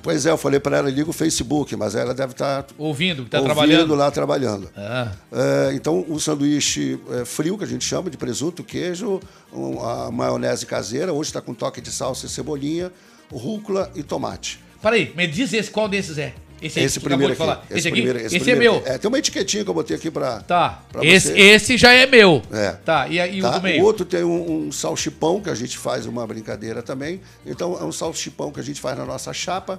[0.04, 3.30] pois é, eu falei para ela, liga o Facebook, mas ela deve estar Ouvindo, que
[3.30, 3.94] tá ouvindo trabalhando.
[3.96, 4.70] lá trabalhando.
[4.76, 5.10] Ah.
[5.32, 9.20] É, então, o sanduíche é, frio, que a gente chama de presunto, queijo,
[9.52, 12.92] um, a maionese caseira, hoje está com toque de salsa e cebolinha,
[13.36, 14.60] rúcula e tomate.
[14.82, 16.34] Peraí, me diz esse, qual desses é?
[16.62, 17.74] Esse, Esse acabou primeiro aqui.
[17.74, 17.96] Esse, aqui?
[17.96, 18.82] primeiro- Esse, primeiro é meu.
[18.86, 20.82] É, tem uma etiquetinha que eu botei aqui para Tá.
[21.02, 22.40] Esse, esse já é meu.
[22.50, 22.72] É.
[22.72, 23.58] Tá, e, aí o Tá?
[23.58, 23.82] do meio?
[23.82, 27.20] O outro tem um, um salchipão que a gente faz uma brincadeira também.
[27.44, 29.78] Então é um salchipão que a gente faz na nossa chapa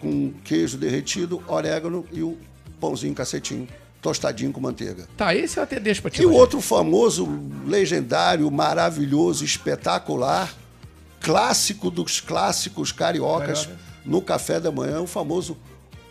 [0.00, 2.36] com queijo derretido, orégano e o
[2.80, 3.68] pãozinho cacetinho,
[4.02, 5.06] tostadinho com manteiga.
[5.16, 6.22] Tá, esse eu até deixo pra ti.
[6.22, 7.28] E o outro famoso,
[7.64, 10.52] legendário, maravilhoso, espetacular,
[11.28, 13.80] clássico dos clássicos cariocas Carioca.
[14.06, 15.58] no café da manhã, o famoso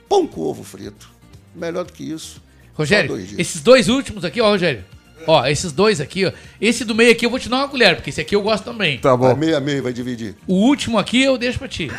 [0.08, 1.10] pão com ovo frito.
[1.56, 2.40] Melhor do que isso.
[2.76, 4.86] Rogério, dois esses dois últimos aqui, ó, Rogério.
[5.26, 6.32] Ó, esses dois aqui, ó.
[6.62, 8.64] Esse do meio aqui eu vou te dar uma colher, porque esse aqui eu gosto
[8.64, 9.00] também.
[9.00, 9.36] Tá bom.
[9.36, 10.36] Meia, meia, vai dividir.
[10.46, 11.90] O último aqui eu deixo pra ti.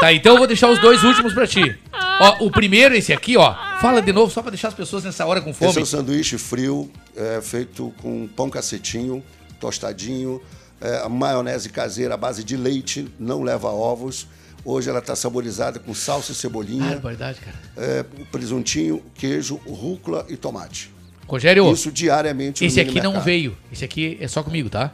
[0.00, 1.78] Tá, então eu vou deixar os dois últimos pra ti.
[1.92, 3.54] Ó, o primeiro, esse aqui, ó.
[3.80, 5.82] Fala de novo, só pra deixar as pessoas nessa hora com Esse é fome.
[5.82, 9.22] um sanduíche frio, é, feito com pão cacetinho,
[9.60, 10.42] tostadinho,
[10.84, 14.26] é, maionese caseira à base de leite, não leva ovos.
[14.62, 16.90] Hoje ela está saborizada com salsa e cebolinha.
[16.90, 17.56] Barbaridade, cara.
[17.76, 20.90] É, presuntinho, queijo, rúcula e tomate.
[21.26, 23.56] Rogério, Isso diariamente no esse aqui não veio.
[23.72, 24.92] Esse aqui é só comigo, tá?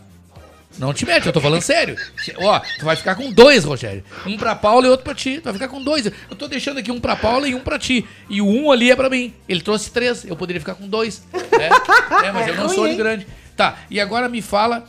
[0.79, 1.97] Não te mete, eu tô falando sério.
[2.37, 4.05] Ó, tu vai ficar com dois, Rogério.
[4.25, 5.39] Um pra Paula e outro pra ti.
[5.39, 6.07] Tu vai ficar com dois.
[6.07, 8.07] Eu tô deixando aqui um pra Paula e um pra ti.
[8.29, 9.35] E o um ali é pra mim.
[9.49, 10.25] Ele trouxe três.
[10.25, 11.23] Eu poderia ficar com dois.
[11.33, 11.71] né?
[12.25, 13.27] É, mas eu não ruim, sou de grande.
[13.57, 14.85] Tá, e agora me fala.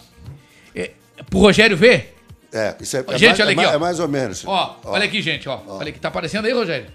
[1.21, 2.15] É, pro Rogério ver?
[2.53, 3.73] É, isso é, é gente, mais, olha é aqui, mais- ó.
[3.73, 4.43] é mais ou menos.
[4.45, 5.61] Ó, olha aqui, gente, ó.
[5.67, 6.87] Olha aqui, tá aparecendo aí, Rogério?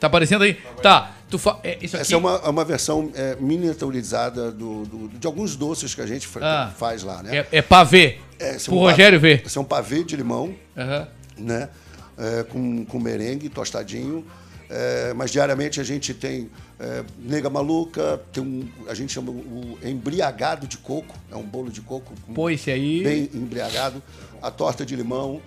[0.00, 0.54] Tá aparecendo aí?
[0.82, 1.12] Tá.
[1.28, 1.58] Tu fa...
[1.62, 2.02] é, isso aqui.
[2.02, 6.06] Essa é uma, é uma versão é, miniaturizada do, do- de alguns doces que a
[6.06, 6.72] gente Ah.
[6.74, 7.38] faz lá, né?
[7.52, 8.18] É, é pavê.
[8.38, 9.42] É, é Pro um Rogério ver.
[9.44, 11.08] Esse é um pavê de limão, Aham.
[11.36, 11.68] né?
[12.16, 14.24] É, com, com merengue tostadinho.
[14.70, 19.78] É, mas diariamente a gente tem é, nega maluca, tem um, a gente chama o
[19.82, 23.02] embriagado de coco, é um bolo de coco com- Pô, esse aí.
[23.02, 24.02] bem embriagado,
[24.42, 25.40] a torta de limão,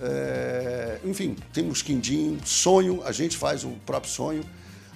[0.00, 4.44] é, enfim, tem uns quindim, sonho, a gente faz o próprio sonho.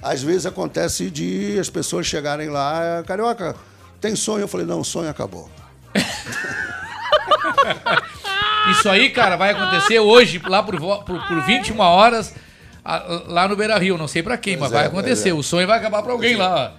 [0.01, 3.57] Às vezes acontece de as pessoas chegarem lá, carioca,
[4.01, 4.43] tem sonho?
[4.43, 5.51] Eu falei, não, o sonho acabou.
[8.71, 12.33] Isso aí, cara, vai acontecer hoje, lá por, por, por 21 horas,
[12.85, 13.97] a- lá no Beira Rio.
[13.99, 15.31] Não sei pra quem, mas Pois vai é, acontecer.
[15.31, 15.39] pois é.
[15.39, 16.37] O sonho vai acabar pra alguém é.
[16.39, 16.75] lá.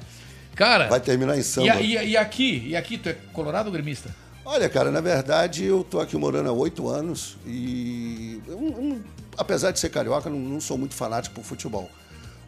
[0.55, 0.87] Cara.
[0.87, 1.81] Vai terminar em E, samba.
[1.81, 2.63] e, a- e aqui?
[2.67, 4.13] E aqui, tu é colorado ou gremista?
[4.45, 9.01] Olha, cara, na verdade eu tô aqui morando há oito anos e eu eu
[9.37, 11.89] apesar de ser carioca, não, não sou muito fanático por futebol.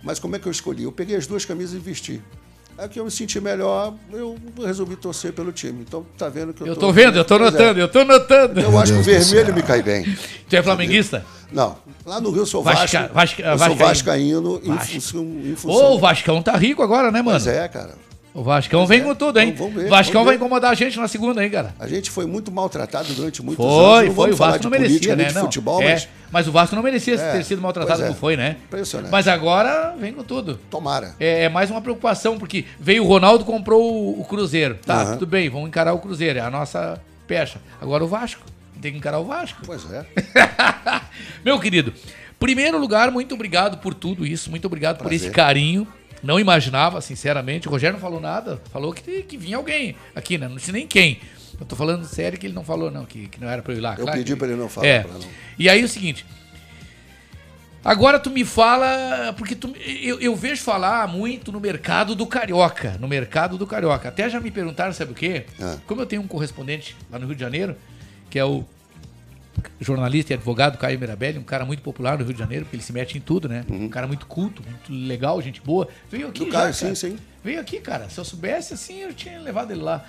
[0.03, 0.84] Mas como é que eu escolhi?
[0.84, 2.22] Eu peguei as duas camisas e vesti.
[2.77, 5.81] É que eu me senti melhor, eu resolvi torcer pelo time.
[5.88, 7.39] Então tá vendo que eu, Eu tô vendo, eu tô é.
[7.39, 8.60] notando, eu tô notando.
[8.60, 10.03] Eu acho que o Deus vermelho me cai bem.
[10.49, 11.26] Tu é flamenguista?
[11.52, 11.77] Não.
[12.06, 13.14] Lá no Rio eu sou Vasca- Vasco.
[13.14, 13.85] Vasca- eu sou vascaíno.
[13.88, 14.93] vascaíno em Vasco.
[14.93, 17.39] função, em Ô, o Vascão tá rico agora, né, mano?
[17.39, 17.95] Pois é, cara.
[18.36, 19.53] O Vascão vem com tudo, hein?
[19.57, 21.74] Vamos- vamos ver, Vascão vamos vai incomodar a gente na segunda, hein, cara?
[21.80, 23.78] A gente foi muito maltratado durante muitos anos.
[23.78, 24.26] Foi, Não foi.
[24.32, 25.32] vamos O Vasco não merecia, né?
[25.32, 25.41] Não.
[25.44, 28.07] futebol, É, mas mas o Vasco não merecia É, ter sido maltratado pois é.
[28.10, 28.57] como foi, né?
[28.68, 29.10] Impressionante.
[29.10, 30.60] Mas agora vem com tudo.
[30.70, 31.16] Tomara.
[31.18, 34.78] É, é mais uma preocupação, porque veio o Ronaldo comprou o, Cruzeiro.
[34.86, 35.14] Tá, Aham.
[35.14, 36.38] tudo bem, vamos encarar o Cruzeiro.
[36.38, 37.62] É a nossa pecha.
[37.82, 38.41] Agora o Vasco.
[38.82, 39.62] Tem que encarar o Vasco.
[39.66, 40.06] Pois é.
[41.44, 41.94] Meu querido,
[42.38, 44.49] primeiro lugar, muito obrigado por tudo isso.
[44.49, 45.28] Muito obrigado por Prazer.
[45.28, 45.88] esse carinho.
[46.26, 47.68] Não imaginava, sinceramente.
[47.68, 48.60] O Rogério não falou nada.
[48.72, 50.47] Falou que, que vinha alguém aqui, né?
[50.47, 51.19] Não sei nem quem.
[51.60, 53.77] Eu tô falando sério que ele não falou, não, que, que não era pra eu
[53.77, 53.91] ir lá.
[53.93, 55.03] Eu Claro pedi que- pra ele não falar, É.
[55.03, 55.19] não-
[55.57, 56.26] E aí o seguinte.
[57.84, 59.72] Agora tu me fala, porque tu,
[60.02, 64.10] eu, eu vejo falar muito no mercado do carioca, no mercado do carioca.
[64.10, 65.45] Até já me perguntaram, sabe o quê?
[65.61, 65.77] Ah.
[65.85, 67.76] Como eu tenho um correspondente lá no Rio de Janeiro,
[68.27, 68.65] que é o
[69.80, 72.84] jornalista e advogado Caio Mirabelli, um cara muito popular no Rio de Janeiro, porque ele
[72.84, 73.65] se mete em tudo, né?
[73.69, 75.88] Um cara muito culto, muito legal, gente boa.
[76.10, 76.73] Veio aqui Do já, Caio, cara.
[76.73, 77.18] sim, sim.
[77.44, 78.10] Veio aqui, cara.
[78.10, 80.06] Se eu soubesse assim, eu tinha levado ele lá.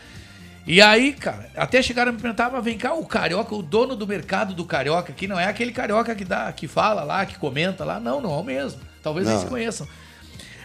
[0.66, 3.94] E aí, cara, até chegaram a me perguntar, mas vem cá, o carioca, o dono
[3.94, 7.39] do mercado do carioca aqui, não é aquele carioca que dá, que fala lá, que
[7.39, 8.01] comenta lá.
[8.01, 8.81] Não, não é o mesmo.
[9.02, 9.35] Talvez Não.
[9.35, 9.86] eles conheçam.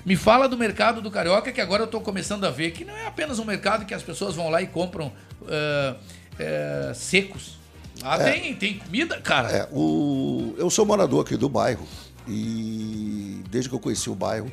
[0.04, 2.96] Me fala do mercado do carioca, que agora eu tô começando a ver que não
[2.96, 5.14] é apenas um mercado que as pessoas vão lá e compram
[5.48, 5.96] ah,
[6.40, 7.61] eh, secos.
[8.02, 8.32] Lá É.
[8.32, 9.50] tem, tem comida, cara.
[9.52, 10.54] É, o...
[10.58, 11.86] Eu sou morador aqui do bairro
[12.28, 14.52] e desde que eu conheci o bairro,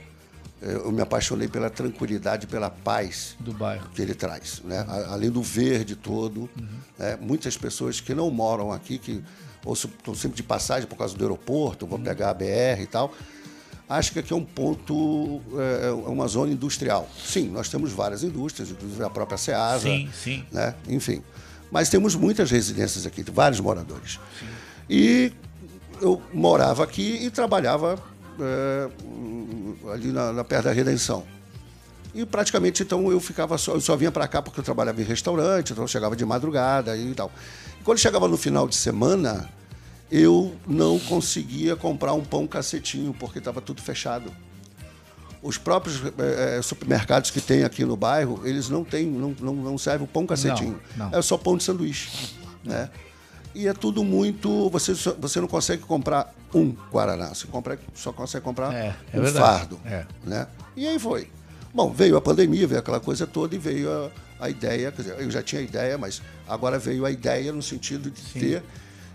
[0.63, 4.85] eh, eu me apaixonei pela tranquilidade, pela paz do bairro que ele traz, né?
[5.09, 6.49] Além do verde todo,
[6.99, 7.17] né?
[7.21, 9.23] muitas pessoas que não moram aqui, que
[9.65, 13.13] ou estão sempre de passagem por causa do aeroporto, vão pegar a BR e tal,
[13.89, 17.09] acho que aqui é um ponto, é é uma zona industrial.
[17.23, 20.45] Sim, nós temos várias indústrias, inclusive a própria Ceasa, Sim, sim.
[20.51, 20.75] né?
[20.89, 21.23] enfim.
[21.71, 24.19] Mas temos muitas residências aqui, vários moradores.
[24.89, 25.33] E
[26.01, 27.99] eu morava aqui e trabalhava
[28.41, 28.89] é,
[29.93, 31.25] ali na, na perto da Redenção.
[32.15, 35.05] E praticamente então eu ficava só, eu só vinha para cá porque eu trabalhava em
[35.05, 37.31] restaurante, então eu chegava de madrugada e tal.
[37.81, 39.49] E quando chegava no final de semana,
[40.11, 44.33] eu não conseguia comprar um pão cacetinho porque estava tudo fechado.
[45.43, 49.79] Os próprios eh, supermercados que tem aqui no bairro, eles não têm, não, não, não
[49.79, 50.81] servem o pão cacetinho.
[50.97, 51.19] Não, não.
[51.19, 52.35] É só pão de sanduíche,
[52.65, 52.91] né?
[53.55, 54.69] E é tudo muito.
[54.71, 59.23] Você, você não consegue comprar um Guaraná, você compra, só consegue comprar É, é um
[59.23, 59.39] verdade.
[59.39, 59.81] fardo.
[59.85, 60.05] É.
[60.25, 60.47] Né?
[60.77, 61.31] E aí foi.
[61.73, 64.11] Bom, veio a pandemia, veio aquela coisa toda e veio a,
[64.47, 68.11] a ideia, quer dizer, eu já tinha ideia, mas agora veio a ideia no sentido
[68.11, 68.41] de Sim.
[68.41, 68.63] ter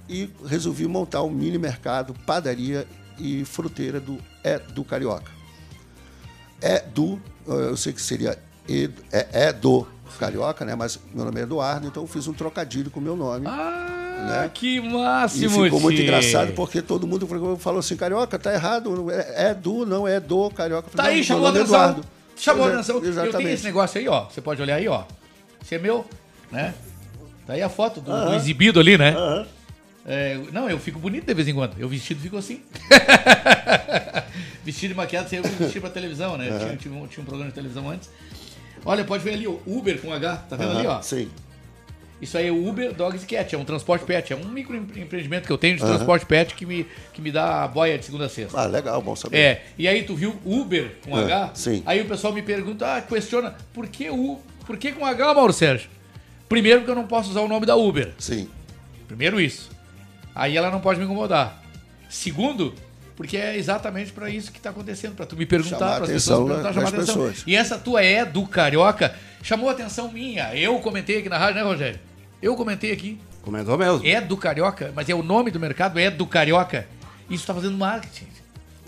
[0.08, 2.88] e resolvi montar um mini mercado, padaria
[3.18, 5.32] e fruteira do É do Carioca.
[6.64, 8.38] É do, eh, eu sei que seria
[8.68, 9.86] e- é, é do
[10.18, 10.74] Carioca, né?
[10.76, 13.46] Mas meu nome é Eduardo, então eu fiz um trocadilho com o meu nome.
[13.48, 17.28] Ah, que E máximo, ficou muito engraçado porque todo mundo
[17.60, 20.90] falou- assim, Carioca, tá errado, é, é do, não é do Carioca.
[20.96, 21.66] Tá aí, "Não, chamou a é atenção.
[21.76, 22.06] Eduardo."
[22.38, 23.04] Chamou a atenção.
[23.04, 24.26] Eu tenho esse negócio aí, ó.
[24.30, 25.04] Você pode olhar aí, ó.
[25.62, 26.06] Esse é meu,
[26.52, 26.74] né?
[27.46, 28.36] Tá aí a foto do, do Aham.
[28.38, 29.10] exibido ali, né?
[29.12, 29.46] Aham.
[30.06, 31.76] É, não, eu fico bonito de vez em quando.
[31.78, 32.62] Eu vestido fico assim.
[34.64, 36.48] vestido e maquiado, sem eu vestir pra televisão, né?
[36.60, 38.10] Tinha, tinha um, tinha um programa de televisão antes.
[38.86, 41.02] Olha, pode ver ali, ó, Uber com H, tá vendo ali, ó?
[41.02, 41.30] Sim.
[42.22, 45.52] Isso aí é o Uber Dogs Cat, é um transporte pet, é um microempreendimento que
[45.52, 45.96] eu tenho de Aham.
[45.96, 48.62] transporte pet que me, que me dá a boia de segunda a sexta.
[48.62, 49.38] Ah, legal, bom saber.
[49.38, 51.52] É, e aí tu viu Uber com É, H?
[51.56, 51.84] sim.
[51.86, 55.52] Aí o pessoal me pergunta, ah, questiona, por que, U, por que com H, Mauro
[55.52, 55.90] Sérgio?
[56.48, 58.14] Primeiro porque eu não posso usar o nome da Uber.
[58.18, 58.48] Sim.
[59.08, 59.70] Primeiro isso.
[60.34, 61.62] Aí ela não pode me incomodar.
[62.10, 62.74] Segundo,
[63.16, 66.48] porque é exatamente pra isso que tá acontecendo, pra tu me perguntar, para as pessoas
[66.48, 67.16] perguntar, das chamar a atenção.
[67.16, 67.44] pessoas.
[67.46, 70.56] E essa tua é do Carioca chamou a atenção minha.
[70.56, 72.00] Eu comentei aqui na rádio, né, Rogério?
[72.42, 73.20] Eu comentei aqui.
[73.42, 74.06] Comentou mesmo.
[74.06, 76.88] É do Carioca, mas é o nome do mercado, é do Carioca.
[77.30, 78.28] Isso tá fazendo marketing.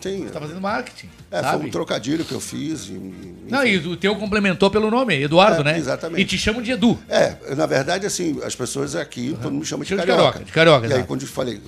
[0.10, 0.28] Sim.
[0.32, 1.10] Tá fazendo marketing.
[1.32, 1.58] É, sabe?
[1.58, 2.86] foi um trocadilho que eu fiz.
[2.86, 5.78] e- Não, e o teu complementou pelo nome, Eduardo, É, né?
[5.78, 6.22] exatamente.
[6.22, 6.98] E te chamam de Edu.
[7.10, 10.32] É, na verdade, assim, as pessoas aqui, todo mundo me chama de Chama de carioca.
[10.32, 11.08] carioca, de carioca, E aí, exato.
[11.08, 11.62] quando eu falei,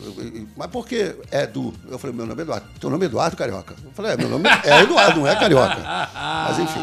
[0.56, 1.74] mas por que é Edu?
[1.90, 2.68] Eu falei, meu nome é Eduardo.
[2.80, 3.76] Teu nome é Eduardo Carioca.
[3.84, 5.78] Eu falei, é, meu nome é Eduardo, não é Carioca.
[6.14, 6.80] Mas enfim.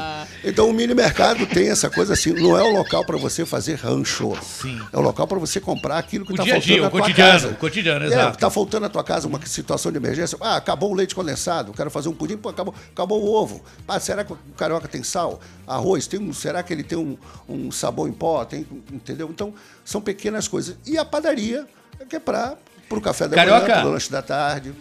[0.46, 3.76] Então, o mini mercado tem essa coisa assim, não é o local para você fazer
[3.76, 4.36] rancho.
[4.42, 4.78] Sim.
[4.92, 7.00] É o local para você comprar aquilo que O está faltando dia, na o tua
[7.00, 7.48] cotidiano, casa.
[7.48, 8.38] o cotidiano, É, exato.
[8.38, 10.36] tá faltando na tua casa uma situação de emergência.
[10.40, 11.34] Ah, acabou o leite condensado,
[11.74, 13.62] quero fazer um pudim, pô, acabou, acabou o ovo.
[13.86, 15.40] Ah, será que o carioca tem sal?
[15.66, 17.16] Arroz, tem um, será que ele tem um,
[17.48, 18.44] um sabão em pó?
[18.44, 19.28] Tem, entendeu?
[19.30, 19.52] Então,
[19.84, 20.76] são pequenas coisas.
[20.86, 21.66] E a padaria,
[22.08, 22.56] que é para
[22.90, 23.66] o café da Carioca.
[23.68, 24.72] manhã, pro lanche da tarde.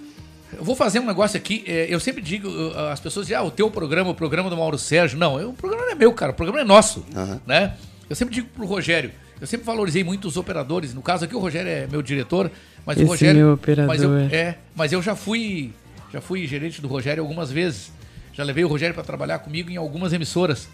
[0.55, 1.63] Eu vou fazer um negócio aqui.
[1.65, 2.47] é, Eu sempre digo,
[2.91, 5.17] as pessoas dizem, ah, o teu programa, o programa do Mauro Sérgio.
[5.17, 6.31] Não, eu- o programa não é meu, cara.
[6.31, 7.03] O programa é nosso.
[7.47, 7.73] Né?
[8.09, 9.11] Eu sempre digo pro Rogério,
[9.41, 10.93] eu sempre valorizei muito os operadores.
[10.93, 12.51] No caso aqui, o Rogério é meu diretor,
[12.85, 13.39] mas Esse o Rogério.
[13.39, 13.87] meu operador.
[13.87, 15.73] Mas eu, é, mas eu já fui.
[16.13, 17.91] Já fui gerente do Rogério algumas vezes.
[18.33, 20.69] Já levei o Rogério para trabalhar comigo em algumas emissoras,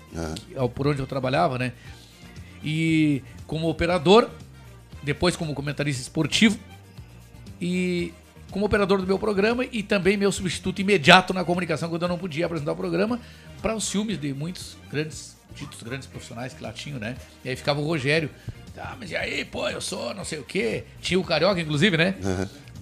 [0.56, 1.72] ao- por onde eu trabalhava, né?
[2.64, 4.30] E como operador,
[5.02, 6.58] depois como comentarista esportivo
[7.62, 8.14] e
[8.52, 12.18] como operador do meu programa e também meu substituto imediato na comunicação quando eu não
[12.18, 13.20] podia apresentar o programa
[13.62, 17.16] para os ciúmes de muitos grandes ditos grandes profissionais que lá tinham, né?
[17.44, 18.30] E aí ficava o Rogério,
[18.78, 20.84] ah, mas e aí, pô, eu sou não sei o quê.
[21.02, 22.16] Tinha o Carioca, inclusive, né?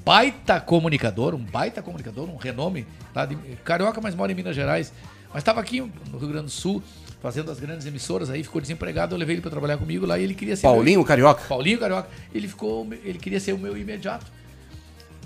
[0.08, 3.36] Baita comunicador, um baita comunicador, um renome lá de
[3.66, 4.94] Carioca, mas mora em Minas Gerais.
[5.34, 6.82] Mas estava aqui no Rio Grande do Sul,
[7.22, 10.24] fazendo as grandes emissoras, aí ficou desempregado, eu levei ele para trabalhar comigo lá e
[10.24, 11.44] ele queria ser Paulinho meu- Carioca?
[11.50, 12.08] Paulinho Carioca.
[12.34, 14.26] Ele ficou, ele queria ser o meu imediato.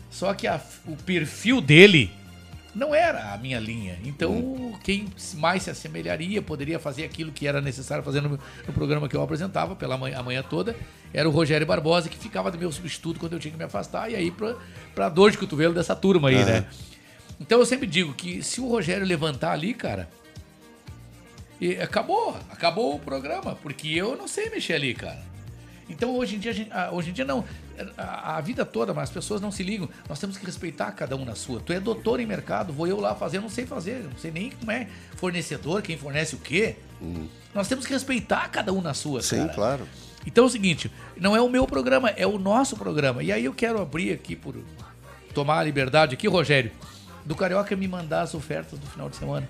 [0.09, 2.09] Só que a- o perfil dele
[2.73, 3.99] não era a minha linha.
[4.03, 9.09] Então, quem mais se assemelharia, poderia fazer aquilo que era necessário fazer no, no programa
[9.09, 10.75] que eu apresentava pela manhã, a manhã toda,
[11.13, 14.09] era o Rogério Barbosa, que ficava do meu substituto quando eu tinha que me afastar,
[14.09, 14.55] e aí pra,
[14.95, 16.45] pra dor de cotovelo dessa turma aí, Aham.
[16.45, 16.65] né?
[17.39, 20.07] Então eu sempre digo que se o Rogério levantar ali, cara,
[21.59, 25.21] e acabou, acabou o programa, porque eu não sei mexer ali, cara.
[25.89, 27.43] Então hoje em dia, ah, hoje em dia não,
[27.97, 29.89] a, a vida toda, mas as pessoas não se ligam.
[30.07, 31.59] Nós temos que respeitar cada um na sua.
[31.59, 34.31] Tu é doutor em mercado, vou eu lá fazer, eu não sei fazer, não sei
[34.31, 36.75] nem como é fornecedor, quem fornece o quê.
[37.53, 39.23] Nós temos que respeitar cada um na sua, Hum.
[39.23, 39.53] Sim, cara.
[39.53, 39.87] claro.
[40.25, 43.23] Então é o seguinte, não é o meu programa, é o nosso programa.
[43.23, 44.55] E aí eu quero abrir aqui por
[45.33, 46.71] tomar a liberdade aqui, Rogério,
[47.25, 49.49] do Carioca me mandar as ofertas do final de semana.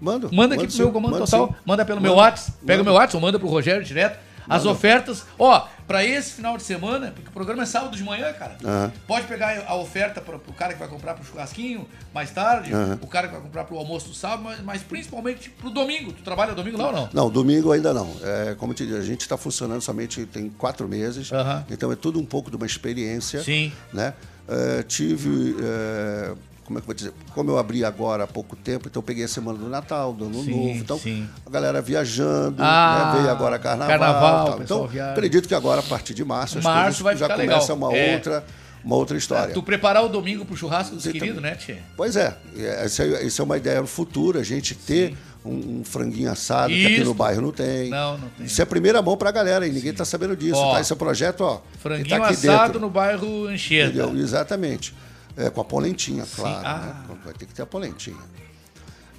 [0.00, 0.28] Manda.
[0.32, 1.54] Manda aqui manda pro sim, meu comando manda total, sim.
[1.64, 2.08] manda pelo Manda.
[2.08, 4.18] meu WhatsApp, pega o meu WhatsApp ou manda pro Rogério direto.
[4.48, 8.32] As ofertas, ó, pra esse final de semana, porque o programa é sábado de manhã,
[8.32, 8.56] cara.
[8.64, 8.92] Aham.
[9.06, 12.98] Pode pegar a oferta pro, pro cara que vai comprar pro churrasquinho mais tarde, Aham.
[13.00, 16.12] o cara que vai comprar pro almoço do sábado, mas, mas principalmente pro domingo.
[16.12, 17.08] Tu trabalha domingo lá ou não?
[17.12, 18.10] Não, domingo ainda não.
[18.22, 21.30] É, como eu te disse, a gente está funcionando somente tem quatro meses,
[21.70, 23.42] então é tudo um pouco de uma experiência.
[23.42, 23.72] Sim.
[23.92, 24.14] Né?
[24.48, 25.56] É, tive.
[25.62, 26.34] é,
[26.70, 27.12] como é que eu vou dizer?
[27.34, 30.26] Como eu abri agora há pouco tempo, então eu peguei a semana do Natal, do
[30.26, 30.68] Ano Sim, Novo.
[30.78, 31.28] Então, sim.
[31.44, 33.18] a galera viajando, Ah, né?
[33.20, 33.98] veio agora carnaval.
[33.98, 35.10] carnaval, o Então, viaja.
[35.10, 37.76] acredito que agora, a partir de março, as Março vai já ficar começa legal.
[37.90, 38.14] uma É.
[38.14, 38.44] outra.
[38.84, 39.52] Uma outra história.
[39.52, 41.76] Tu preparar o domingo pro churrasco dos queridos, né, Tchê?
[41.96, 45.14] Pois é, essa é, essa é uma ideia no futuro, a gente ter
[45.44, 47.04] um, um franguinho assado, que aqui Isso.
[47.04, 47.90] no bairro não tem.
[47.90, 48.46] Não, não tem.
[48.46, 50.80] Isso é primeira mão pra galera e ninguém tá sabendo disso, Ó, tá?
[50.80, 51.56] Esse é o projeto, ó.
[51.72, 53.88] que Franguinho tá assado dentro, no bairro Anchieta.
[53.90, 54.16] entendeu?
[54.18, 54.94] Exatamente.
[55.40, 56.66] É, com a polentinha, claro.
[56.66, 57.04] Ah.
[57.08, 57.18] né?
[57.24, 58.20] Vai ter que ter a polentinha.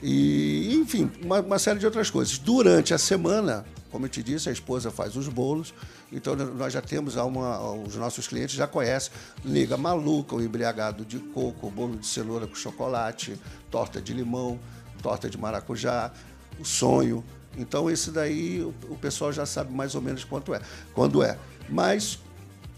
[0.03, 2.38] E, enfim, uma, uma série de outras coisas.
[2.38, 5.73] Durante a semana, como eu te disse, a esposa faz os bolos,
[6.11, 9.11] então nós já temos uma, os nossos clientes já conhecem
[9.43, 13.38] liga maluca, o embriagado de coco, o bolo de cenoura com chocolate,
[13.69, 14.60] torta de limão,
[15.02, 16.11] torta de maracujá,
[16.60, 17.23] o sonho.
[17.57, 20.61] Então esse daí o, o pessoal já sabe mais ou menos quanto é,
[20.93, 21.38] quando é.
[21.69, 22.19] Mas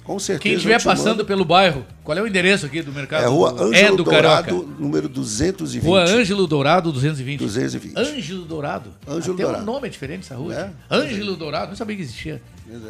[0.04, 3.24] com certeza Quem estiver mando- passando pelo bairro, qual é o endereço aqui do mercado?
[3.24, 4.68] é Rua Ângelo é do Dourado, Carioca.
[4.80, 5.84] número 220.
[5.86, 7.40] Rua Ângelo Dourado 220.
[7.40, 7.98] 220.
[7.98, 8.90] Ângelo Dourado.
[9.08, 9.64] Ângelo Até Dourado.
[9.64, 10.54] o nome é diferente essa rua.
[10.54, 10.64] É?
[10.66, 10.76] gente.
[10.92, 12.42] Ângelo Dourado, não sabia que existia.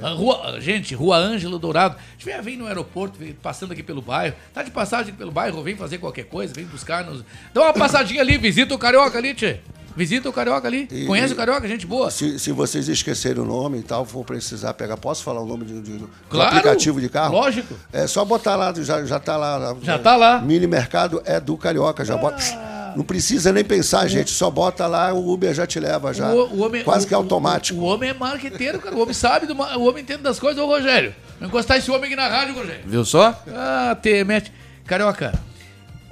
[0.02, 0.06] é.
[0.06, 1.96] A Rua, gente, Rua Ângelo Dourado.
[2.14, 5.62] Se tiver vem no aeroporto, vem passando aqui pelo bairro, tá de passagem pelo bairro,
[5.62, 7.24] vem fazer qualquer coisa, vem buscar nos.
[7.54, 9.60] Dá uma passadinha ali, visita o carioca ali, tchê.
[9.96, 10.88] Visita o Carioca ali.
[10.92, 12.10] E- Conhece o Carioca, gente boa.
[12.10, 15.66] Se, se vocês esquecerem o nome e tal, for precisar pegar, posso falar o nome
[15.66, 17.34] de, de- do Claro, aplicativo de carro?
[17.36, 17.76] lógico.
[17.92, 19.76] É só botar lá, já, já tá lá.
[19.82, 20.40] Já tá lá.
[20.42, 22.42] Mini Mercado é do Carioca, já bota.
[22.96, 26.30] Não precisa nem pensar, gente, só bota lá, o Uber já te leva já.
[26.32, 27.80] O, o homem, Quase o- que automático.
[27.80, 28.96] O, o homem é marqueteiro, cara.
[28.96, 31.14] O homem sabe, do, o homem entende das coisas, ô Rogério.
[31.40, 32.82] Não encostar esse homem aqui na rádio, Rogério.
[32.86, 33.36] Viu só?
[33.50, 34.52] Ah, te mete.
[34.86, 35.34] Carioca,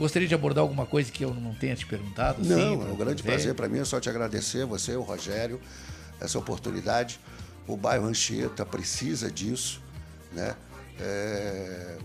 [0.02, 2.44] gostaria de abordar alguma coisa que eu não tenha te perguntado?
[2.44, 3.30] Não, assim, é um grande ver?
[3.30, 5.62] prazer para mim, é só te agradecer, você, o Rogério,
[6.20, 7.20] essa oportunidade.
[7.68, 9.80] O bairro Anchieta precisa disso,
[10.34, 10.56] né?
[11.00, 11.98] É,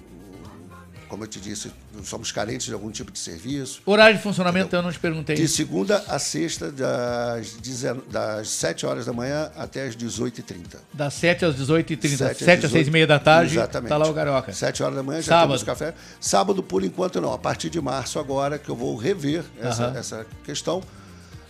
[1.09, 1.71] como eu te disse,
[2.05, 3.81] somos carentes de algum tipo de serviço.
[3.87, 5.37] Horário de funcionamento eu não te perguntei.
[5.37, 10.77] De segunda a sexta, das, 19 das 7 horas da manhã até as 18h30.
[10.93, 12.17] Das 7 às 18h30.
[12.17, 13.89] 7, 7 às 6 e meia da tarde, Exatamente.
[13.89, 14.53] tá lá o Carioca.
[14.53, 15.49] 7 horas da manhã já Sábado.
[15.49, 15.95] temos café.
[16.21, 17.33] Sábado, por enquanto, não.
[17.33, 19.99] A partir de março, agora, que eu vou rever essa, Aham.
[19.99, 20.83] essa questão.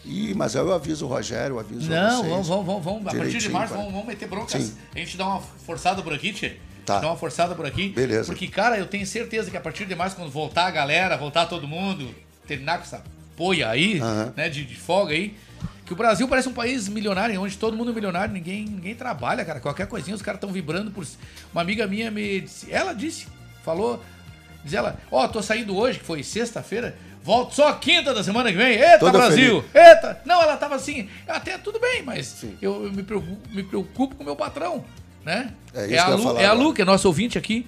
[0.05, 2.29] E, mas eu aviso o Rogério, eu aviso Não, vocês.
[2.31, 3.07] vamos, vamos, vamos, vamos.
[3.09, 4.63] A partir de março vamos, vamos meter broncas.
[4.63, 4.75] Sim.
[4.95, 6.57] A gente dá uma forçada por aqui, Tchê.
[6.87, 7.01] Tá.
[7.01, 7.89] Dá uma forçada por aqui.
[7.89, 8.27] Beleza.
[8.27, 11.47] Porque, cara, eu tenho certeza que a partir de março, quando voltar a galera, voltar
[11.47, 12.15] todo mundo,
[12.47, 13.03] terminar com essa
[13.37, 14.33] poia aí, Aham.
[14.37, 15.37] né, de, de folga aí,
[15.85, 19.45] que o Brasil parece um país milionário, onde todo mundo é milionário, ninguém, ninguém trabalha,
[19.45, 19.59] cara.
[19.61, 21.05] Qualquer coisinha, os caras estão vibrando por.
[21.53, 23.27] Uma amiga minha me disse, ela disse,
[23.65, 24.03] falou,
[24.65, 28.57] diz ela, ó, tô saindo hoje, que foi sexta-feira, volto só quinta da semana que
[28.57, 28.79] vem.
[28.79, 29.65] Eita, Toda Brasil!
[29.75, 30.21] Eita!
[30.25, 34.23] Não, ela tava assim, até tudo bem, mas eu, eu me, preocupo, me preocupo com
[34.23, 34.85] o meu patrão,
[35.27, 35.49] né?
[35.75, 36.53] É isso a Lu, falar é a.
[36.53, 37.67] Lu, que é nosso ouvinte aqui,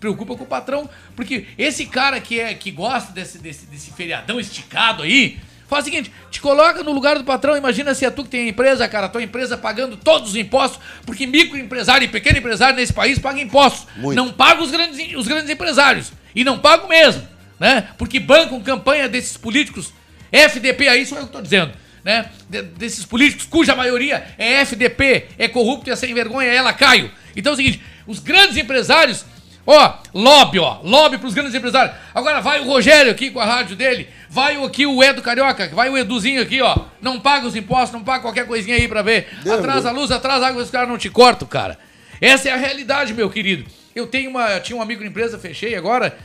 [0.00, 4.40] preocupa com o patrão, porque esse cara que, é, que gosta desse, desse, desse feriadão
[4.40, 5.38] esticado aí,
[5.68, 8.46] faz o seguinte, te coloca no lugar do patrão, imagina se é tu que tem
[8.46, 12.92] a empresa, cara, tua empresa pagando todos os impostos, porque microempresário e pequeno empresário nesse
[12.92, 14.16] país pagam impostos, Muito.
[14.16, 17.22] não pagam os grandes, os grandes empresários, e não pagam mesmo,
[17.58, 17.88] né?
[17.96, 19.92] Porque bancam campanha desses políticos,
[20.32, 21.72] FDP aí, sou eu que tô dizendo,
[22.06, 22.26] né?
[22.48, 27.10] De- desses políticos cuja maioria é FDP, é corrupto e é sem vergonha, é lacaio.
[27.34, 29.26] Então é o seguinte, os grandes empresários,
[29.66, 31.96] ó, lobby, ó, lobby pros grandes empresários.
[32.14, 35.90] Agora vai o Rogério aqui com a rádio dele, vai aqui o Edo Carioca, vai
[35.90, 39.26] o Eduzinho aqui, ó, não paga os impostos, não paga qualquer coisinha aí pra ver.
[39.58, 41.76] Atrasa a luz, atrasa a água, os caras não te cortam, cara.
[42.20, 43.64] Essa é a realidade, meu querido.
[43.96, 46.16] Eu tenho uma, eu tinha uma microempresa, fechei agora,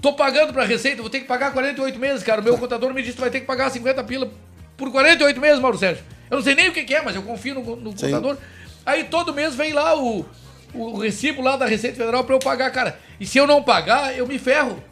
[0.00, 2.40] tô pagando pra Receita, vou ter que pagar 48 meses, cara.
[2.40, 4.30] O meu contador me disse que vai ter que pagar 50 pila
[4.76, 6.04] por 48 meses, Mauro Sérgio.
[6.30, 8.06] Eu não sei nem o que que é, mas eu confio no, no Sim.
[8.06, 8.36] contador.
[8.84, 10.26] Aí todo mês vem lá o,
[10.74, 12.98] o recibo lá da Receita Federal pra eu pagar, cara.
[13.18, 14.82] E se eu não pagar, eu me ferro.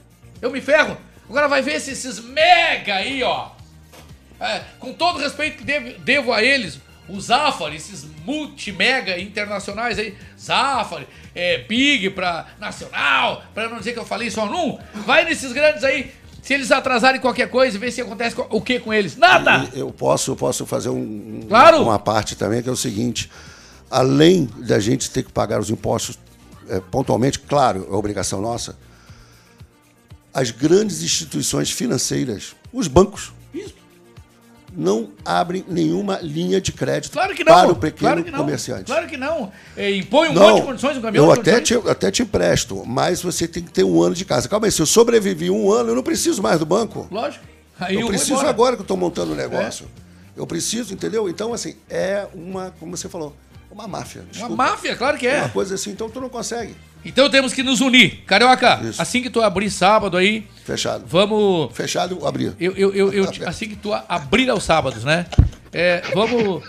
[0.41, 0.97] Eu me ferro.
[1.29, 3.51] Agora vai ver se esses mega aí, ó.
[4.41, 9.99] É, com todo o respeito que devo, devo a eles, os Zafari, esses multi-mega internacionais
[9.99, 15.25] aí, Zafari, é, Big pra Nacional, pra não dizer que eu falei só num, vai
[15.25, 16.13] nesses grandes aí,
[16.43, 19.17] se eles atrasarem qualquer coisa, vê se acontece co- o que com eles.
[19.17, 19.67] Nada!
[19.73, 20.97] Eu posso, posso fazer um,
[21.43, 21.81] um- Claro.
[21.83, 23.31] uma parte também, que é o seguinte:
[23.91, 26.19] além da gente ter que pagar os impostos
[26.69, 28.77] é, pontualmente, claro, é obrigação nossa,
[30.35, 33.33] as grandes instituições financeiras, os bancos,
[34.77, 37.53] não abrem nenhuma linha de crédito Claro que não!
[37.53, 38.85] para o pequeno claro comerciante.
[38.85, 39.53] Claro que não!
[39.77, 42.85] É, impõe um Não, monte de condições, um caminhão eu até te, até te empresto,
[42.87, 44.49] mas você tem que ter um ano de casa.
[44.49, 47.07] Calma aí, se eu sobrevivi um ano, eu não preciso mais do banco.
[47.11, 47.45] Lógico.
[47.79, 49.87] Aí eu vou preciso agora que eu estou montando o negócio.
[50.37, 51.29] Eu preciso, entendeu?
[51.29, 53.37] Então, assim, é uma, como você falou,
[53.71, 54.23] uma máfia.
[54.23, 54.57] Uma desculpa.
[54.57, 55.41] máfia, claro que é.
[55.41, 56.75] Uma coisa assim, então tu não consegue.
[57.05, 58.23] Então temos que nos unir.
[58.27, 60.47] Carioca, assim que tu abrir sábado aí.
[60.65, 61.05] Fechado.
[61.07, 61.75] Vamos.
[61.77, 62.55] Fechado, abrir.
[62.61, 65.27] Eu, eu, eu, eu assim que tu abrir aos sábados, né?
[65.73, 66.63] É, vamos.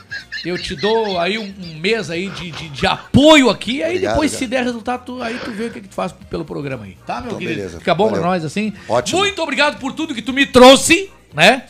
[0.45, 3.83] Eu te dou aí um, um mês aí de, de, de apoio aqui.
[3.83, 4.39] Aí Obrigado, depois, cara.
[4.39, 6.97] se der resultado, tu, aí tu vê o que, que tu faz pelo programa aí.
[7.05, 7.55] Tá, meu Então, querido?
[7.57, 7.79] beleza.
[7.79, 8.21] Fica bom Valeu.
[8.21, 8.73] pra nós assim.
[8.87, 9.19] Ótimo.
[9.19, 11.63] Muito obrigado por tudo que tu me trouxe, né?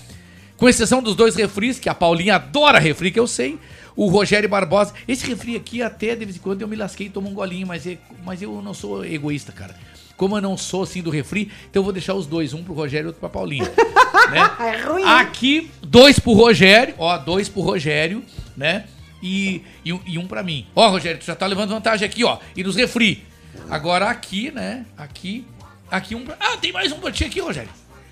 [0.58, 3.60] Com exceção dos dois refris, que a Paulinha adora refri, que eu sei.
[3.96, 4.94] O Rogério Barbosa.
[5.08, 7.68] Esse refri aqui, até de vez em quando eu me lasquei e tomo um golinho,
[7.68, 9.76] mas, é- mas eu não sou egoísta, cara.
[10.18, 12.74] Como eu não sou assim do refri, então eu vou deixar os dois, um pro
[12.74, 13.64] Rogério e outro pra Paulinha.
[14.32, 14.52] né?
[14.60, 15.04] É ruim.
[15.04, 18.24] Aqui, dois pro Rogério, ó, dois pro Rogério,
[18.56, 18.86] né?
[19.22, 20.68] E, e, um- e um pra mim.
[20.76, 22.38] Ó, Rogério, tu já tá levando vantagem aqui, ó.
[22.56, 23.24] E nos refri.
[23.70, 24.86] Agora aqui, né?
[24.98, 25.46] Aqui,
[25.90, 26.36] aqui um pra...
[26.40, 27.70] Ah, tem mais um pra ti aqui, Rogério.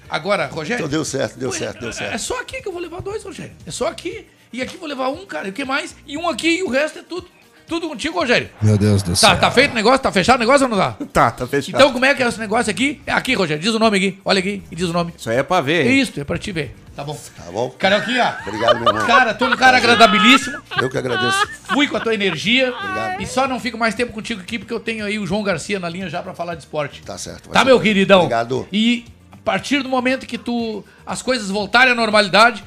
[0.10, 0.82] Agora, Rogério...
[0.82, 2.20] Então deu certo, deu certo, deu É certo.
[2.20, 3.54] só aqui que eu vou levar dois, Rogério.
[3.66, 4.26] É só aqui.
[4.54, 5.48] E aqui vou levar um, cara.
[5.48, 5.96] E o que mais?
[6.06, 7.28] E um aqui e o resto é tudo.
[7.68, 8.50] Tudo contigo, Rogério.
[8.62, 9.40] Meu Deus do Tá, céu.
[9.40, 10.00] tá feito o negócio?
[10.00, 10.92] Tá fechado o negócio ou não tá?
[11.14, 11.74] Tá, tá fechado.
[11.78, 13.02] Então como é que é esse negócio aqui?
[13.08, 13.64] É aqui, Rogério.
[13.64, 14.20] Diz o nome aqui.
[14.26, 15.14] Olha aqui e diz o nome.
[15.18, 16.02] Isso aí é pra ver, hein?
[16.02, 16.76] Isso, é pra te ver.
[16.94, 17.18] Tá bom.
[17.38, 17.70] Tá bom?
[17.70, 18.36] Carioquinha.
[18.46, 19.08] Obrigado, meu irmão.
[19.08, 20.62] Cara, tu é um cara agradabilíssimo.
[20.82, 21.48] Eu que agradeço.
[21.72, 22.74] Fui com a tua energia.
[23.22, 25.80] E só não fico mais tempo contigo aqui porque eu tenho aí o João Garcia
[25.80, 27.02] na linha já pra falar de esporte.
[27.04, 27.46] Tá certo.
[27.46, 27.84] vai Tá, meu bom.
[27.84, 28.20] queridão?
[28.24, 28.68] Obrigado.
[28.70, 32.62] E a partir do momento que tu as coisas voltarem à normalidade,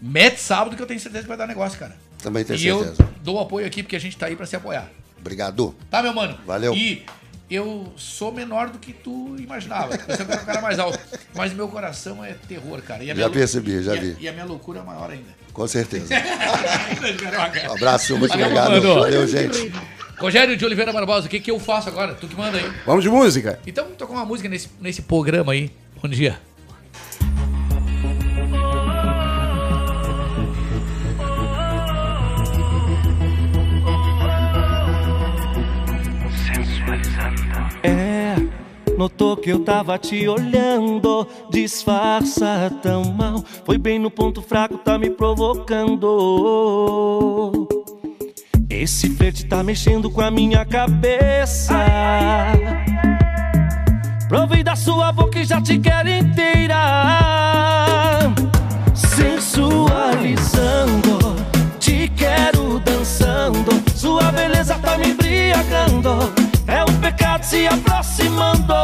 [0.00, 1.96] mete sábado que eu tenho certeza que vai dar negócio, cara.
[2.22, 3.02] Também tenho e certeza.
[3.02, 4.90] eu dou apoio aqui porque a gente tá aí pra se apoiar.
[5.18, 5.74] Obrigado.
[5.90, 6.38] Tá, meu mano?
[6.46, 6.74] Valeu.
[6.74, 7.04] E
[7.50, 9.94] eu sou menor do que tu imaginava.
[10.08, 10.98] Eu sempre era um cara mais alto.
[11.34, 13.04] Mas meu coração é terror, cara.
[13.04, 14.16] E a Já percebi, já e a- vi.
[14.20, 15.30] E a minha loucura é maior ainda.
[15.52, 16.14] Com certeza.
[17.68, 18.70] Um abraço, muito obrigado.
[18.70, 18.94] Mano.
[19.00, 19.72] Valeu, gente.
[20.18, 22.14] Rogério de Oliveira Barbosa, o que, que eu faço agora?
[22.14, 22.72] Tu que manda aí.
[22.86, 23.58] Vamos de música.
[23.66, 25.70] Então vamos tocar uma música nesse, nesse programa aí.
[26.02, 26.38] Bom dia.
[38.96, 43.44] Notou que eu tava te olhando, disfarça tão mal.
[43.64, 46.08] Foi bem no ponto fraco, tá me provocando.
[48.68, 51.76] Esse flerte tá mexendo com a minha cabeça.
[54.28, 56.74] Provei da sua boca e já te quero inteira.
[58.94, 61.36] Sensualizando,
[61.78, 63.70] te quero dançando.
[63.94, 66.32] Sua beleza tá me embriagando.
[67.56, 68.74] Se aproximando.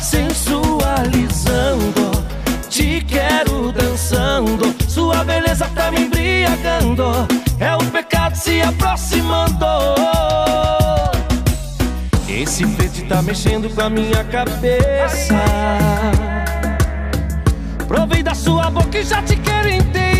[0.00, 2.12] Sensualizando,
[2.70, 4.72] te quero dançando.
[4.88, 7.26] Sua beleza tá me embriagando.
[7.58, 9.66] É um pecado se aproximando.
[12.28, 15.42] Esse flerte tá mexendo com a minha cabeça.
[17.88, 20.11] Provei da sua boca e já te quero inteira.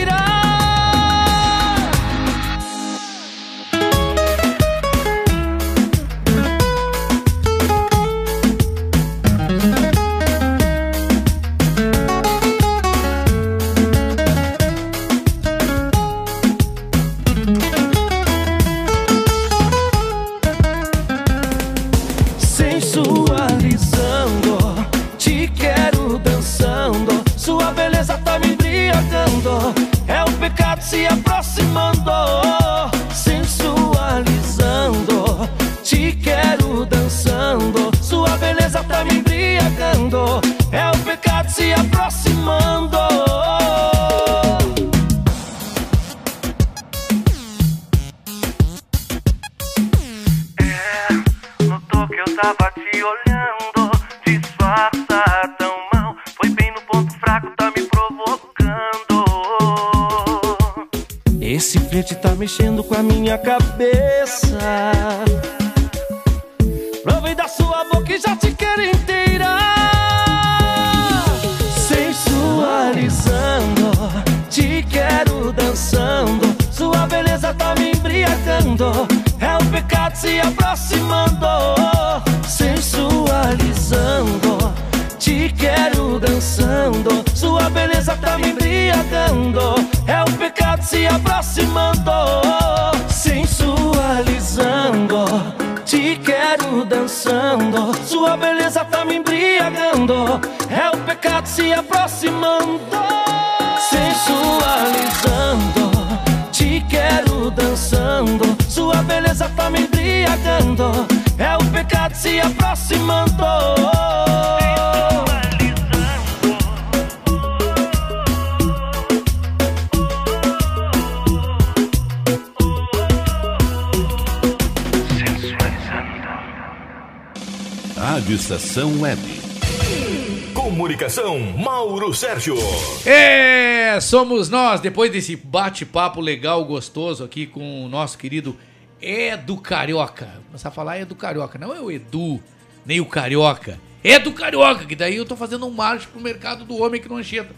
[131.13, 132.57] Comunicação, Mauro Sérgio.
[133.05, 138.57] É, somos nós, depois desse bate-papo legal, gostoso aqui com o nosso querido
[139.01, 140.25] Edu Carioca.
[140.25, 142.41] Vou começar a falar Edu Carioca, não é o Edu,
[142.87, 143.79] nem o Carioca.
[144.03, 147.09] É do Carioca, que daí eu tô fazendo um marketing pro mercado do homem que
[147.09, 147.55] não enxeta.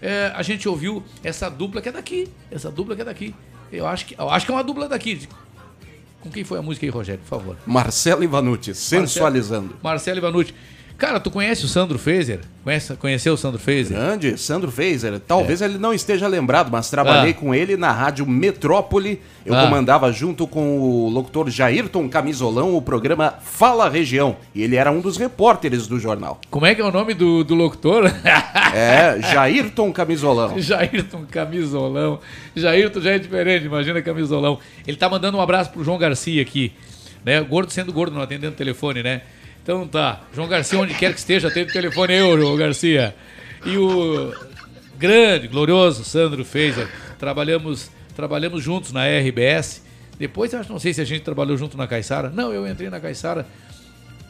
[0.00, 3.34] É, a gente ouviu essa dupla que é daqui, essa dupla que é daqui.
[3.72, 5.28] Eu acho que, eu acho que é uma dupla daqui.
[6.20, 7.56] Com quem foi a música aí, Rogério, por favor?
[7.66, 9.76] Marcelo Ivanucci, sensualizando.
[9.82, 10.54] Marcelo Ivanucci.
[11.02, 12.38] Cara, tu conhece o Sandro Fazer?
[12.62, 13.88] Conhece, conheceu o Sandro Fazer?
[13.88, 15.18] Grande, Sandro Fazer.
[15.18, 17.34] Talvez ele não esteja lembrado, mas trabalhei Ah.
[17.34, 19.20] com ele na rádio Metrópole.
[19.44, 19.64] Eu Ah.
[19.64, 24.36] comandava junto com o locutor Jairton Camisolão o programa Fala Região.
[24.54, 26.40] E ele era um dos repórteres do jornal.
[26.48, 28.04] Como é que é o nome do, do locutor?
[28.72, 30.56] É, Jairton Camisolão.
[30.58, 32.20] Jairton Camisolão.
[32.54, 34.58] Jairton já é diferente, imagina Camisolão.
[34.86, 36.72] Ele tá mandando um abraço pro João Garcia aqui.
[37.24, 37.40] Né?
[37.42, 39.22] Gordo sendo gordo, não atendendo o telefone, né?
[39.62, 40.22] Então tá.
[40.34, 43.14] João Garcia, onde quer que esteja, atende o telefone João Garcia.
[43.64, 44.34] E o
[44.98, 46.88] grande, glorioso Sandro Feiser.
[47.18, 49.82] Trabalhamos, trabalhamos juntos na RBS.
[50.18, 52.28] Depois, acho, não sei se a gente trabalhou junto na Caixara.
[52.30, 53.46] Não, eu entrei na Caixara,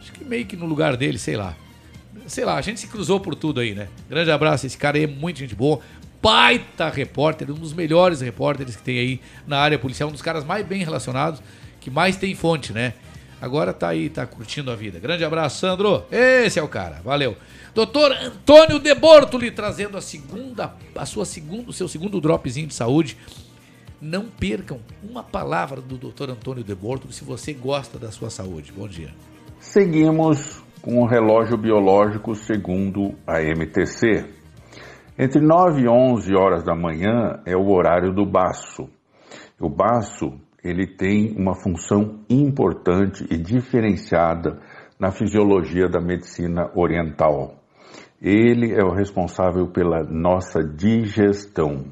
[0.00, 1.56] acho que meio que no lugar dele, sei lá.
[2.26, 3.88] Sei lá, a gente se cruzou por tudo aí, né?
[4.08, 5.80] Grande abraço, esse cara é muito gente boa.
[6.22, 10.44] baita repórter, um dos melhores repórteres que tem aí na área policial, um dos caras
[10.44, 11.42] mais bem relacionados,
[11.80, 12.94] que mais tem fonte, né?
[13.42, 15.00] Agora tá aí, tá curtindo a vida.
[15.00, 16.04] Grande abraço, Sandro.
[16.12, 17.00] Esse é o cara.
[17.02, 17.36] Valeu.
[17.74, 22.74] Doutor Antônio De Bortoli trazendo a segunda, a sua segundo, o seu segundo dropzinho de
[22.74, 23.18] saúde.
[24.00, 26.30] Não percam uma palavra do Dr.
[26.30, 28.70] Antônio De Bortoli se você gosta da sua saúde.
[28.70, 29.10] Bom dia.
[29.58, 34.24] Seguimos com o relógio biológico segundo a MTC.
[35.18, 38.88] Entre 9 e 11 horas da manhã é o horário do baço.
[39.58, 40.32] O baço
[40.62, 44.60] ele tem uma função importante e diferenciada
[44.98, 47.56] na fisiologia da medicina oriental.
[48.20, 51.86] Ele é o responsável pela nossa digestão.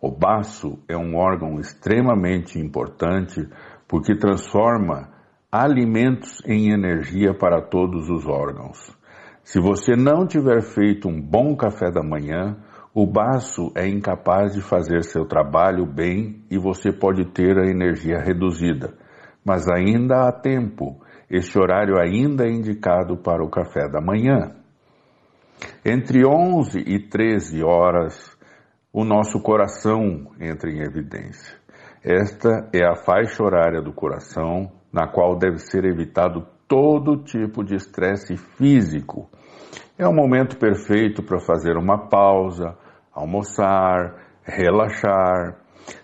[0.00, 3.48] O baço é um órgão extremamente importante
[3.88, 5.08] porque transforma
[5.50, 8.94] alimentos em energia para todos os órgãos.
[9.42, 12.58] Se você não tiver feito um bom café da manhã,
[12.94, 18.18] o baço é incapaz de fazer seu trabalho bem e você pode ter a energia
[18.18, 18.94] reduzida.
[19.44, 21.00] Mas ainda há tempo.
[21.30, 24.56] Este horário ainda é indicado para o café da manhã.
[25.84, 28.36] Entre 11 e 13 horas,
[28.92, 31.56] o nosso coração entra em evidência.
[32.02, 37.74] Esta é a faixa horária do coração, na qual deve ser evitado todo tipo de
[37.74, 39.28] estresse físico.
[39.98, 42.78] É o momento perfeito para fazer uma pausa,
[43.12, 44.14] almoçar,
[44.44, 45.56] relaxar.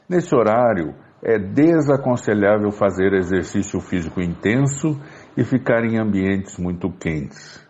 [0.08, 5.00] Nesse horário, é desaconselhável fazer exercício físico intenso
[5.36, 7.64] e ficar em ambientes muito quentes.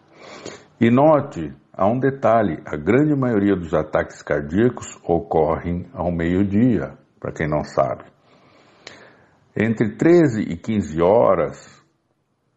[0.80, 7.32] E note, há um detalhe: a grande maioria dos ataques cardíacos ocorrem ao meio-dia, para
[7.32, 8.04] quem não sabe.
[9.54, 11.84] Entre 13 e 15 horas,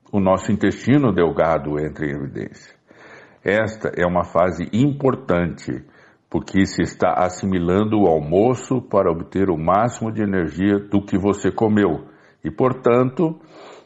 [0.10, 2.77] o nosso intestino delgado entra em evidência.
[3.44, 5.86] Esta é uma fase importante,
[6.30, 11.52] porque se está assimilando o almoço para obter o máximo de energia do que você
[11.52, 12.08] comeu
[12.44, 13.40] e, portanto,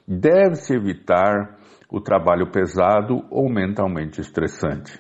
[0.07, 1.57] deve-se evitar
[1.89, 4.99] o trabalho pesado ou mentalmente estressante.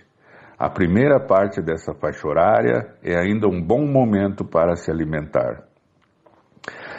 [0.59, 5.63] A primeira parte dessa faixa horária é ainda um bom momento para se alimentar.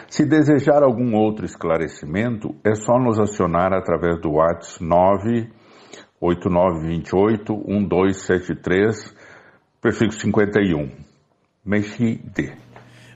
[0.09, 5.62] Se desejar algum outro esclarecimento, é só nos acionar através do WhatsApp 98928
[6.23, 9.15] 1273,
[9.81, 10.89] prefixo 51.
[11.65, 12.51] Mexi D.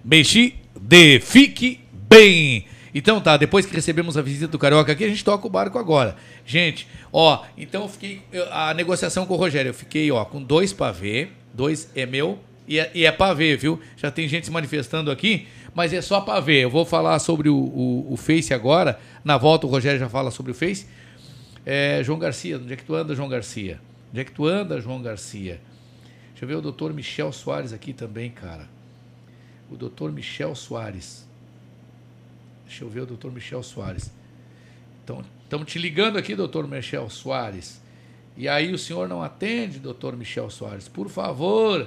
[0.03, 1.19] Mexi D.
[1.19, 2.65] Fique bem.
[2.93, 5.77] Então tá, depois que recebemos a visita do Carioca aqui, a gente toca o barco
[5.77, 6.15] agora.
[6.45, 8.21] Gente, ó, então eu fiquei.
[8.51, 12.79] A negociação com o Rogério, eu fiquei, ó, com dois pavê, dois é meu e
[12.79, 13.79] é, e é pavê, viu?
[13.95, 16.65] Já tem gente se manifestando aqui, mas é só pavê.
[16.65, 18.99] Eu vou falar sobre o, o, o Face agora.
[19.23, 20.87] Na volta o Rogério já fala sobre o Face.
[21.69, 23.81] É, João Garcia, onde é que tu anda, João Garcia?
[24.09, 25.59] Onde é que tu anda, João Garcia?
[26.29, 28.69] Deixa eu ver o doutor Michel Soares aqui também, cara.
[29.69, 31.27] O doutor Michel Soares.
[32.65, 34.09] Deixa eu ver o doutor Michel Soares.
[35.03, 37.81] Então, estamos te ligando aqui, doutor Michel Soares.
[38.37, 40.87] E aí o senhor não atende, doutor Michel Soares.
[40.87, 41.85] Por favor,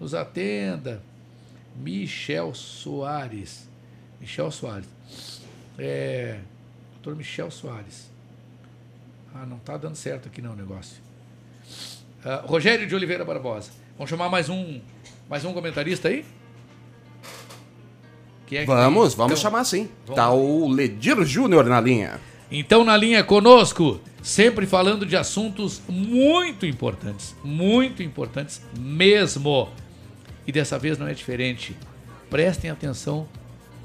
[0.00, 1.02] nos atenda.
[1.76, 3.68] Michel Soares.
[4.18, 4.88] Michel Soares.
[5.78, 6.40] É,
[6.94, 8.16] doutor Michel Soares.
[9.34, 10.96] Ah, não está dando certo aqui não o negócio.
[12.24, 13.70] Ah, Rogério de Oliveira Barbosa.
[13.96, 14.80] Vamos chamar mais um,
[15.28, 16.24] mais um comentarista aí?
[18.50, 19.90] É Vamos, vamos Então, chamar sim.
[20.06, 22.18] vamos Tá o Ledir Júnior na linha.
[22.50, 29.68] Então, na linha conosco, sempre falando de assuntos muito importantes, muito importantes mesmo.
[30.46, 31.76] E dessa vez não é diferente.
[32.30, 33.28] Prestem atenção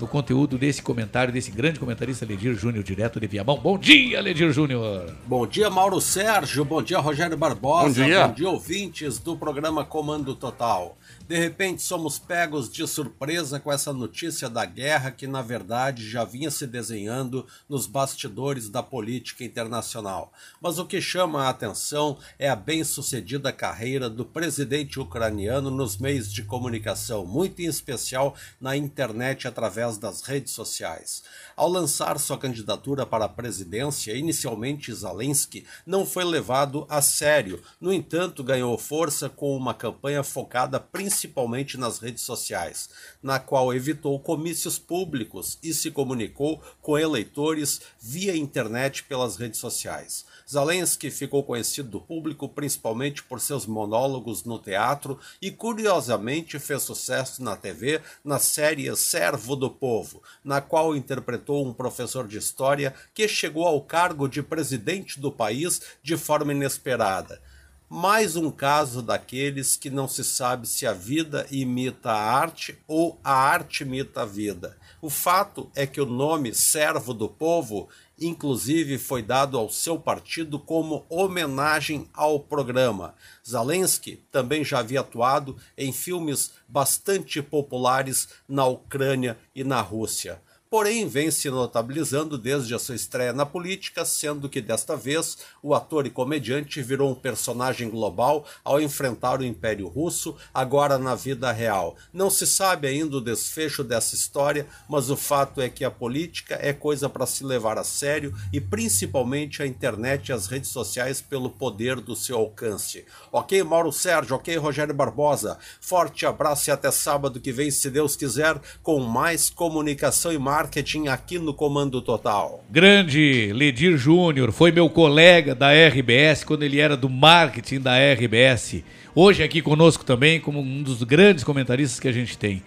[0.04, 3.58] no conteúdo desse comentário, desse grande comentarista Ledir Júnior, direto de Viamão.
[3.58, 5.14] Bom dia, Ledir Júnior!
[5.26, 6.66] Bom dia, Mauro Sérgio.
[6.66, 8.02] Bom dia, Rogério Barbosa.
[8.02, 8.28] Bom dia.
[8.28, 10.98] Bom dia, ouvintes do programa Comando Total.
[11.26, 16.26] De repente, somos pegos de surpresa com essa notícia da guerra que, na verdade, já
[16.26, 20.34] vinha se desenhando nos bastidores da política internacional.
[20.60, 26.30] Mas o que chama a atenção é a bem-sucedida carreira do presidente ucraniano nos meios
[26.32, 31.24] de comunicação, muito em especial na internet através das redes sociais.
[31.56, 37.62] Ao lançar sua candidatura para a presidência, inicialmente Zelensky não foi levado a sério.
[37.80, 42.90] No entanto, ganhou força com uma campanha focada principalmente nas redes sociais,
[43.22, 50.26] na qual evitou comícios públicos e se comunicou com eleitores via internet pelas redes sociais.
[50.50, 57.44] Zelensky ficou conhecido do público principalmente por seus monólogos no teatro e, curiosamente, fez sucesso
[57.44, 63.28] na TV na série Servo do Povo, na qual interpretou um professor de história que
[63.28, 67.42] chegou ao cargo de presidente do país de forma inesperada.
[67.90, 73.20] mais um caso daqueles que não se sabe se a vida imita a arte ou
[73.24, 74.76] a arte imita a vida.
[75.00, 77.88] O fato é que o nome Servo do Povo,
[78.26, 83.16] inclusive, foi dado ao seu partido como homenagem ao programa.
[83.48, 90.42] Zelensky também já havia atuado em filmes bastante populares na Ucrânia e na Rússia
[90.74, 95.76] porém vem se notabilizando desde a sua estreia na política, sendo que desta vez o
[95.76, 101.52] ator e comediante virou um personagem global ao enfrentar o Império Russo, agora na vida
[101.52, 101.96] real.
[102.12, 106.58] Não se sabe ainda o desfecho dessa história, mas o fato é que a política
[106.60, 111.22] é coisa para se levar a sério e principalmente a internet e as redes sociais
[111.22, 113.06] pelo poder do seu alcance.
[113.32, 115.60] Ok, Mauro Sérgio, ok, Rogério Barbosa.
[115.80, 120.63] Forte abraço e até sábado que vem, se Deus quiser, com mais comunicação e marketing
[120.64, 122.64] marketing aqui no Comando Total.
[122.72, 128.82] Grande Ledir Júnior, foi meu colega da RBS quando ele era do marketing da RBS.
[129.14, 132.64] Hoje aqui conosco também, como um dos grandes comentaristas que a gente tem.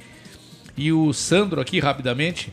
[0.76, 2.52] E o Sandro aqui, rapidamente,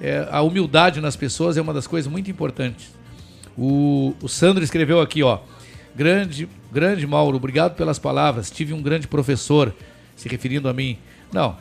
[0.00, 2.94] é, a humildade nas pessoas é uma das coisas muito importantes.
[3.56, 5.40] O, o Sandro escreveu aqui, ó.
[5.96, 8.48] Grande, grande Mauro, obrigado pelas palavras.
[8.48, 9.74] Tive um grande professor,
[10.14, 10.96] se referindo a mim.
[11.32, 11.56] Não,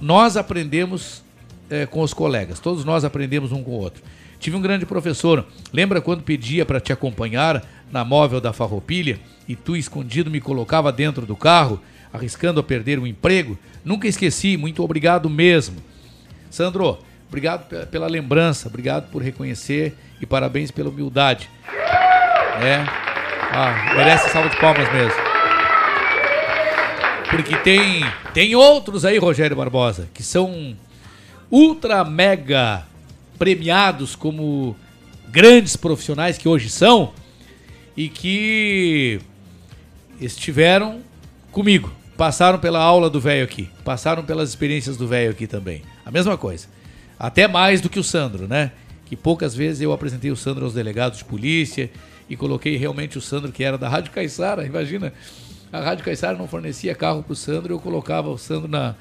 [0.00, 1.24] nós aprendemos
[1.70, 2.58] é, com os colegas.
[2.58, 4.02] Todos nós aprendemos um com o outro.
[4.38, 5.46] Tive um grande professor.
[5.72, 10.90] Lembra quando pedia para te acompanhar na móvel da Farroupilha e tu escondido me colocava
[10.90, 11.80] dentro do carro,
[12.12, 13.58] arriscando a perder o emprego?
[13.84, 14.56] Nunca esqueci.
[14.56, 15.76] Muito obrigado mesmo.
[16.50, 16.98] Sandro,
[17.28, 21.48] obrigado pela lembrança, obrigado por reconhecer e parabéns pela humildade.
[22.62, 22.84] É.
[23.52, 25.30] Ah, merece salva de palmas mesmo.
[27.30, 30.76] Porque tem tem outros aí, Rogério Barbosa, que são
[31.50, 32.86] ultra mega
[33.38, 34.76] premiados como
[35.28, 37.12] grandes profissionais que hoje são
[37.96, 39.20] e que
[40.20, 41.00] estiveram
[41.50, 45.82] comigo, passaram pela aula do velho aqui, passaram pelas experiências do velho aqui também.
[46.04, 46.68] A mesma coisa.
[47.18, 48.72] Até mais do que o Sandro, né?
[49.06, 51.90] Que poucas vezes eu apresentei o Sandro aos delegados de polícia
[52.28, 55.12] e coloquei realmente o Sandro, que era da Rádio Caiçara, imagina.
[55.72, 58.94] A Rádio Caiçara não fornecia carro pro Sandro, eu colocava o Sandro na,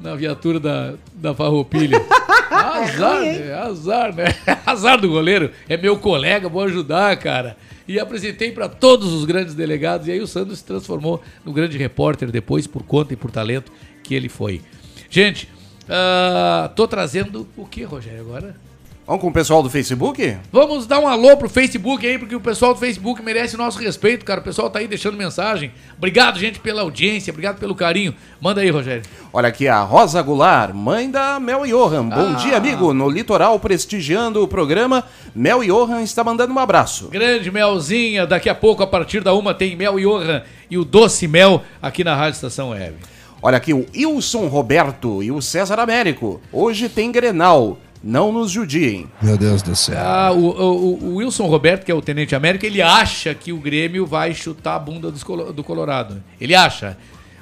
[0.00, 2.00] na viatura da, da Farroupilha.
[2.50, 3.54] Azar, né?
[3.54, 4.24] Azar, né?
[4.64, 5.50] Azar do goleiro.
[5.68, 7.56] É meu colega, vou ajudar, cara.
[7.88, 10.08] E apresentei para todos os grandes delegados.
[10.08, 13.72] E aí o Sandro se transformou no grande repórter depois, por conta e por talento
[14.02, 14.60] que ele foi.
[15.08, 15.48] Gente,
[15.84, 18.65] uh, tô trazendo o que, Rogério, agora?
[19.06, 20.36] Vamos com o pessoal do Facebook?
[20.50, 23.78] Vamos dar um alô pro Facebook aí, porque o pessoal do Facebook merece o nosso
[23.78, 24.40] respeito, cara.
[24.40, 25.70] O pessoal tá aí deixando mensagem.
[25.96, 28.12] Obrigado, gente, pela audiência, obrigado pelo carinho.
[28.40, 29.04] Manda aí, Rogério.
[29.32, 32.08] Olha aqui a Rosa Goulart, mãe da Mel Johan.
[32.08, 32.36] Bom Ah.
[32.42, 32.92] dia, amigo.
[32.92, 37.06] No litoral, prestigiando o programa, Mel Johan está mandando um abraço.
[37.08, 41.28] Grande Melzinha, daqui a pouco, a partir da uma, tem Mel Johan e o Doce
[41.28, 42.96] Mel aqui na Rádio Estação Web.
[43.40, 46.40] Olha aqui o Wilson Roberto e o César Américo.
[46.52, 47.78] Hoje tem Grenal.
[48.02, 49.06] Não nos judiem.
[49.20, 49.96] Meu Deus do céu.
[49.98, 53.58] Ah, o, o- o Wilson Roberto, que é o Tenente América, ele acha que o
[53.58, 56.22] Grêmio vai chutar a bunda Colo- do Colorado.
[56.40, 56.96] Ele acha.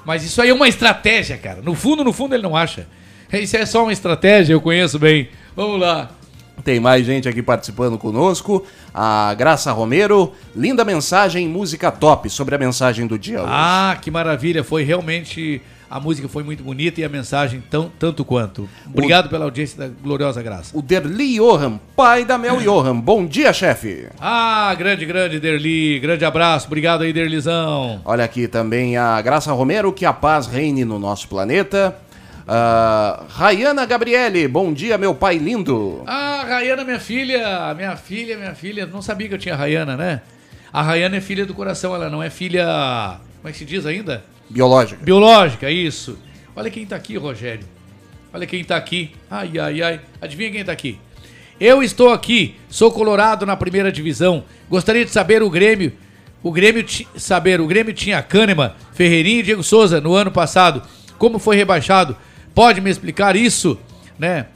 [0.04, 1.60] Mas isso aí é uma estratégia, cara.
[1.62, 2.86] No fundo, no fundo, ele não acha.
[3.32, 5.28] Isso é só uma estratégia, eu conheço bem.
[5.56, 6.10] Vamos lá.
[6.62, 8.64] Tem mais gente aqui participando conosco.
[8.94, 10.32] A Graça Romero.
[10.54, 13.50] Linda mensagem, música top sobre a mensagem do dia hoje.
[13.52, 14.62] Ah, que maravilha.
[14.62, 15.60] Foi realmente.
[15.94, 18.68] A música foi muito bonita e a mensagem tão, tanto quanto.
[18.84, 20.76] Obrigado pela audiência da gloriosa graça.
[20.76, 22.98] O Derli Johan, pai da Mel Johan.
[22.98, 24.08] Bom dia, chefe.
[24.20, 26.00] Ah, grande, grande Derli.
[26.00, 26.66] Grande abraço.
[26.66, 28.02] Obrigado aí, Derlizão.
[28.04, 31.96] Olha aqui também a Graça Romero, que a paz reine no nosso planeta.
[32.48, 36.02] Ah, Rayana Gabriele, bom dia, meu pai lindo.
[36.08, 37.72] Ah, Rayana, minha filha.
[37.72, 38.84] Minha filha, minha filha.
[38.84, 40.22] Não sabia que eu tinha Rayana, né?
[40.72, 42.64] A Rayana é filha do coração, ela não é filha.
[43.36, 44.24] Como é que se diz ainda?
[44.48, 45.04] Biológica.
[45.04, 46.18] Biológica, isso.
[46.54, 47.66] Olha quem tá aqui, Rogério.
[48.32, 49.12] Olha quem tá aqui.
[49.30, 50.00] Ai, ai, ai.
[50.20, 50.98] Adivinha quem tá aqui?
[51.60, 54.44] Eu estou aqui, sou colorado na primeira divisão.
[54.68, 55.92] Gostaria de saber o Grêmio.
[56.42, 56.84] O Grêmio
[57.16, 60.82] saber, o Grêmio tinha Kahneman, Ferreirinho e Diego Souza no ano passado.
[61.16, 62.16] Como foi rebaixado?
[62.54, 63.78] Pode me explicar isso,
[64.18, 64.46] né?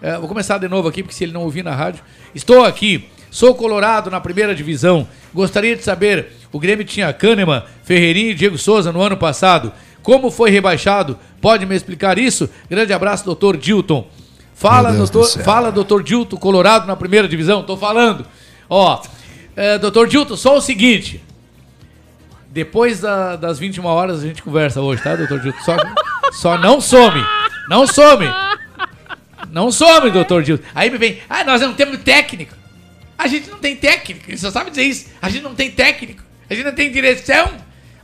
[0.00, 2.02] É, vou começar de novo aqui, porque se ele não ouvir na rádio.
[2.34, 5.08] Estou aqui, sou colorado na primeira divisão.
[5.34, 9.72] Gostaria de saber, o Grêmio tinha Kahneman, Ferreirinho e Diego Souza no ano passado.
[10.02, 11.18] Como foi rebaixado?
[11.40, 12.48] Pode me explicar isso?
[12.70, 14.06] Grande abraço, doutor Dilton.
[14.54, 15.42] Fala, do doutor, céu.
[15.42, 17.62] fala, doutor Dilton, colorado na primeira divisão.
[17.64, 18.24] Tô falando.
[18.68, 19.00] Ó,
[19.56, 21.20] é, doutor Dilton, só o seguinte.
[22.50, 25.60] Depois da- das 21 horas a gente conversa hoje, tá, doutor Dilton?
[25.64, 25.76] Só,
[26.32, 27.24] só não some.
[27.68, 28.26] Não some.
[29.50, 30.64] Não some, doutor Dilton.
[30.74, 32.54] Aí me vem, ah, nós não temos técnico.
[33.22, 35.06] A gente não tem técnico, ele só sabe dizer isso.
[35.22, 36.24] A gente não tem técnico.
[36.50, 37.52] A gente não tem direção.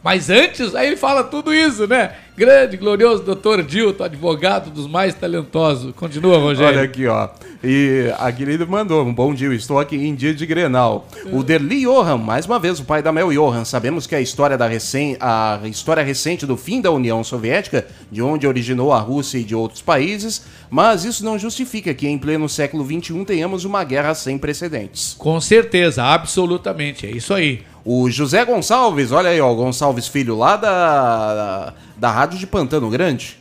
[0.01, 2.15] Mas antes, aí ele fala tudo isso, né?
[2.39, 5.93] Grande, glorioso doutor Dilton, advogado dos mais talentosos.
[5.97, 6.79] Continua, Rogério.
[6.79, 7.29] Olha aqui, ó.
[7.65, 9.53] E a querida mandou um bom dia.
[9.53, 11.09] Estou aqui em dia de Grenal.
[11.33, 13.65] O Derli Johan, mais uma vez, o pai da Mel Johan.
[13.65, 18.23] Sabemos que a história, da recém, a história recente do fim da União Soviética, de
[18.23, 22.49] onde originou a Rússia e de outros países, mas isso não justifica que em pleno
[22.49, 25.17] século XXI tenhamos uma guerra sem precedentes.
[25.19, 27.05] Com certeza, absolutamente.
[27.05, 27.63] É isso aí.
[27.91, 32.91] O José Gonçalves, olha aí, ó, o Gonçalves Filho, lá da, da Rádio de Pantano
[32.91, 33.39] Grande.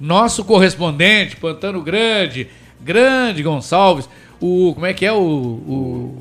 [0.00, 2.48] Nosso correspondente, Pantano Grande,
[2.80, 4.08] grande Gonçalves.
[4.40, 5.18] O, como é que é o...
[5.18, 6.18] o...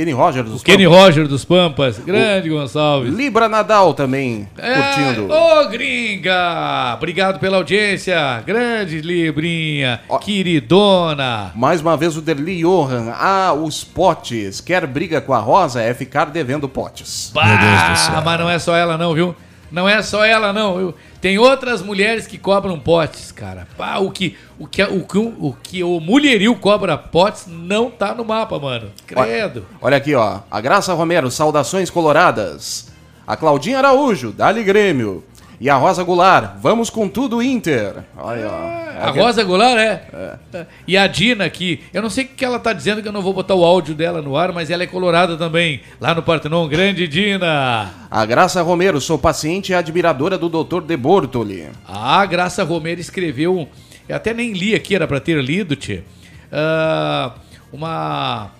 [0.00, 3.12] Kenny Roger dos o Kenny Roger dos Pampas, grande Gonçalves.
[3.12, 5.30] Libra Nadal também, É, curtindo.
[5.30, 6.94] Ô, gringa!
[6.96, 8.42] Obrigado pela audiência.
[8.46, 11.52] Grande Librinha, queridona.
[11.54, 13.12] Mais uma vez o Derli Johan.
[13.14, 14.58] Ah, os potes.
[14.62, 17.30] Quer briga com a Rosa é ficar devendo potes.
[17.34, 17.44] Bah,
[18.24, 19.36] mas não é só ela não, viu?
[19.70, 20.94] Não é só ela não, viu?
[21.20, 23.68] Tem outras mulheres que cobram potes, cara.
[23.76, 28.14] Pá, o que o que o que o, que o mulherio cobra potes não tá
[28.14, 28.90] no mapa, mano.
[29.06, 29.66] Credo.
[29.82, 30.40] Olha aqui, ó.
[30.50, 32.90] A Graça Romero, saudações coloradas.
[33.26, 35.22] A Claudinha Araújo, Dali Grêmio.
[35.60, 37.96] E a Rosa Goulart, vamos com tudo Inter.
[38.16, 39.06] Olha, ó.
[39.06, 40.66] A Rosa Goulart é.
[40.88, 43.20] E a Dina aqui, eu não sei o que ela tá dizendo que eu não
[43.20, 46.66] vou botar o áudio dela no ar, mas ela é colorada também, lá no Partenon.
[46.66, 47.90] Grande Dina.
[48.10, 50.80] A Graça Romero, sou paciente e admiradora do Dr.
[50.80, 51.68] De Bortoli.
[51.86, 53.68] A Graça Romero escreveu,
[54.08, 56.00] eu até nem li aqui, era pra ter lido, tchê.
[56.50, 57.34] Ah,
[57.70, 58.50] uma,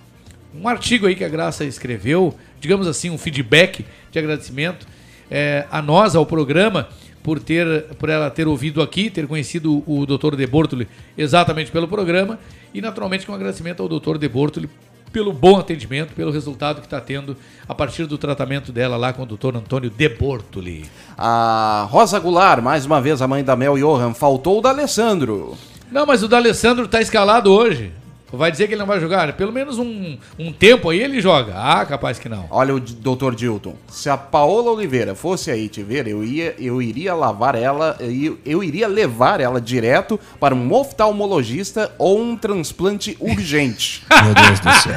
[0.54, 4.86] um artigo aí que a Graça escreveu, digamos assim, um feedback de agradecimento
[5.30, 6.88] eh, a nós, ao programa,
[7.22, 10.36] por, ter, por ela ter ouvido aqui, ter conhecido o Dr.
[10.36, 12.38] De Bortoli exatamente pelo programa
[12.74, 14.18] e, naturalmente, com agradecimento ao Dr.
[14.18, 14.68] De Bortoli
[15.12, 17.36] pelo bom atendimento, pelo resultado que está tendo
[17.68, 19.56] a partir do tratamento dela lá com o Dr.
[19.56, 20.84] Antônio De Bortoli.
[21.18, 25.56] A Rosa Goulart, mais uma vez a mãe da Mel Johan, faltou o da Alessandro.
[25.90, 27.92] Não, mas o D'Alessandro tá escalado hoje.
[28.32, 29.32] Vai dizer que ele não vai jogar?
[29.32, 31.52] Pelo menos um, um tempo aí ele joga.
[31.56, 32.46] Ah, capaz que não.
[32.50, 33.34] Olha o Dr.
[33.34, 33.74] Dilton.
[33.88, 38.38] Se a Paola Oliveira fosse aí te ver, eu, ia, eu iria lavar ela, eu,
[38.44, 44.04] eu iria levar ela direto para um oftalmologista ou um transplante urgente.
[44.22, 44.94] Meu Deus do céu.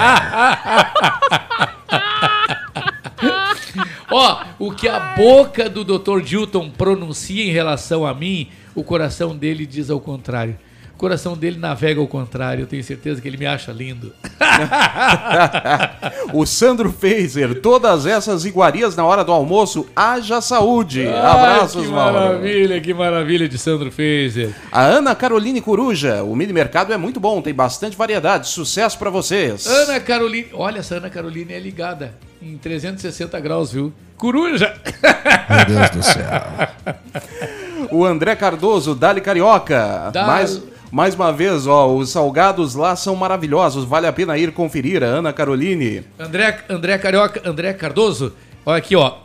[4.11, 6.21] Ó, o que a boca do Dr.
[6.21, 10.57] Dilton pronuncia em relação a mim, o coração dele diz ao contrário.
[11.03, 12.63] O coração dele navega ao contrário.
[12.63, 14.13] Eu tenho certeza que ele me acha lindo.
[16.31, 21.05] o Sandro Feiser, todas essas iguarias na hora do almoço, haja saúde.
[21.05, 22.13] Ai, Abraços, que Mauro.
[22.13, 24.55] maravilha, que maravilha de Sandro Feiser.
[24.71, 28.47] A Ana Caroline Coruja, o mini mercado é muito bom, tem bastante variedade.
[28.47, 29.67] Sucesso pra vocês.
[29.67, 33.91] Ana Caroline, olha, essa Ana Caroline é ligada em 360 graus, viu?
[34.15, 34.73] Coruja!
[35.49, 36.23] Meu Deus do céu.
[37.91, 40.09] O André Cardoso, Dali Carioca.
[40.11, 40.61] Dali- Mais,
[40.93, 43.83] mais uma vez, ó, os salgados lá são maravilhosos.
[43.83, 45.03] Vale a pena ir conferir.
[45.03, 46.03] A Ana Caroline.
[46.19, 48.31] André, André Carioca, André Cardoso,
[48.63, 49.15] olha aqui, ó.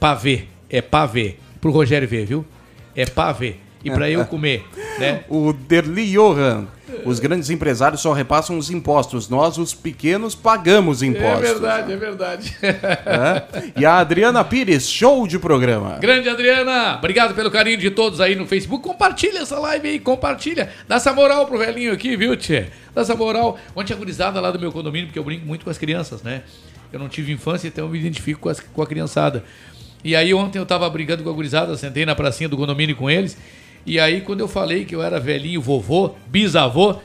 [0.00, 1.36] Pavê, é pavê.
[1.60, 2.46] Pro Rogério ver, viu?
[2.96, 3.56] É pavê.
[3.84, 4.64] E pra eu comer,
[4.98, 5.24] né?
[5.28, 6.66] O Derli Johan.
[7.06, 9.28] Os grandes empresários só repassam os impostos.
[9.28, 11.38] Nós, os pequenos, pagamos impostos.
[11.48, 12.56] É verdade, é verdade.
[12.62, 13.42] É?
[13.80, 15.98] E a Adriana Pires, show de programa.
[15.98, 18.84] Grande Adriana, obrigado pelo carinho de todos aí no Facebook.
[18.86, 20.70] Compartilha essa live aí, compartilha.
[20.86, 22.66] Dá essa moral pro velhinho aqui, viu, Tchê?
[22.94, 23.58] Dá essa moral.
[23.74, 26.42] Ontem a gurizada lá do meu condomínio, porque eu brinco muito com as crianças, né?
[26.92, 29.42] Eu não tive infância, então eu me identifico com, as- com a criançada.
[30.04, 33.08] E aí ontem eu tava brigando com a gurizada, sentei na pracinha do condomínio com
[33.10, 33.36] eles.
[33.84, 36.96] E aí quando eu falei que eu era velhinho, vovô, bisavô,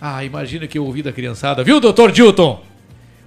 [0.00, 2.62] ah, imagina que eu ouvi da criançada, viu, doutor Dilton?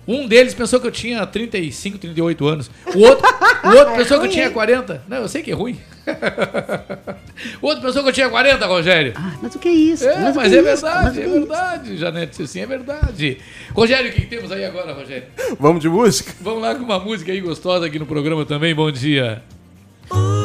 [0.07, 2.69] Um deles pensou que eu tinha 35, 38 anos.
[2.93, 3.25] O outro,
[3.65, 5.03] o outro pensou que eu tinha 40.
[5.07, 5.79] Não, eu sei que é ruim.
[7.59, 9.13] o outro pensou que eu tinha 40, Rogério.
[9.41, 10.07] Mas o que é isso?
[10.07, 10.63] É, o mas que é isso?
[10.63, 11.31] verdade, Mas é isso?
[11.31, 13.37] verdade, Janete disse assim, é verdade.
[13.73, 15.27] Rogério, o que temos aí agora, Rogério?
[15.59, 16.33] Vamos de música?
[16.39, 19.41] Vamos lá com uma música aí gostosa aqui no programa também, bom dia.
[20.11, 20.44] Desejo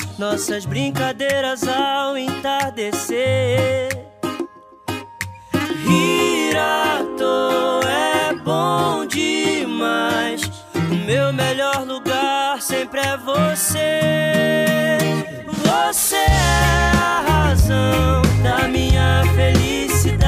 [0.21, 3.89] nossas brincadeiras ao entardecer.
[5.83, 10.43] Rir à toa é bom demais.
[10.75, 14.99] O meu melhor lugar sempre é você.
[15.47, 20.20] Você é a razão da minha felicidade.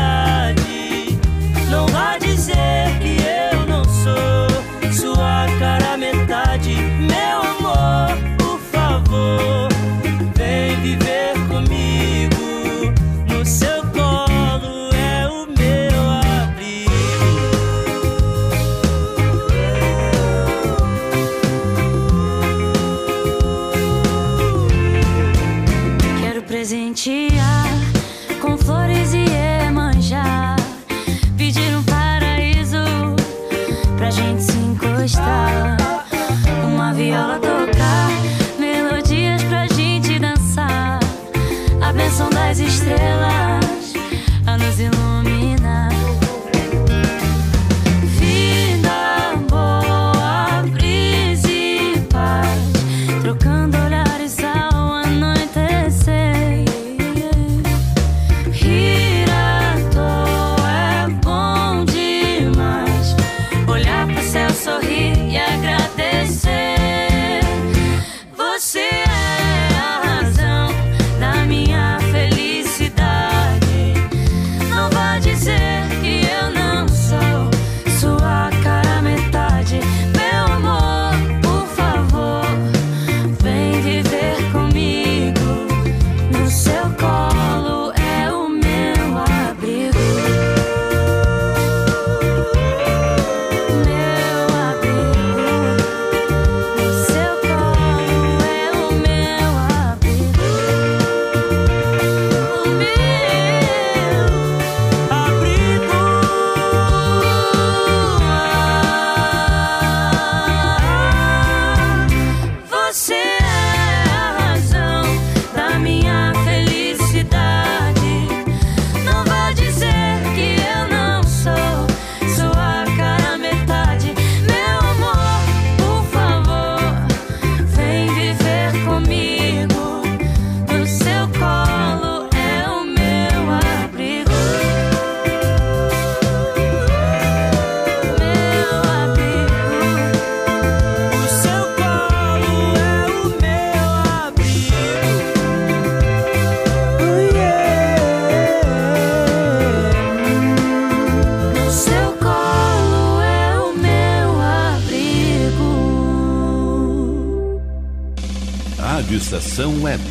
[159.33, 160.03] Estação Web.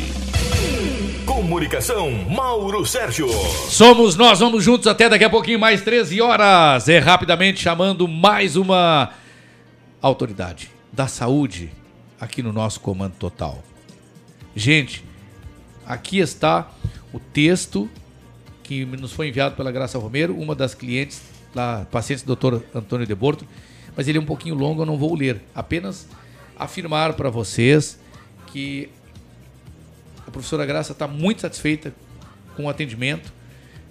[1.25, 3.29] Comunicação, Mauro Sérgio.
[3.69, 6.89] Somos nós, vamos juntos até daqui a pouquinho, mais 13 horas.
[6.89, 9.11] É rapidamente chamando mais uma
[10.01, 11.71] autoridade da saúde
[12.19, 13.63] aqui no nosso Comando Total.
[14.53, 15.05] Gente,
[15.85, 16.69] aqui está
[17.13, 17.89] o texto
[18.61, 21.21] que nos foi enviado pela Graça Romero, uma das clientes,
[21.55, 22.57] da paciente do Dr.
[22.75, 23.47] Antônio de Borto,
[23.95, 25.41] mas ele é um pouquinho longo, eu não vou ler.
[25.55, 26.09] Apenas
[26.57, 27.97] afirmar para vocês
[28.47, 28.89] que
[30.33, 31.93] professora Graça está muito satisfeita
[32.57, 33.31] com o atendimento,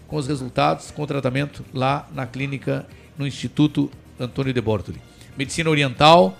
[0.06, 2.86] com os resultados, com o tratamento lá na clínica,
[3.16, 3.90] no Instituto
[4.20, 5.00] Antônio de Bortoli.
[5.38, 6.36] Medicina oriental,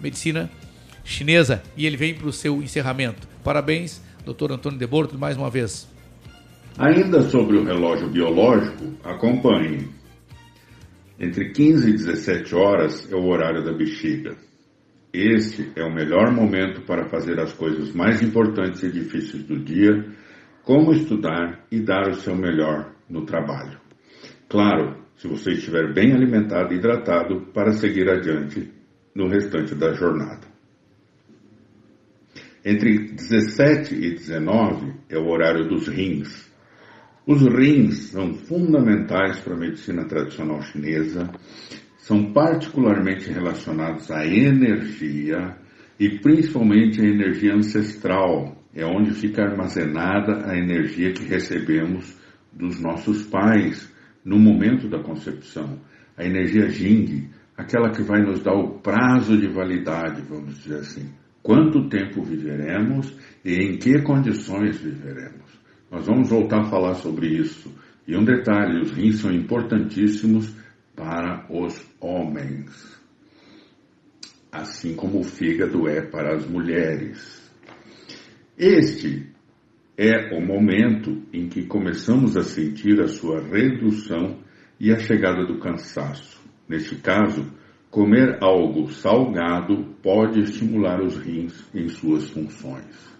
[0.00, 0.48] medicina
[1.02, 1.62] chinesa.
[1.76, 3.26] E ele vem para o seu encerramento.
[3.42, 5.88] Parabéns, doutor Antônio de Bortoli, mais uma vez.
[6.78, 9.88] Ainda sobre o relógio biológico, acompanhe.
[11.18, 14.36] Entre 15 e 17 horas é o horário da bexiga.
[15.18, 20.04] Este é o melhor momento para fazer as coisas mais importantes e difíceis do dia,
[20.62, 23.80] como estudar e dar o seu melhor no trabalho.
[24.46, 28.70] Claro, se você estiver bem alimentado e hidratado para seguir adiante
[29.14, 30.46] no restante da jornada.
[32.62, 36.46] Entre 17 e 19 é o horário dos rins.
[37.26, 41.32] Os rins são fundamentais para a medicina tradicional chinesa,
[42.06, 45.56] são particularmente relacionados à energia
[45.98, 48.62] e principalmente à energia ancestral.
[48.72, 52.16] É onde fica armazenada a energia que recebemos
[52.52, 53.92] dos nossos pais
[54.24, 55.80] no momento da concepção.
[56.16, 61.10] A energia Jing, aquela que vai nos dar o prazo de validade, vamos dizer assim.
[61.42, 63.12] Quanto tempo viveremos
[63.44, 65.58] e em que condições viveremos.
[65.90, 67.74] Nós vamos voltar a falar sobre isso.
[68.06, 70.54] E um detalhe: os rins são importantíssimos
[70.96, 72.96] para os homens.
[74.50, 77.46] assim como o fígado é para as mulheres.
[78.56, 79.26] Este
[79.98, 84.38] é o momento em que começamos a sentir a sua redução
[84.80, 86.40] e a chegada do cansaço.
[86.66, 87.52] Neste caso,
[87.90, 93.14] comer algo salgado pode estimular os rins em suas funções.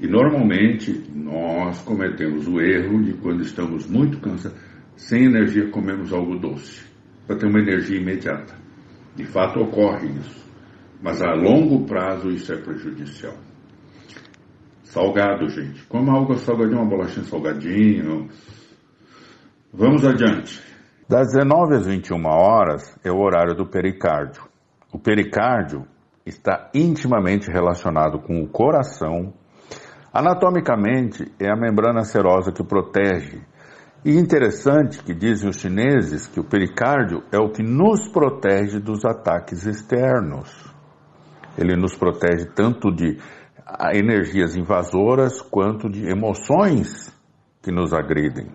[0.00, 4.58] E normalmente nós cometemos o erro de quando estamos muito cansados,
[5.00, 6.84] sem energia, comemos algo doce,
[7.26, 8.54] para ter uma energia imediata.
[9.16, 10.48] De fato ocorre isso,
[11.02, 13.34] mas a longo prazo isso é prejudicial.
[14.84, 15.84] Salgado, gente.
[15.86, 18.28] Coma algo salgadinho, uma bolachinha salgadinho.
[19.72, 20.62] Vamos adiante.
[21.08, 24.42] Das 19 às 21 horas é o horário do pericárdio.
[24.92, 25.86] O pericárdio
[26.26, 29.32] está intimamente relacionado com o coração.
[30.12, 33.40] Anatomicamente, é a membrana serosa que protege.
[34.02, 39.04] E interessante que dizem os chineses que o pericárdio é o que nos protege dos
[39.04, 40.48] ataques externos.
[41.58, 43.18] Ele nos protege tanto de
[43.66, 47.14] ah, energias invasoras quanto de emoções
[47.62, 48.48] que nos agridem.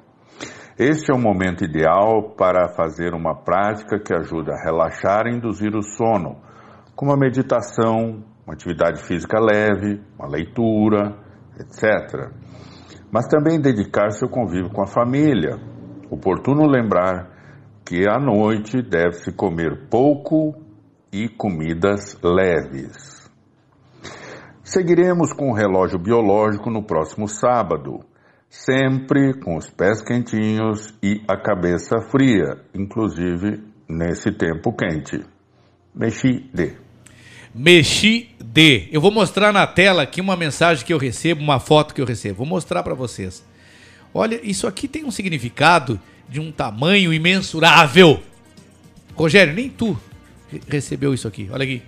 [0.79, 5.75] Este é o momento ideal para fazer uma prática que ajuda a relaxar e induzir
[5.75, 6.41] o sono,
[6.95, 11.15] como a meditação, uma atividade física leve, uma leitura,
[11.59, 12.31] etc.
[13.15, 15.57] Mas também dedicar-se ao convívio com a família.
[16.11, 17.31] Oportuno lembrar
[17.85, 20.53] que à noite deve-se comer pouco
[21.13, 23.31] e comidas leves.
[24.61, 28.01] Seguiremos com o relógio biológico no próximo sábado,
[28.49, 35.25] sempre com os pés quentinhos e a cabeça fria, inclusive nesse tempo quente.
[35.95, 36.73] Mexi de.
[37.55, 38.87] Mexi de.
[38.89, 42.05] Eu vou mostrar na tela aqui uma mensagem que eu recebo, uma foto que eu
[42.05, 42.37] recebo.
[42.37, 43.43] Vou mostrar para vocês.
[44.13, 45.99] Olha, isso aqui tem um significado
[46.29, 48.23] de um tamanho imensurável.
[49.13, 49.99] Rogério, nem tu
[50.49, 51.49] re- recebeu isso aqui.
[51.51, 51.81] Olha aqui.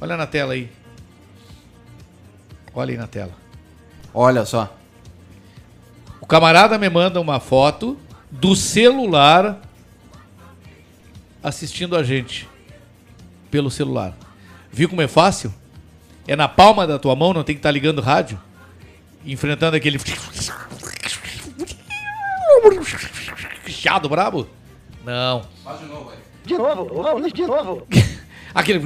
[0.00, 0.68] Olha na tela aí.
[2.74, 3.32] Olha aí na tela.
[4.12, 4.76] Olha só.
[6.20, 7.96] O camarada me manda uma foto
[8.28, 9.62] do celular
[11.40, 12.48] assistindo a gente
[13.52, 14.16] pelo celular.
[14.72, 15.54] Viu como é fácil?
[16.26, 18.40] É na palma da tua mão, não tem que estar ligando o rádio,
[19.24, 19.98] enfrentando aquele
[23.68, 24.48] chiado brabo?
[25.04, 25.44] Não.
[25.62, 26.16] Faz de novo aí.
[26.44, 27.86] De novo, de novo.
[28.54, 28.82] Aquele,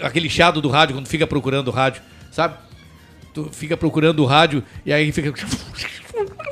[0.00, 2.56] aquele chiado do rádio quando fica procurando o rádio, sabe?
[3.32, 5.32] Tu fica procurando o rádio e aí fica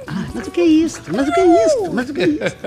[0.06, 1.02] Ah, mas o que é isso?
[1.12, 1.92] Mas o que é isso?
[1.92, 2.56] Mas o que é isso?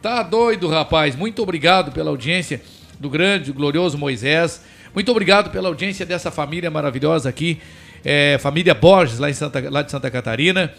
[0.00, 1.16] Tá doido, rapaz.
[1.16, 2.62] Muito obrigado pela audiência
[3.00, 4.62] do grande, glorioso Moisés.
[4.94, 7.60] Muito obrigado pela audiência dessa família maravilhosa aqui,
[8.04, 10.72] é, família Borges, lá, em Santa, lá de Santa Catarina,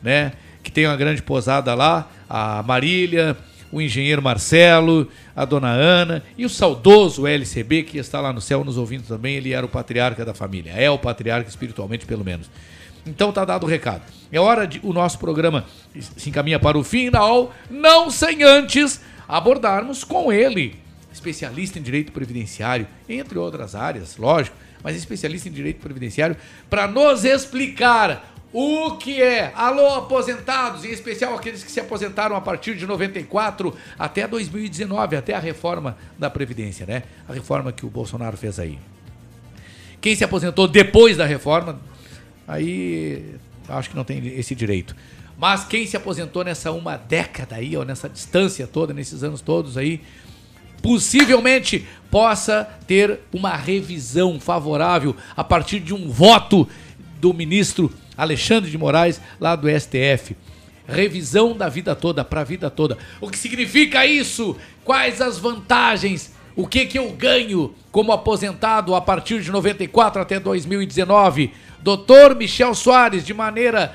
[0.00, 0.32] né?
[0.62, 3.36] Que tem uma grande posada lá, a Marília,
[3.72, 8.64] o engenheiro Marcelo, a dona Ana e o saudoso LCB, que está lá no céu
[8.64, 9.34] nos ouvindo também.
[9.34, 12.48] Ele era o patriarca da família, é o patriarca espiritualmente, pelo menos.
[13.04, 14.02] Então tá dado o recado.
[14.30, 15.64] É hora de o nosso programa
[16.16, 20.85] se encaminha para o final, não sem antes abordarmos com ele,
[21.16, 26.36] especialista em direito previdenciário, entre outras áreas, lógico, mas especialista em direito previdenciário,
[26.70, 29.52] para nos explicar o que é.
[29.54, 35.34] Alô, aposentados, em especial aqueles que se aposentaram a partir de 94 até 2019, até
[35.34, 37.02] a reforma da Previdência, né?
[37.28, 38.78] A reforma que o Bolsonaro fez aí.
[40.00, 41.80] Quem se aposentou depois da reforma,
[42.46, 43.34] aí
[43.68, 44.94] acho que não tem esse direito.
[45.38, 49.76] Mas quem se aposentou nessa uma década aí, ou nessa distância toda, nesses anos todos
[49.76, 50.00] aí,
[50.86, 56.68] possivelmente possa ter uma revisão favorável a partir de um voto
[57.20, 60.36] do ministro Alexandre de Moraes, lá do STF.
[60.86, 62.96] Revisão da vida toda, para a vida toda.
[63.20, 64.56] O que significa isso?
[64.84, 66.32] Quais as vantagens?
[66.54, 71.50] O que, que eu ganho como aposentado a partir de 94 até 2019?
[71.82, 73.92] Doutor Michel Soares, de maneira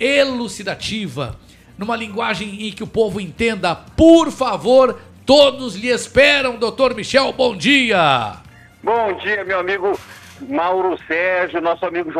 [0.00, 1.38] elucidativa,
[1.78, 4.98] numa linguagem em que o povo entenda, por favor,
[5.34, 8.34] todos lhe esperam, doutor Michel, bom dia!
[8.82, 9.98] Bom dia, meu amigo
[10.46, 12.12] Mauro Sérgio, nosso amigo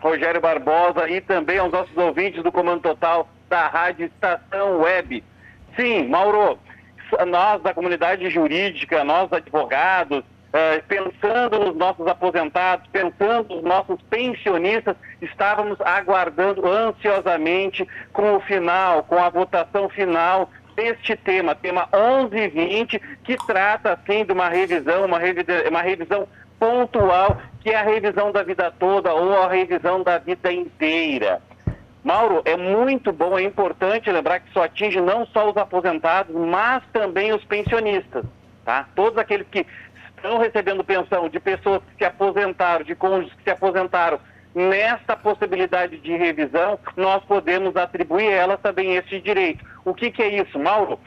[0.00, 5.24] Rogério Barbosa e também aos nossos ouvintes do Comando Total da Rádio Estação Web.
[5.74, 6.60] Sim, Mauro,
[7.26, 14.94] nós da comunidade jurídica, nós advogados, eh, pensando nos nossos aposentados, pensando nos nossos pensionistas,
[15.20, 23.36] estávamos aguardando ansiosamente com o final, com a votação final deste tema, tema 1120, que
[23.36, 26.26] trata, sim, de uma revisão, uma, revide- uma revisão
[26.58, 31.40] pontual, que é a revisão da vida toda ou a revisão da vida inteira.
[32.04, 36.82] Mauro, é muito bom, é importante lembrar que isso atinge não só os aposentados, mas
[36.92, 38.24] também os pensionistas.
[38.64, 38.86] tá?
[38.96, 39.64] Todos aqueles que
[40.16, 44.18] estão recebendo pensão de pessoas que se aposentaram, de cônjuges que se aposentaram,
[44.54, 49.64] nesta possibilidade de revisão, nós podemos atribuir a elas também esse direito.
[49.84, 50.98] O que, que é isso, Mauro?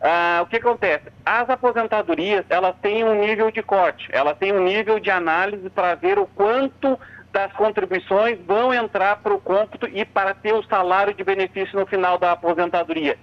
[0.00, 1.04] Ah, o que acontece?
[1.24, 5.94] As aposentadorias, elas têm um nível de corte, elas têm um nível de análise para
[5.94, 6.98] ver o quanto
[7.32, 11.86] das contribuições vão entrar para o cômputo e para ter o salário de benefício no
[11.86, 13.16] final da aposentadoria.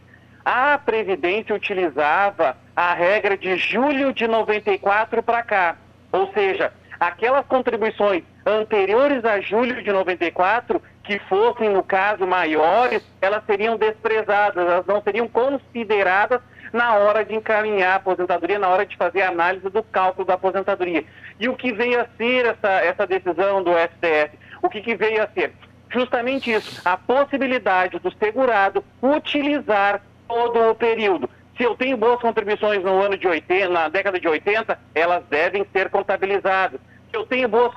[0.44, 5.76] A Previdência utilizava a regra de julho de 94 para cá,
[6.12, 13.44] ou seja, aquelas contribuições anteriores a julho de 94, que fossem, no caso, maiores, elas
[13.46, 18.96] seriam desprezadas, elas não seriam consideradas na hora de encaminhar a aposentadoria, na hora de
[18.96, 21.04] fazer a análise do cálculo da aposentadoria.
[21.40, 24.38] E o que veio a ser essa, essa decisão do STF?
[24.62, 25.54] O que, que veio a ser?
[25.90, 31.28] Justamente isso, a possibilidade do segurado utilizar todo o período.
[31.60, 35.66] Se eu tenho boas contribuições no ano de 80, na década de 80, elas devem
[35.74, 36.80] ser contabilizadas.
[37.12, 37.74] Se eu tenho boas,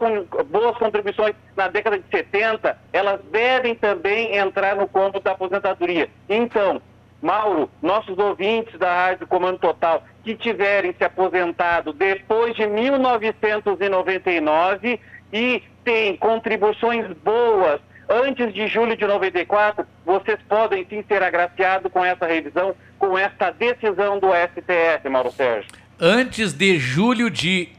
[0.47, 6.09] boas contribuições na década de 70, elas devem também entrar no cômputo da aposentadoria.
[6.29, 6.81] Então,
[7.21, 15.01] Mauro, nossos ouvintes da Rádio Comando Total que tiverem se aposentado depois de 1999
[15.33, 17.81] e têm contribuições boas
[18.13, 23.51] antes de julho de 94, vocês podem sim ser agraciados com essa revisão, com esta
[23.51, 25.71] decisão do STF, Mauro Sérgio.
[25.99, 27.71] Antes de julho de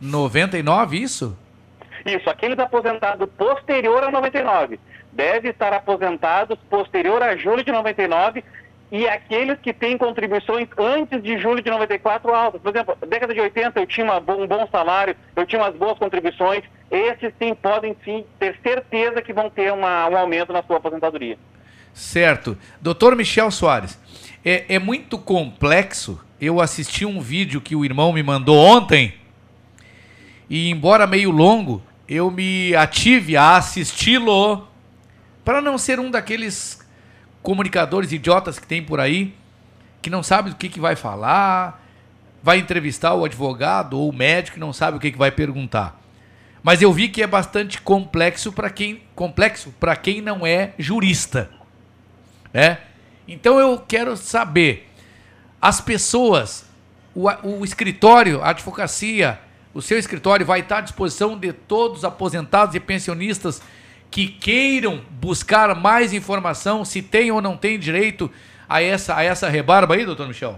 [0.00, 1.38] 99, isso?
[2.06, 4.78] Isso, aqueles aposentados posterior a 99
[5.12, 8.44] devem estar aposentados posterior a julho de 99
[8.92, 12.60] e aqueles que têm contribuições antes de julho de 94 altas.
[12.60, 16.62] Por exemplo, década de 80 eu tinha um bom salário, eu tinha umas boas contribuições.
[16.90, 21.36] Esses sim podem sim ter certeza que vão ter uma- um aumento na sua aposentadoria.
[21.92, 22.56] Certo.
[22.80, 23.98] Doutor Michel Soares,
[24.44, 26.20] é, é muito complexo.
[26.40, 29.14] Eu assisti um vídeo que o irmão me mandou ontem.
[30.48, 34.68] E embora meio longo, eu me ative a assisti-lo
[35.44, 36.83] para não ser um daqueles
[37.44, 39.34] comunicadores idiotas que tem por aí,
[40.00, 41.86] que não sabe do que, que vai falar,
[42.42, 46.00] vai entrevistar o advogado ou o médico e não sabe o que, que vai perguntar.
[46.62, 51.50] Mas eu vi que é bastante complexo para quem complexo para quem não é jurista,
[52.50, 52.78] né?
[53.28, 54.90] Então eu quero saber
[55.60, 56.64] as pessoas,
[57.14, 59.38] o, o escritório, a advocacia,
[59.74, 63.60] o seu escritório vai estar à disposição de todos os aposentados e pensionistas
[64.14, 68.30] que queiram buscar mais informação, se tem ou não tem direito
[68.68, 70.56] a essa, a essa rebarba aí, doutor Michel?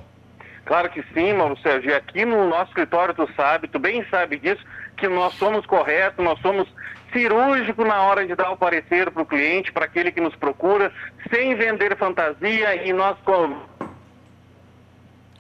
[0.66, 1.90] Claro que sim, Mauro Sérgio.
[1.90, 4.62] E aqui no nosso escritório, tu sabe, tu bem sabe disso,
[4.98, 6.68] que nós somos corretos, nós somos
[7.14, 10.92] cirúrgicos na hora de dar o parecer para o cliente, para aquele que nos procura,
[11.32, 13.16] sem vender fantasia e nós...
[13.24, 13.56] com-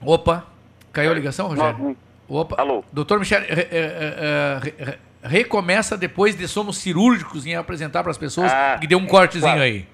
[0.00, 0.46] Opa,
[0.90, 1.78] caiu a ligação, Rogério?
[1.78, 1.96] Nós-
[2.28, 2.56] Opa.
[2.58, 2.82] Alô.
[2.90, 8.18] Doutor Michel, re- re- re- re- recomeça depois de somos cirúrgicos em apresentar para as
[8.18, 9.62] pessoas Ah, que deu um cortezinho claro.
[9.62, 9.86] aí.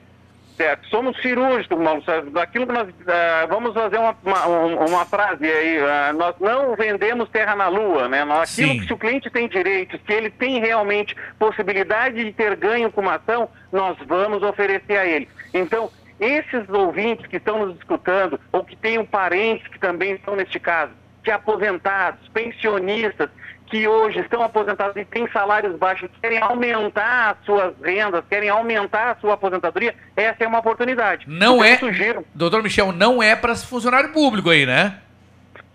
[0.56, 2.02] Certo, somos cirúrgicos, Mauro.
[2.30, 5.78] Daquilo que nós ah, vamos fazer uma, uma, um- uma frase aí.
[5.80, 8.24] ah, nós não vendemos terra na lua, né?
[8.24, 8.80] Nós, aquilo Sim.
[8.80, 13.00] que se o cliente tem direito, se ele tem realmente possibilidade de ter ganho com
[13.00, 15.26] uma ação, nós vamos oferecer a ele.
[15.54, 20.60] Então, esses ouvintes que estão nos escutando, ou que tenham parentes que também estão neste
[20.60, 20.92] caso,
[21.24, 23.30] de aposentados, pensionistas,
[23.72, 29.12] que hoje estão aposentados e têm salários baixos, querem aumentar as suas rendas, querem aumentar
[29.12, 31.24] a sua aposentadoria, essa é uma oportunidade.
[31.26, 31.78] Não Então, é.
[31.78, 34.98] sugiro, Doutor Michel, não é para funcionário público aí, né?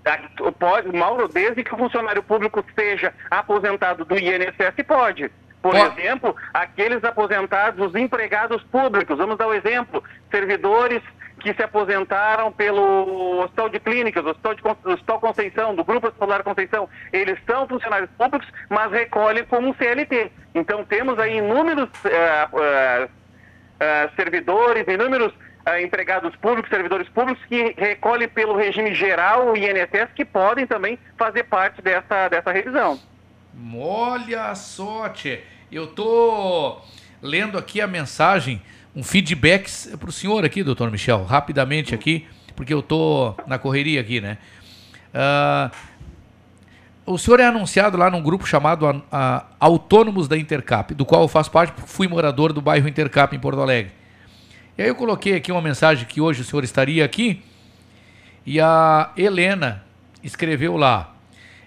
[0.03, 0.19] tá,
[0.59, 5.32] pode, Mauro, desde que o funcionário público seja aposentado do INSS, pode.
[5.59, 11.01] Por exemplo, aqueles aposentados, os empregados públicos, vamos dar o exemplo, servidores
[11.40, 16.90] que se aposentaram pelo Hospital de Clínicas, Hospital, de, Hospital Conceição, do Grupo Hospitalar Conceição,
[17.14, 20.32] eles são funcionários públicos, mas recolhem como CLT.
[20.56, 23.09] Então temos aí inúmeros eh, eh,
[23.80, 25.33] eh, servidores, inúmeros
[25.83, 31.43] empregados públicos, servidores públicos que recolhem pelo regime geral, o INSS, que podem também fazer
[31.43, 32.98] parte dessa, dessa revisão.
[33.75, 35.41] Olha só, tchê.
[35.69, 36.80] Eu tô
[37.22, 38.61] lendo aqui a mensagem,
[38.98, 44.01] um feedback para o senhor aqui, doutor Michel, rapidamente aqui, porque eu tô na correria
[44.01, 44.40] aqui, né?
[45.14, 45.69] Ah,
[47.06, 49.03] o senhor é anunciado lá num grupo chamado
[49.59, 53.40] Autônomos da Intercap, do qual eu faço parte, porque fui morador do bairro Intercap em
[53.40, 53.92] Porto Alegre.
[54.76, 57.43] E aí eu coloquei aqui uma mensagem que hoje o senhor estaria aqui,
[58.43, 59.84] e a Helena
[60.24, 61.14] escreveu lá: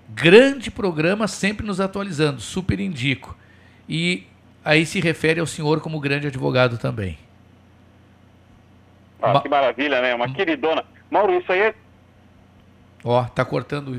[0.08, 3.38] grande programa, sempre nos atualizando, super indico.
[3.88, 4.26] E
[4.64, 7.18] aí se refere ao senhor como grande advogado também.
[9.22, 10.14] Ah, Ma- que maravilha, né?
[10.14, 10.84] Uma queridona.
[11.10, 11.74] Mauro, isso aí é
[13.02, 13.96] Ó, tá cortando.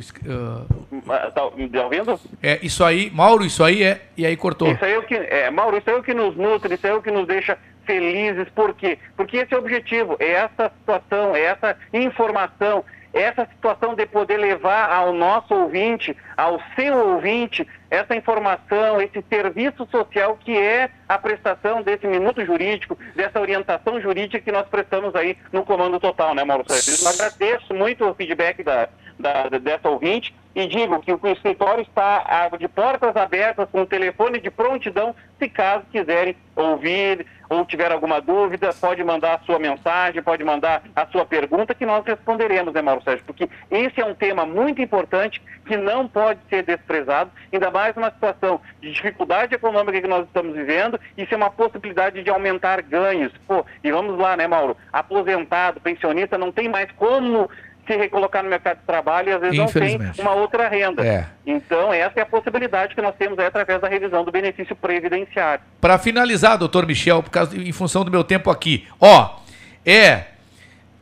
[1.09, 2.19] ah, Tá me ouvindo?
[2.41, 4.01] é, isso aí, Mauro, isso aí é.
[4.15, 4.71] E aí cortou.
[4.71, 6.85] Isso aí é o que, é, Mauro, isso aí é o que nos nutre, isso
[6.85, 8.47] aí é o que nos deixa felizes.
[8.49, 8.99] Por quê?
[9.17, 14.05] Porque esse é o objetivo, é essa situação, é essa informação, é essa situação de
[14.05, 20.89] poder levar ao nosso ouvinte, ao seu ouvinte, essa informação, esse serviço social que é
[21.07, 26.33] a prestação desse minuto jurídico, dessa orientação jurídica que nós prestamos aí no Comando Total,
[26.33, 27.05] né, Mauro Sérgio?
[27.05, 28.87] Eu agradeço muito o feedback da,
[29.19, 34.39] da- dessa ouvinte e digo que o escritório está de portas abertas com o telefone
[34.39, 40.23] de prontidão, se caso quiserem ouvir ou tiver alguma dúvida, pode mandar a sua mensagem,
[40.23, 43.25] pode mandar a sua pergunta que nós responderemos, né, Mauro Sérgio?
[43.25, 48.09] Porque esse é um tema muito importante que não pode ser desprezado, ainda mais numa
[48.09, 53.33] situação de dificuldade econômica que nós estamos vivendo, isso é uma possibilidade de aumentar ganhos.
[53.45, 54.77] Pô, e vamos lá, né, Mauro?
[54.93, 57.49] Aposentado, pensionista, não tem mais como
[57.91, 61.05] se recolocar no mercado de trabalho e às vezes não tem uma outra renda.
[61.05, 61.25] É.
[61.45, 65.63] Então, essa é a possibilidade que nós temos aí através da revisão do benefício previdenciário.
[65.79, 69.37] Para finalizar, doutor Michel, por causa, em função do meu tempo aqui, ó,
[69.85, 70.25] é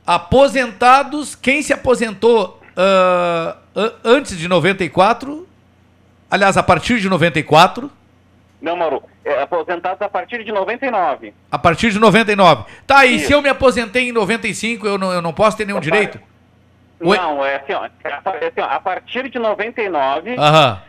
[0.06, 2.60] aposentados, quem se aposentou
[3.76, 5.48] an- antes de 94,
[6.32, 7.92] aliás, a partir de 94,
[8.62, 11.34] Não, Mauro, é, aposentados a partir de 99.
[11.52, 12.64] a partir de 99.
[12.86, 13.28] Tá, e Isso.
[13.28, 16.20] se eu me aposentei em 95, eu não, eu não posso ter nenhum direito?
[17.02, 17.18] Oi?
[17.18, 20.82] Não, é assim, ó, é assim, ó, a partir de 99, Aham.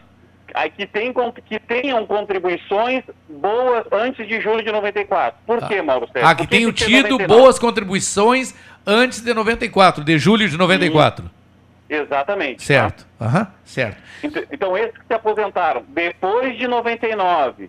[0.55, 1.13] aí que, tem,
[1.47, 5.39] que tenham contribuições boas antes de julho de 94.
[5.47, 6.29] Por quê, Mauro Sérgio?
[6.29, 7.27] Ah, que Por tenho tem tido 99?
[7.27, 8.55] boas contribuições
[8.87, 11.31] antes de 94, de julho de 94.
[11.89, 12.63] Exatamente.
[12.63, 13.07] Certo.
[13.21, 14.01] Aham, certo.
[14.23, 17.69] Ent- Então, esses que se aposentaram depois de 99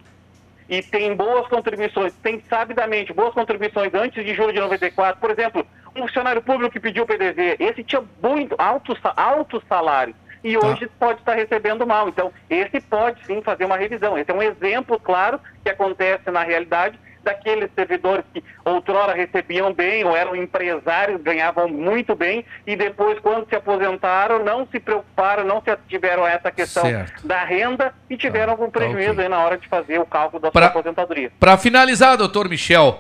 [0.70, 5.66] e tem boas contribuições, tem sabidamente boas contribuições antes de julho de 94, por exemplo,
[5.96, 10.90] um funcionário público que pediu PDV, esse tinha muito altos sa- altos salários e hoje
[11.00, 12.10] pode estar recebendo mal.
[12.10, 14.18] Então, esse pode sim fazer uma revisão.
[14.18, 20.04] Esse é um exemplo, claro, que acontece na realidade daqueles servidores que outrora recebiam bem
[20.04, 25.62] ou eram empresários, ganhavam muito bem e depois, quando se aposentaram, não se preocuparam, não
[25.62, 27.28] se tiveram essa questão Certo.
[27.28, 29.24] da renda e tiveram algum prejuízo ok.
[29.24, 31.32] aí na hora de fazer o cálculo da Pra- sua aposentadoria.
[31.40, 33.00] Para finalizar, doutor Michel,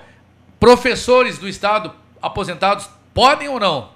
[0.59, 1.91] professores do Estado
[2.21, 3.89] aposentados podem ou não?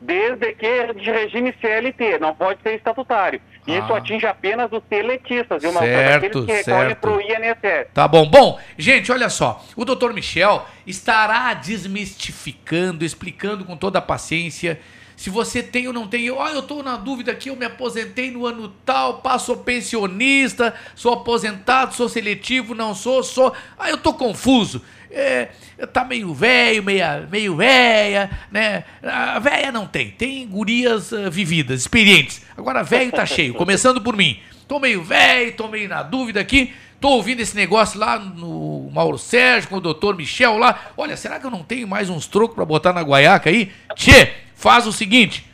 [0.00, 3.40] Desde que de regime CLT, não pode ser estatutário.
[3.66, 3.98] Isso Ah.
[3.98, 5.70] atinge apenas os seletistas, viu?
[5.72, 7.00] Certo, Aqueles que certo.
[7.00, 7.88] para o INSS.
[7.92, 8.26] Tá bom.
[8.26, 9.62] Bom, gente, olha só.
[9.76, 14.80] O doutor Michel estará desmistificando, explicando com toda a paciência.
[15.20, 17.66] Se você tem ou não tem, eu, ah, eu tô na dúvida aqui, eu me
[17.66, 23.52] aposentei no ano tal, passo pensionista, sou aposentado, sou seletivo, não sou, sou.
[23.78, 24.80] Ah, eu tô confuso.
[25.10, 25.50] É,
[25.92, 28.84] tá meio velho, meia, meio véia, né?
[29.02, 32.40] A véia não tem, tem gurias ah, vividas, experientes.
[32.56, 34.40] Agora velho tá cheio, começando por mim.
[34.66, 36.72] Tô meio velho, tô meio na dúvida aqui.
[36.98, 40.92] Tô ouvindo esse negócio lá no Mauro Sérgio, com o doutor Michel lá.
[40.96, 43.70] Olha, será que eu não tenho mais uns trocos pra botar na guaiaca aí?
[43.94, 45.46] Tchê, faz o seguinte.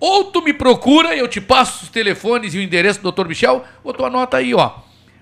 [0.00, 3.26] Ou tu me procura e eu te passo os telefones e o endereço do doutor
[3.28, 4.72] Michel, ou tu anota aí, ó.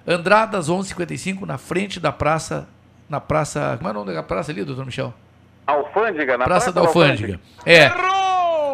[0.06, 2.68] Andradas 1155, na frente da praça.
[3.08, 3.74] Na praça.
[3.78, 5.12] Como é o nome da praça ali, doutor Michel?
[5.66, 7.40] Alfândega, na Praça da Alfândega.
[7.64, 7.90] É.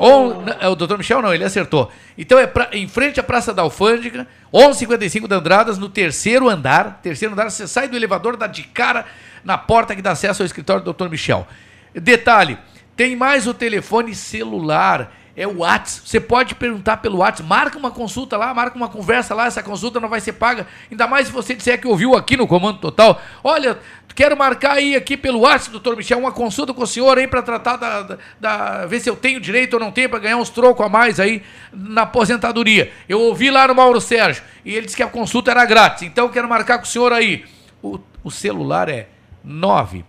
[0.00, 1.90] Ou, é, o doutor Michel não, ele acertou.
[2.18, 7.00] Então é pra- em frente à Praça da Alfândega, 1155 da Andradas, no terceiro andar.
[7.02, 9.06] Terceiro andar, você sai do elevador, dá de cara
[9.44, 11.46] na porta que dá acesso ao escritório do doutor Michel.
[11.94, 12.58] Detalhe,
[12.96, 16.08] tem mais o telefone celular, é o WhatsApp.
[16.08, 19.98] Você pode perguntar pelo WhatsApp, marca uma consulta lá, marca uma conversa lá, essa consulta
[19.98, 20.66] não vai ser paga.
[20.90, 23.18] Ainda mais se você disser que ouviu aqui no Comando Total.
[23.42, 23.78] Olha,
[24.14, 27.40] quero marcar aí aqui pelo WhatsApp, doutor Michel, uma consulta com o senhor aí para
[27.40, 30.50] tratar da, da, da- ver se eu tenho direito ou não tenho para ganhar uns
[30.50, 32.92] trocos a mais aí na aposentadoria.
[33.08, 36.02] Eu ouvi lá no Mauro Sérgio e ele disse que a consulta era grátis.
[36.02, 37.46] Então quero marcar com o senhor aí.
[37.82, 39.08] O, o celular é
[39.42, 40.04] 9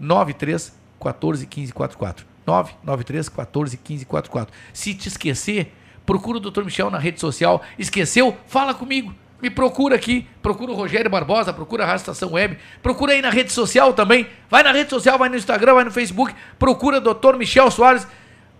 [0.00, 2.26] 93 14 15 44.
[2.46, 4.54] 993 14 15 44.
[4.72, 5.72] Se te esquecer,
[6.06, 6.64] procura o Dr.
[6.64, 7.62] Michel na rede social.
[7.78, 8.36] Esqueceu?
[8.46, 9.14] Fala comigo.
[9.40, 13.30] Me procura aqui, procura o Rogério Barbosa, procura a Rádio Estação Web, procura aí na
[13.30, 14.26] rede social também.
[14.50, 17.36] Vai na rede social, vai no Instagram, vai no Facebook, procura Dr.
[17.36, 18.06] Michel Soares.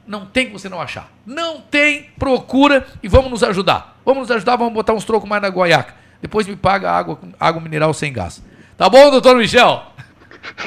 [0.06, 1.10] Não tem que você não achar.
[1.26, 3.98] Não tem, procura e vamos nos ajudar.
[4.04, 5.94] Vamos nos ajudar, vamos botar uns trocos mais na guaiaca.
[6.22, 8.42] Depois me paga água, água mineral sem gás.
[8.76, 9.82] Tá bom, doutor Michel?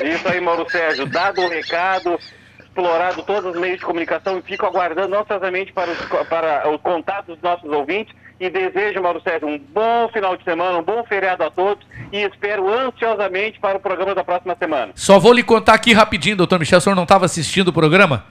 [0.04, 1.06] Isso aí, Mauro Sérgio.
[1.06, 2.20] Dado o recado,
[2.60, 7.28] explorado todos os meios de comunicação e fico aguardando ansiosamente para, os, para o contato
[7.28, 11.44] dos nossos ouvintes e desejo, Mauro Sérgio, um bom final de semana, um bom feriado
[11.44, 14.94] a todos e espero ansiosamente para o programa da próxima semana.
[14.96, 18.26] Só vou lhe contar aqui rapidinho, doutor Michel, o senhor não estava assistindo o programa?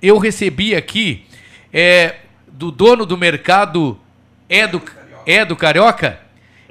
[0.00, 1.26] Eu recebi aqui
[1.72, 4.00] é do dono do mercado
[4.48, 4.80] é do,
[5.26, 6.23] é Carioca.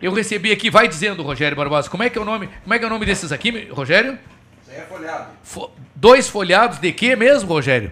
[0.03, 2.49] Eu recebi aqui, vai dizendo, Rogério Barbosa, como é que é o nome?
[2.63, 4.19] Como é que é o nome desses aqui, Rogério?
[4.61, 5.27] Isso aí é folhado.
[5.41, 7.91] Fo- dois folhados de quê mesmo, Rogério?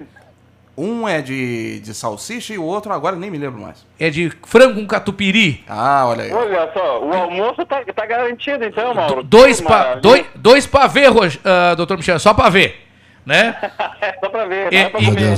[0.77, 3.85] Um é de, de salsicha e o outro agora nem me lembro mais.
[3.99, 5.63] É de frango com catupiry.
[5.67, 6.31] Ah, olha aí.
[6.33, 9.21] Olha só, o almoço tá, tá garantido então, Mauro.
[9.23, 12.87] Dois Que pa, dois, dois pra ver, Rog- ah, doutor Michel, só pra ver,
[13.25, 13.55] né?
[14.19, 15.35] Só pra ver, E, não é pra e- comer.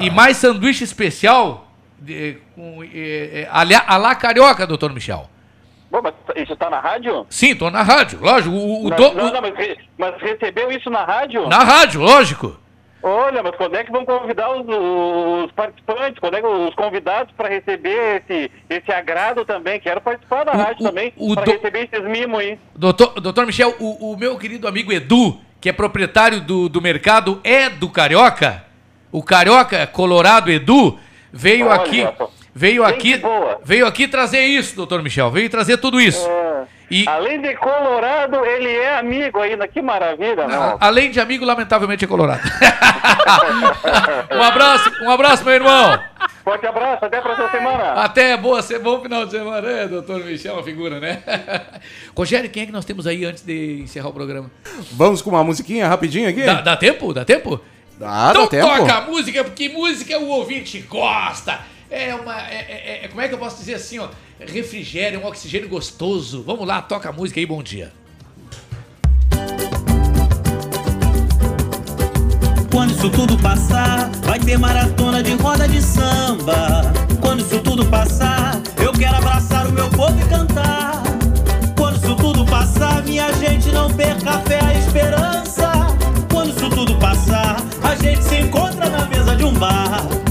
[0.00, 1.68] e mais sanduíche especial
[1.98, 2.88] de, com, é,
[3.42, 5.28] é, a, la- a lá carioca, doutor Michel.
[5.92, 7.26] Bom, mas isso tá na rádio?
[7.28, 8.54] Sim, tô na rádio, lógico.
[8.56, 11.46] O, o Não, do- não, o- não, mas, re- mas recebeu isso na rádio?
[11.48, 12.56] na rádio, lógico.
[13.02, 16.18] Olha, mas quando é que vão convidar os, os participantes?
[16.18, 19.78] Quando é que os convidados para receber esse, esse agrado também?
[19.80, 22.58] Quero participar da rádio também, o para do- receber esses mimos aí.
[22.74, 27.38] Doutor, doutor Michel, o, o meu querido amigo Edu, que é proprietário do, do mercado,
[27.44, 28.64] é do Carioca.
[29.10, 30.98] O Carioca Colorado Edu
[31.30, 32.08] veio Olha aqui.
[32.16, 32.30] só.
[32.54, 33.60] Veio Gente aqui, boa.
[33.64, 35.30] veio aqui trazer isso, doutor Michel.
[35.30, 36.26] Veio trazer tudo isso.
[36.26, 36.52] É.
[37.06, 39.66] Além de Colorado, ele é amigo ainda.
[39.66, 40.76] Que maravilha, não?
[40.78, 42.42] Além de amigo, lamentavelmente é colorado.
[44.30, 45.98] um abraço, um abraço, meu irmão.
[46.44, 47.92] Forte abraço, até a próxima semana.
[47.92, 51.22] Até boa, bom final de semana, é, doutor Michel, uma figura, né?
[52.14, 54.50] Rogério, quem é que nós temos aí antes de encerrar o programa?
[54.92, 56.42] Vamos com uma musiquinha rapidinho aqui?
[56.42, 57.14] Dá, dá tempo?
[57.14, 57.60] Dá tempo?
[57.98, 58.66] Dá, então dá tempo.
[58.66, 61.60] toca a música, porque música o ouvinte gosta.
[61.92, 62.40] É uma.
[62.40, 64.08] é- é- é- como é que eu posso dizer assim, ó?
[64.40, 66.42] Refrigério, um oxigênio gostoso.
[66.42, 67.92] Vamos lá, toca a música aí, bom dia.
[72.72, 76.90] Quando isso tudo passar, vai ter maratona de roda de samba.
[77.20, 81.02] Quando isso tudo passar, eu quero abraçar o meu povo e cantar.
[81.76, 85.70] Quando isso tudo passar, minha gente não perca a fé, a esperança.
[86.32, 90.21] Quando isso tudo passar, a gente se encontra na mesa de um bar.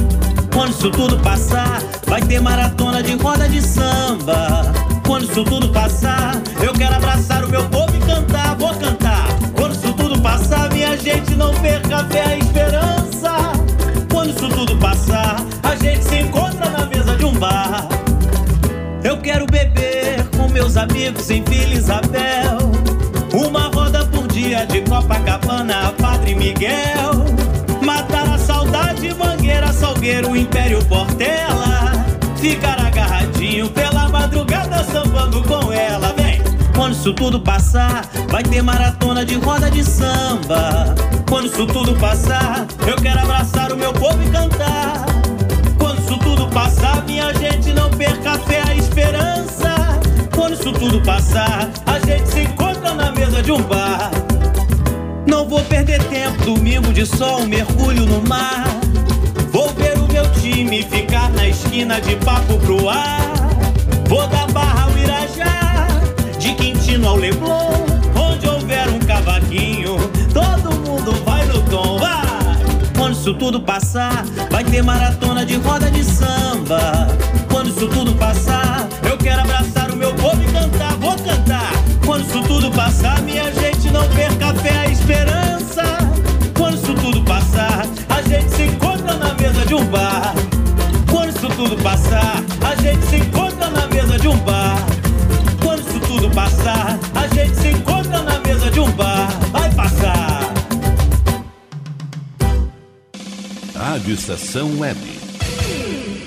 [0.82, 4.64] Isso tudo passar, vai ter maratona de roda de samba.
[5.06, 9.28] Quando isso tudo passar, eu quero abraçar o meu povo e cantar, vou cantar.
[9.56, 13.52] Quando isso tudo passar, minha gente não perca a fé, a esperança.
[14.12, 17.88] Quando isso tudo passar, a gente se encontra na mesa de um bar.
[19.04, 22.58] Eu quero beber com meus amigos em Vila Isabel.
[23.36, 27.41] Uma roda por dia de Copacabana, Padre Miguel.
[30.02, 32.06] Mangueira, Salgueiro, Império Portela.
[32.38, 36.42] Ficar agarradinho pela madrugada, sambando com ela, vem.
[36.76, 40.96] Quando isso tudo passar, vai ter maratona de roda de samba.
[41.30, 45.06] Quando isso tudo passar, eu quero abraçar o meu povo e cantar.
[45.78, 50.00] Quando isso tudo passar, minha gente não perca a fé, a esperança.
[50.36, 54.10] Quando isso tudo passar, a gente se encontra na mesa de um bar.
[55.28, 58.82] Não vou perder tempo, domingo de sol, mergulho no mar.
[60.42, 63.34] Time ficar na esquina de papo pro ar.
[64.08, 65.88] Vou da Barra ao Irajá,
[66.40, 67.86] de Quintino ao Leblon.
[68.16, 69.98] Onde houver um cavaquinho,
[70.34, 72.22] todo mundo vai no tom, vai!
[72.98, 77.08] Quando isso tudo passar, vai ter maratona de roda de samba.
[77.52, 78.88] Quando isso tudo passar,
[89.72, 90.34] de um bar.
[91.10, 94.76] Quando isso tudo passar, a gente se encontra na mesa de um bar.
[95.64, 99.30] Quando isso tudo passar, a gente se encontra na mesa de um bar.
[99.50, 100.54] Vai passar.
[103.74, 105.00] Rádio Estação Web.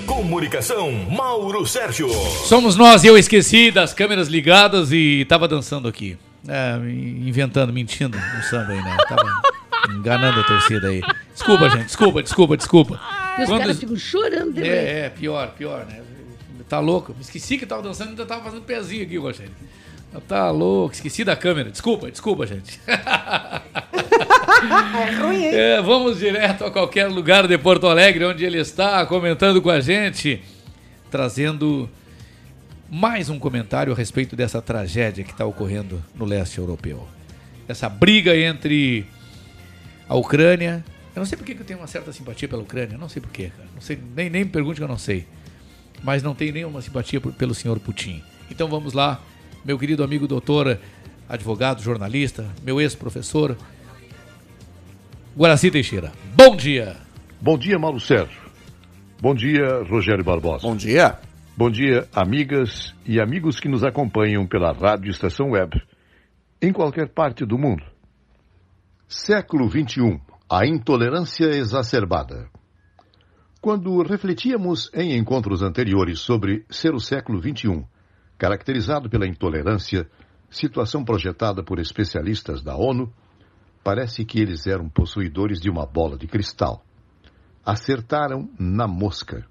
[0.07, 2.09] Comunicação, Mauro Sérgio.
[2.47, 6.17] Somos nós, eu esqueci das câmeras ligadas e tava dançando aqui.
[6.47, 8.97] É, inventando, mentindo no samba aí, né?
[9.07, 9.21] Tava
[9.95, 11.01] enganando a torcida aí.
[11.31, 13.24] Desculpa, gente, desculpa, desculpa, desculpa.
[13.37, 14.69] E os Quando- caras ficam chorando também.
[14.69, 16.01] É, é, pior, pior, né?
[16.69, 17.13] Tá louco?
[17.13, 19.51] Me esqueci que tava dançando e ainda tava fazendo pezinho aqui, Rogério.
[20.27, 21.69] Tá louco, esqueci da câmera.
[21.69, 22.79] Desculpa, desculpa, gente.
[24.65, 25.53] É ruim, hein?
[25.53, 29.79] É, vamos direto a qualquer lugar de Porto Alegre, onde ele está comentando com a
[29.79, 30.41] gente,
[31.11, 31.89] trazendo
[32.89, 37.07] mais um comentário a respeito dessa tragédia que está ocorrendo no leste europeu.
[37.67, 39.05] Essa briga entre
[40.07, 40.83] a Ucrânia.
[41.15, 43.31] Eu não sei por que eu tenho uma certa simpatia pela Ucrânia, não sei por
[43.31, 43.69] quê, cara.
[43.73, 45.25] Não sei, nem, nem me pergunte que eu não sei.
[46.03, 48.21] Mas não tenho nenhuma simpatia por- pelo senhor Putin.
[48.51, 49.21] Então vamos lá,
[49.63, 50.77] meu querido amigo doutor,
[51.29, 53.57] advogado, jornalista, meu ex-professor,
[55.37, 56.11] Guaraci Teixeira.
[56.35, 56.97] Bom dia!
[57.41, 58.41] Bom dia, Mauro Sérgio.
[59.21, 60.67] Bom dia, Rogério Barbosa.
[60.67, 61.17] Bom dia.
[61.57, 65.81] Bom dia, amigas e amigos que nos acompanham pela Rádio Estação Web,
[66.61, 67.83] em qualquer parte do mundo.
[69.07, 70.19] Século XXI.
[70.47, 72.47] A intolerância exacerbada.
[73.59, 77.83] Quando refletíamos em encontros anteriores sobre ser o século XXI,
[78.37, 80.07] caracterizado pela intolerância,
[80.47, 83.11] situação projetada por especialistas da ONU,
[83.83, 86.85] parece que eles eram possuidores de uma bola de cristal.
[87.65, 89.47] Acertaram na mosca.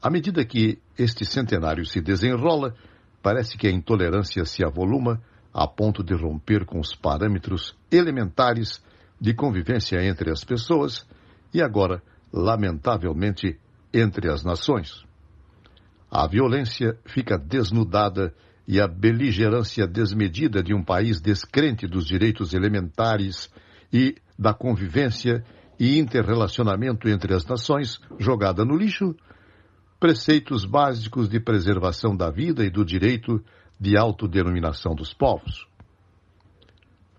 [0.00, 2.76] À medida que este centenário se desenrola,
[3.20, 5.20] parece que a intolerância se avoluma
[5.52, 8.80] a ponto de romper com os parâmetros elementares
[9.20, 11.06] de convivência entre as pessoas
[11.52, 13.58] e agora, lamentavelmente,
[13.92, 15.04] entre as nações.
[16.10, 18.34] A violência fica desnudada
[18.66, 23.52] e a beligerância desmedida de um país descrente dos direitos elementares
[23.92, 25.44] e da convivência
[25.78, 29.14] e interrelacionamento entre as nações jogada no lixo,
[29.98, 33.42] preceitos básicos de preservação da vida e do direito
[33.78, 35.66] de autodenominação dos povos.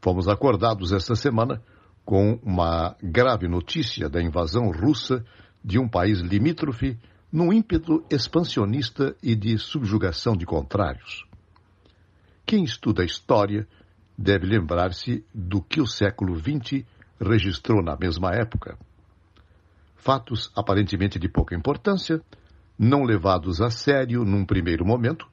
[0.02, 1.62] Fomos acordados esta semana
[2.06, 5.24] com uma grave notícia da invasão russa
[5.64, 6.98] de um país limítrofe
[7.32, 11.26] num ímpeto expansionista e de subjugação de contrários.
[12.46, 13.68] Quem estuda a história
[14.18, 16.84] deve lembrar-se do que o século XX
[17.20, 18.78] registrou na mesma época.
[19.96, 22.22] Fatos aparentemente de pouca importância,
[22.78, 25.28] não levados a sério num primeiro momento,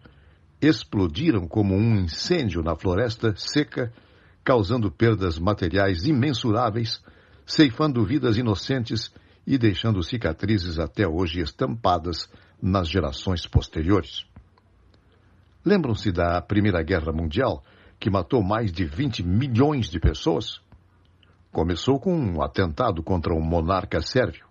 [0.60, 3.92] explodiram como um incêndio na floresta seca,
[4.48, 7.04] causando perdas materiais imensuráveis,
[7.44, 9.12] ceifando vidas inocentes
[9.46, 14.24] e deixando cicatrizes até hoje estampadas nas gerações posteriores.
[15.62, 17.62] Lembram-se da Primeira Guerra Mundial,
[18.00, 20.62] que matou mais de 20 milhões de pessoas?
[21.52, 24.46] Começou com um atentado contra um monarca sérvio.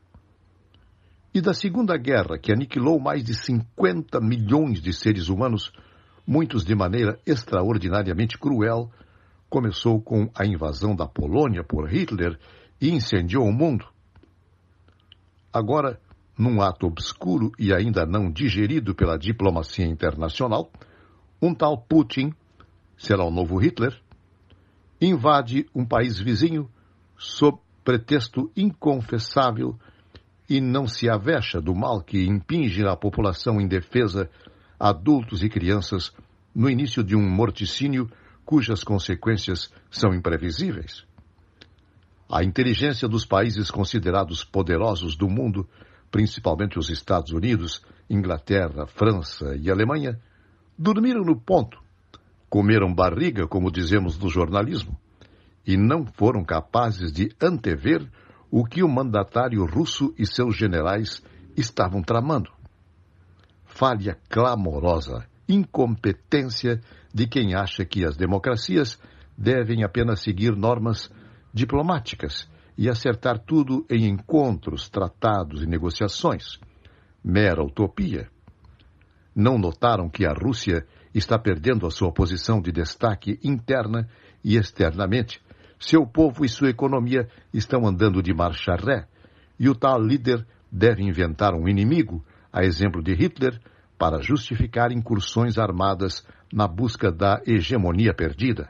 [1.33, 5.71] E da Segunda Guerra, que aniquilou mais de 50 milhões de seres humanos,
[6.23, 8.91] muitos de maneira extraordinariamente cruel,
[9.49, 12.37] começou com a invasão da Polônia por Hitler
[12.79, 13.85] e incendiou o mundo.
[15.51, 15.99] Agora,
[16.37, 20.71] num ato obscuro e ainda não digerido pela diplomacia internacional,
[21.41, 22.33] um tal Putin,
[22.97, 23.99] será o novo Hitler,
[25.01, 26.69] invade um país vizinho
[27.17, 29.77] sob pretexto inconfessável
[30.49, 34.29] e não se avexa do mal que impinge a população indefesa,
[34.79, 36.13] adultos e crianças,
[36.53, 38.09] no início de um morticínio
[38.47, 41.05] cujas consequências são imprevisíveis.
[42.31, 45.67] A inteligência dos países considerados poderosos do mundo,
[46.09, 50.17] principalmente os Estados Unidos, Inglaterra, França e Alemanha,
[50.77, 51.77] dormiram no ponto,
[52.49, 54.97] comeram barriga, como dizemos no jornalismo,
[55.65, 58.09] e não foram capazes de antever
[58.49, 61.21] o que o mandatário russo e seus generais
[61.57, 62.49] estavam tramando.
[63.65, 66.81] Falha clamorosa, incompetência
[67.13, 68.99] de quem acha que as democracias
[69.37, 71.11] devem apenas seguir normas
[71.53, 76.59] diplomáticas e acertar tudo em encontros, tratados e negociações.
[77.23, 78.29] Mera utopia.
[79.35, 84.07] Não notaram que a Rússia está perdendo a sua posição de destaque interna
[84.43, 85.41] e externamente
[85.79, 89.07] seu povo e sua economia estão andando de marcha ré,
[89.59, 93.59] e o tal líder deve inventar um inimigo, a exemplo de Hitler,
[93.97, 98.69] para justificar incursões armadas na busca da hegemonia perdida.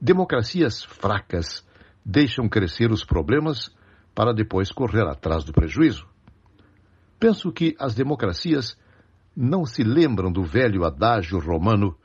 [0.00, 1.66] Democracias fracas
[2.04, 3.74] deixam crescer os problemas
[4.14, 6.06] para depois correr atrás do prejuízo.
[7.18, 8.76] Penso que as democracias
[9.34, 11.96] não se lembram do velho adágio romano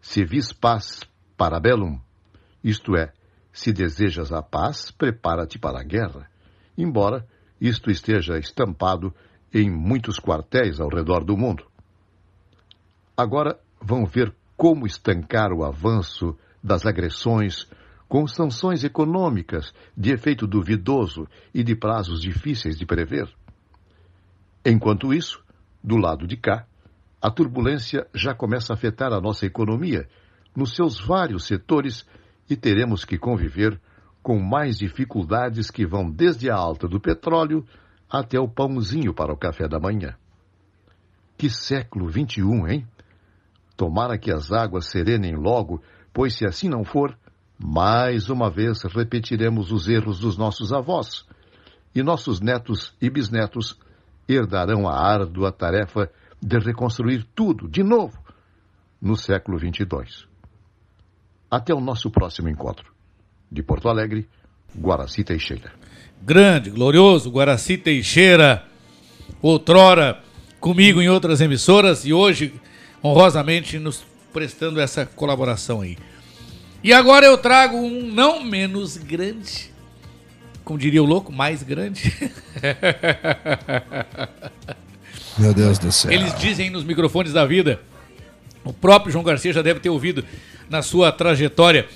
[0.00, 1.00] se vis paz
[1.36, 1.98] para bellum,
[2.62, 3.12] isto é,
[3.52, 6.30] se desejas a paz, prepara-te para a guerra,
[6.76, 7.26] embora
[7.60, 9.14] isto esteja estampado
[9.52, 11.64] em muitos quartéis ao redor do mundo.
[13.16, 17.68] Agora vão ver como estancar o avanço das agressões
[18.08, 23.32] com sanções econômicas de efeito duvidoso e de prazos difíceis de prever.
[24.64, 25.40] Enquanto isso,
[25.82, 26.66] do lado de cá,
[27.22, 30.08] a turbulência já começa a afetar a nossa economia
[30.54, 32.04] nos seus vários setores
[32.50, 33.80] e teremos que conviver
[34.20, 37.64] com mais dificuldades que vão desde a alta do petróleo
[38.10, 40.16] até o pãozinho para o café da manhã.
[41.38, 42.86] Que século XXI, hein?
[43.76, 45.82] Tomara que as águas serenem logo,
[46.12, 47.16] pois se assim não for,
[47.58, 51.26] mais uma vez repetiremos os erros dos nossos avós,
[51.94, 53.78] e nossos netos e bisnetos
[54.28, 56.10] herdarão a árdua tarefa
[56.42, 58.18] de reconstruir tudo de novo
[59.00, 60.26] no século 22.
[61.50, 62.92] Até o nosso próximo encontro.
[63.50, 64.28] De Porto Alegre,
[64.76, 65.72] Guaraci Teixeira.
[66.20, 68.66] Grande, glorioso Guaraci Teixeira,
[69.40, 70.20] outrora
[70.60, 72.52] comigo em outras emissoras e hoje
[73.06, 75.96] honrosamente nos prestando essa colaboração aí.
[76.82, 79.72] E agora eu trago um não menos grande,
[80.64, 82.12] como diria o louco, mais grande.
[85.38, 86.10] Meu Deus do céu.
[86.10, 87.80] Eles dizem nos microfones da vida.
[88.64, 90.24] O próprio João Garcia já deve ter ouvido
[90.68, 91.86] na sua trajetória.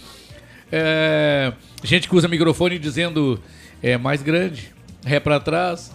[0.70, 3.40] É, gente que usa microfone dizendo
[3.82, 4.72] é mais grande,
[5.05, 5.90] ré pra trás,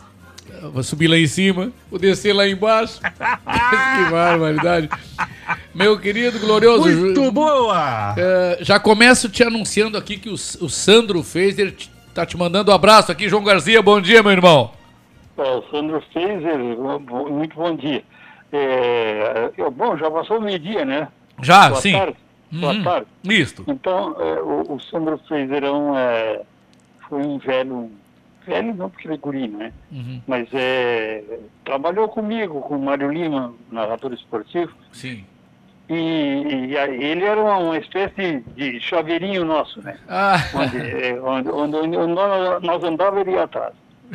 [0.72, 3.00] vou subir lá em cima, vou descer lá embaixo.
[3.46, 4.90] que barbaridade.
[5.74, 6.88] Meu querido glorioso.
[6.90, 8.16] Muito boa!
[8.18, 12.38] É, já começo te anunciando aqui que o, o Sandro fez, ele te- tá te
[12.38, 13.82] mandando um abraço aqui, João Garcia.
[13.82, 14.72] Bom dia, meu irmão.
[15.38, 16.58] É, o Sandro Feiser,
[17.02, 18.04] bo- muito bom dia.
[18.54, 21.08] É, eu- bom, já passou o meio-dia, né?
[21.42, 21.92] Já, Boa sim.
[21.92, 22.16] Tarde.
[22.52, 22.84] Boa Uhum.
[22.84, 23.08] tarde.
[23.26, 23.64] Isto.
[23.68, 26.42] Então, é, o, o Sandro Feizerão é,
[27.10, 27.92] foi um velho,
[28.46, 29.74] velho não porque ele é guri, né?
[29.92, 30.22] Uhum.
[30.28, 31.24] Mas é,
[31.64, 35.26] trabalhou comigo, com o Mário Lima, narrador esportivo, Sim.
[35.90, 39.98] e, e ele era uma, uma espécie de chaveirinho nosso, né?
[40.08, 40.38] Ah.
[40.54, 42.14] Onde, é, onde, onde, onde
[42.66, 43.74] nós, andávamos, ele ia atrás.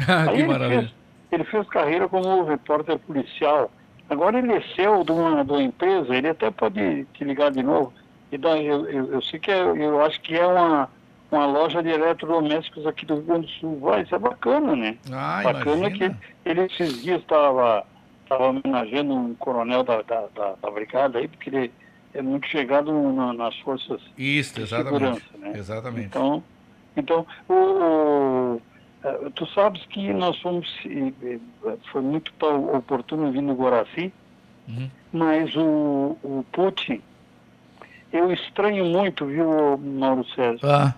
[0.09, 0.81] Ah, Aí que ele maravilha.
[0.81, 0.95] fez,
[1.33, 3.71] ele fez carreira como repórter policial.
[4.09, 7.63] Agora ele é CEO de uma, de uma empresa, ele até pode te ligar de
[7.63, 7.93] novo.
[8.33, 10.89] E daí eu, eu, eu sei que é, eu acho que é uma,
[11.31, 13.79] uma loja de eletrodomésticos aqui do Rio Grande do Sul.
[13.81, 14.97] Vai, isso é bacana, né?
[15.13, 16.15] Ah, bacana imagina.
[16.43, 17.85] que ele esses dias estava
[18.23, 21.73] estava homenageando um coronel da, da, da, da brigada aí, porque ele
[22.15, 24.93] é muito chegado na- nas forças Isso, de exatamente.
[24.93, 25.53] segurança, né?
[25.57, 26.07] Exatamente.
[26.07, 26.43] Então,
[26.97, 28.63] então o, o-
[29.03, 30.69] eh, tu sabes que nós fomos,
[31.91, 32.33] foi muito
[32.75, 34.13] oportuno vir no Guaraci,
[34.69, 34.89] Uhum.
[35.13, 37.03] mas o, o Putin,
[38.13, 40.69] eu estranho muito, viu, Mauro Sérgio?
[40.69, 40.95] Ah.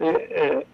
[0.00, 0.64] É, é,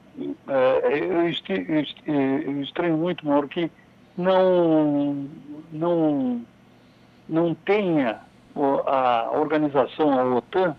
[0.49, 3.71] é, eu, esti- eu esti- eu estranho muito, Mauro, que
[4.17, 5.29] não,
[5.73, 6.45] não,
[7.29, 8.21] não tenha
[8.87, 10.77] a organização, a OTAN,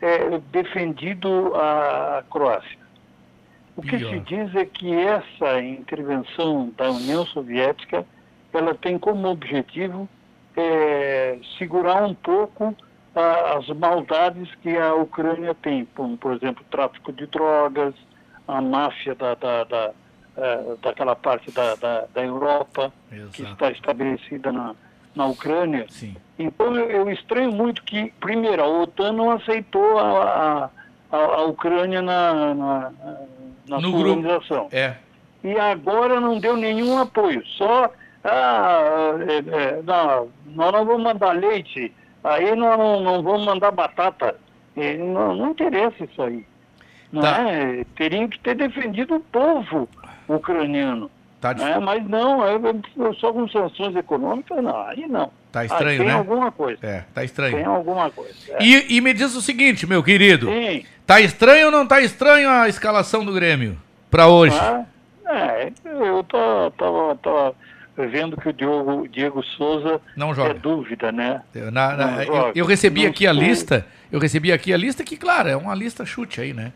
[0.00, 2.84] é, defendido a Croácia.
[3.76, 4.10] O que Pior.
[4.10, 8.06] se diz é que essa intervenção da União Soviética
[8.52, 10.08] ela tem como objetivo
[10.56, 12.76] é, segurar um pouco
[13.14, 17.94] as maldades que a Ucrânia tem, como, por exemplo, tráfico de drogas,
[18.48, 19.90] a máfia da, da, da,
[20.36, 22.92] eh, daquela parte da, da, da Europa
[23.32, 24.74] que está estabelecida na,
[25.14, 25.86] na Ucrânia.
[26.38, 30.70] Então eu, eu estranho muito que, primeiro, a OTAN não aceitou a,
[31.10, 32.92] a, a, a Ucrânia na, na,
[33.68, 34.08] na No sua grupo.
[34.18, 34.68] organização.
[34.72, 34.96] É.
[35.42, 37.90] E agora não deu nenhum apoio, só
[38.24, 41.92] ah, é, é, não, nós não vamos mandar leite,
[42.24, 44.34] aí nós não, não vamos mandar batata.
[44.76, 46.44] É, não, não interessa isso aí.
[47.12, 47.38] Não Tá.
[47.48, 47.84] é?
[47.94, 49.88] Teriam que ter defendido o povo
[50.28, 51.10] ucraniano.
[51.40, 51.78] Tá né?
[51.78, 55.30] Mas não, é, é só com sanções econômicas, não, aí não.
[55.52, 56.18] Tá estranho, Ah, tem né?
[56.18, 56.78] alguma coisa.
[56.82, 57.54] É, tá estranho.
[57.56, 58.34] Tem alguma coisa.
[58.50, 58.64] é.
[58.64, 60.46] E, e me diz o seguinte, meu querido.
[60.46, 60.84] Sim.
[61.06, 63.76] Tá estranho ou não tá estranho a escalação do Grêmio
[64.10, 64.58] pra hoje?
[64.58, 64.84] Ah,
[65.26, 67.54] é, eu tô- tava, tava
[67.96, 70.50] vendo que o Diogo, Diego Souza Não joga.
[70.50, 71.42] é dúvida, né?
[71.54, 73.42] Eu, na- na- eu- eu recebi Não aqui a sei.
[73.42, 73.86] lista.
[74.10, 76.72] Eu recebi aqui a lista que, claro, é uma lista chute aí, né?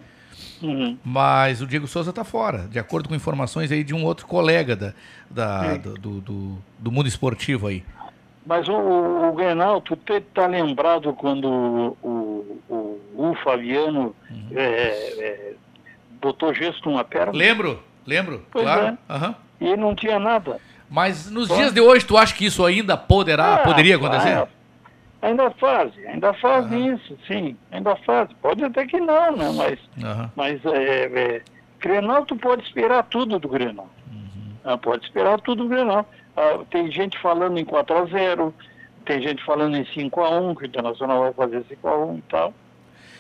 [0.63, 0.99] Uhum.
[1.05, 4.75] Mas o Diego Souza tá fora, de acordo com informações aí de um outro colega
[4.75, 4.93] da,
[5.31, 7.85] da- do, do, do- do mundo esportivo aí.
[8.45, 9.97] Mas o, o, o Grenal, tu
[10.35, 11.47] tá lembrado quando
[12.03, 14.49] o, o, o Fabiano Uhum.
[14.57, 15.53] é, é,
[16.21, 17.33] botou gesso numa perna?
[17.33, 18.87] Lembro, lembro, Pois claro.
[18.87, 18.99] é.
[19.13, 19.35] aham.
[19.61, 20.59] E não tinha nada.
[20.91, 24.29] Mas nos dias de hoje, tu acha que isso ainda poderá, Ah, poderia acontecer?
[24.31, 24.49] ah,
[25.21, 28.35] ainda fazem, ainda fazem isso, sim, ainda fazem.
[28.41, 29.51] Pode até que não, né?
[29.55, 30.31] Mas, Aham.
[30.35, 31.43] mas é, é,
[31.79, 33.89] Grenal, tu pode esperar tudo do Grenal.
[34.65, 36.07] Ah, pode esperar tudo do Grenal.
[36.37, 38.53] Ah, tem gente falando em 4x0,
[39.05, 42.55] tem gente falando em 5x1, que o Internacional vai fazer 5x1 e tal.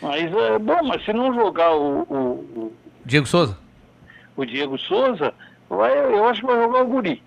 [0.00, 2.16] Mas é bom, mas se não jogar o, o,
[2.56, 2.72] o,
[3.04, 3.58] Diego Souza?
[4.36, 5.34] o Diego Souza,
[5.68, 7.22] vai, eu acho que vai jogar o Guri.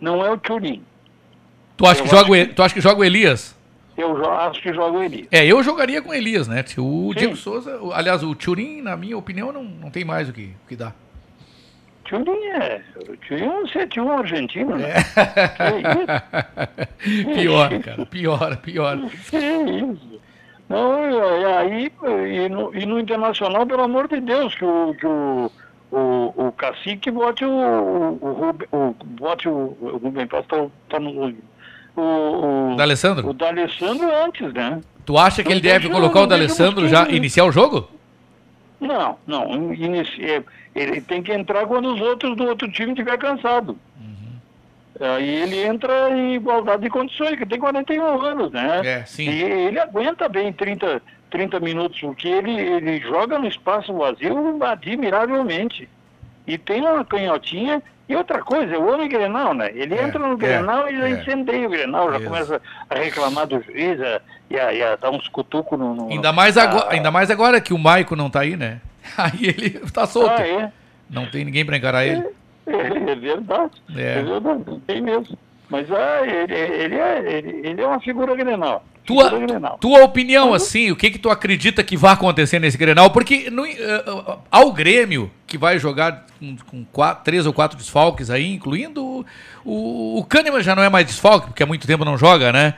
[0.00, 0.82] Não é o Turim.
[1.76, 3.58] Tu acha, Eu que joga, acho o E- tu acha que joga o Elias?
[3.96, 5.28] Eu acho que joga o Eli.
[5.30, 6.64] É, eu jogaria com o Elias, né?
[6.78, 7.18] O Sim.
[7.18, 10.68] Diego Souza, aliás, o Turim, na minha opinião, não, não tem mais o que, o
[10.68, 10.94] que dar.
[12.04, 12.80] Turim é.
[12.96, 14.94] O Turim é um 7-1 argentino, né?
[17.34, 18.98] pior, cara, pior, pior.
[19.28, 20.20] Que isso?
[20.68, 21.92] Não, e aí,
[22.44, 25.50] e no, e no Internacional, pelo amor de Deus, que o, que o,
[25.92, 30.66] o, o cacique bote o, o, o, Rubem- o, bote o, o Rubem Paz, tá,
[30.88, 31.34] tá no
[31.96, 33.28] o, o, D'Alessandro?
[33.28, 34.80] o D'Alessandro antes, né?
[35.04, 37.88] Tu acha que ele deve colocar o D'Alessandro já iniciar o jogo?
[38.80, 39.74] Não, não.
[39.74, 40.42] inici- é,
[40.74, 43.76] Ele tem que entrar quando os outros do outro time estiver cansado.
[45.00, 48.80] Aí ele entra em igualdade de condições, que tem 41 anos, né?
[48.84, 49.28] É, sim.
[49.30, 51.00] E ele aguenta bem 30,
[51.30, 55.88] 30 minutos, porque ele, ele joga no espaço vazio admiravelmente.
[56.46, 59.70] E tem uma canhotinha e outra coisa, o homem Grenal, né?
[59.72, 61.10] Ele É, entra no é, Grenal e já é.
[61.10, 62.26] incendeia o Grenal, já Isso.
[62.26, 66.08] começa a reclamar do juiz a- e a, e a dar uns cutucos no, no-
[66.10, 68.80] Ainda mais, Ah, agora, ainda mais agora que o Maico não tá aí, né?
[69.16, 70.30] Aí ele tá solto.
[70.40, 70.72] Ah, é?
[71.08, 72.24] Não tem ninguém pra encarar ele.
[72.66, 73.72] É, é verdade.
[73.96, 74.18] É.
[74.18, 74.22] É.
[74.22, 75.38] verdade, não tem mesmo.
[75.70, 78.84] Mas ah, ele, ele, é, ele, ele é uma figura Grenal.
[79.06, 83.10] Tua, Figura tua opinião, assim, o que que tu acredita que vai acontecer nesse Grenal?
[83.10, 87.78] Porque no, eh, eh, ao Grêmio, que vai jogar com, com quatro, três ou quatro
[87.78, 89.24] desfalques aí, incluindo
[89.64, 92.74] o, o, Kahneman já não é mais desfalque, porque há muito tempo não joga, né?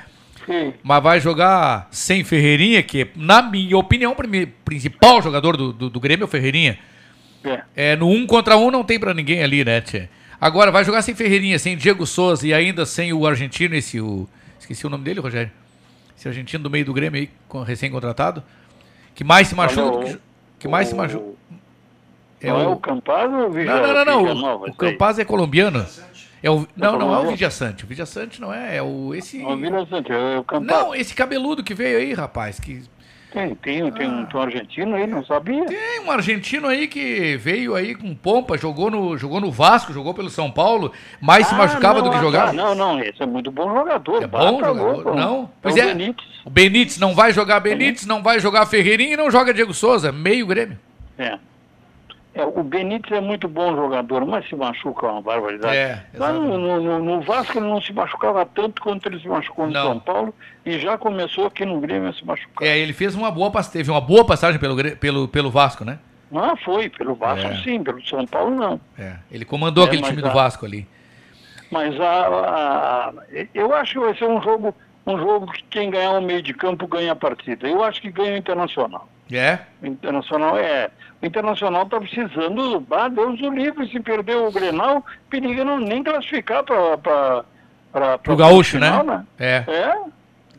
[0.47, 0.73] Sim.
[0.83, 6.01] Mas vai jogar sem Ferreirinha, que, na minha opinião, o principal jogador do, do, do
[6.01, 6.79] Grêmio é o Ferreirinha.
[7.45, 7.63] É.
[7.75, 10.09] É, no um contra um não tem pra ninguém ali, né, Tchê?
[10.43, 14.29] Agora, vai jogar sem Ferreirinha, sem Diego Souza e ainda sem o argentino, esse o...
[14.59, 15.53] Esqueci o nome dele, Rogério.
[16.19, 18.43] Esse argentino do meio do Grêmio aí, com- recém-contratado.
[19.15, 20.19] Que mais se machuca do que...
[20.59, 21.25] Que mais se machuca...
[22.43, 24.57] Não é o Campaz ou o Vigia- Não, não, não, não.
[24.63, 24.75] O, o?
[24.75, 25.87] Campaz é colombiano.
[26.43, 27.31] É o, não, não é o?
[27.31, 27.85] Vidia Sante.
[27.85, 29.39] O Vidia Sante não é, é o esse.
[29.45, 30.67] O é o Campaz.
[30.67, 32.83] Não, esse cabeludo que veio aí, rapaz, que
[33.33, 35.65] Tem, tem, tem, um, tem um argentino aí, não sabia?
[35.65, 40.13] tem um argentino aí que veio aí com pompa, jogou no, jogou no Vasco, jogou
[40.13, 42.47] pelo São Paulo, mais se Ah, machucava não, do que ah, jogava.
[42.49, 42.53] tá.
[42.53, 44.23] Não, não, esse é muito bom jogador.
[44.23, 44.93] É bom jogador?
[44.97, 45.15] louco.
[45.15, 45.45] Não?
[45.45, 45.87] É Pois o é.
[45.95, 46.27] Benítez.
[46.45, 50.13] O Benítez não vai jogar Benítez, não vai jogar Ferreirinha e não joga Diego Souza,
[50.13, 50.79] meio Grêmio.
[51.19, 51.39] É.
[52.35, 55.77] É, o Benítez é muito bom jogador, mas se machuca uma barbaridade.
[55.77, 59.67] É, Lá no, no- no- Vasco ele não se machucava tanto quanto ele se machucou
[59.67, 59.83] no Não.
[59.89, 62.67] São Paulo e já começou aqui no Grêmio a se machucar.
[62.67, 65.99] É, ele fez uma boa, teve uma boa passagem pelo, pelo, pelo Vasco, né?
[66.35, 67.57] Ah, foi, pelo Vasco É.
[67.63, 68.81] sim, pelo São Paulo não.
[68.99, 70.89] É, ele comandou É, aquele mas time do a- Vasco ali.
[71.71, 73.13] Mas a, a- a-
[73.55, 74.75] eu acho que vai ser um jogo,
[75.07, 77.69] um jogo que quem ganhar o meio de campo ganha a partida.
[77.69, 79.07] Eu acho que ganha o Internacional.
[79.31, 79.59] É?
[79.83, 80.91] O Internacional é.
[81.23, 82.85] O Internacional está precisando.
[82.91, 88.79] Ah, Deus o livre, se perder o Grenal, periga não nem classificar para Pro Gaúcho,
[88.79, 88.91] né?
[88.99, 89.65] final, É.
[89.69, 89.95] É.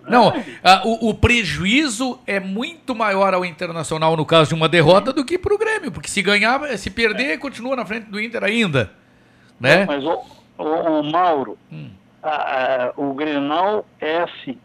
[0.07, 0.33] Não,
[0.63, 5.23] ah, o, o prejuízo é muito maior ao Internacional no caso de uma derrota do
[5.23, 8.91] que pro Grêmio, porque se ganhar, se perder, continua na frente do Inter ainda,
[9.57, 9.85] né?
[9.85, 10.21] Mas o,
[10.57, 11.89] o, o Mauro, Hum.
[12.21, 14.57] a- a- o Grenal é assim,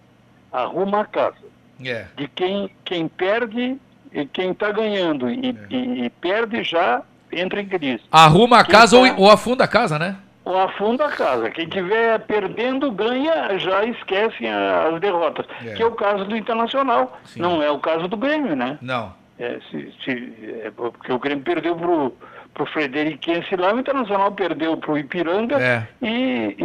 [0.52, 1.36] arruma a casa.
[1.84, 2.06] É.
[2.16, 3.78] De quem, quem perde
[4.12, 8.02] e quem está ganhando e, e- e perde já entra em crise.
[8.10, 10.16] Arruma a Quem casa tá- ou, ou afunda a casa, né?
[10.44, 11.50] ou afunda a casa.
[11.50, 15.44] Quem estiver perdendo, ganha, já esquece a- as derrotas.
[15.62, 15.74] É.
[15.74, 17.20] Que é o caso do Internacional.
[17.36, 18.78] Não é o caso do Grêmio, né?
[18.80, 19.12] Não.
[19.38, 20.32] É, se- se-
[20.64, 22.16] é, porque o Grêmio perdeu pro,
[22.54, 25.86] pro Frederiquense lá, o Internacional perdeu pro Ipiranga É.
[26.00, 26.56] e,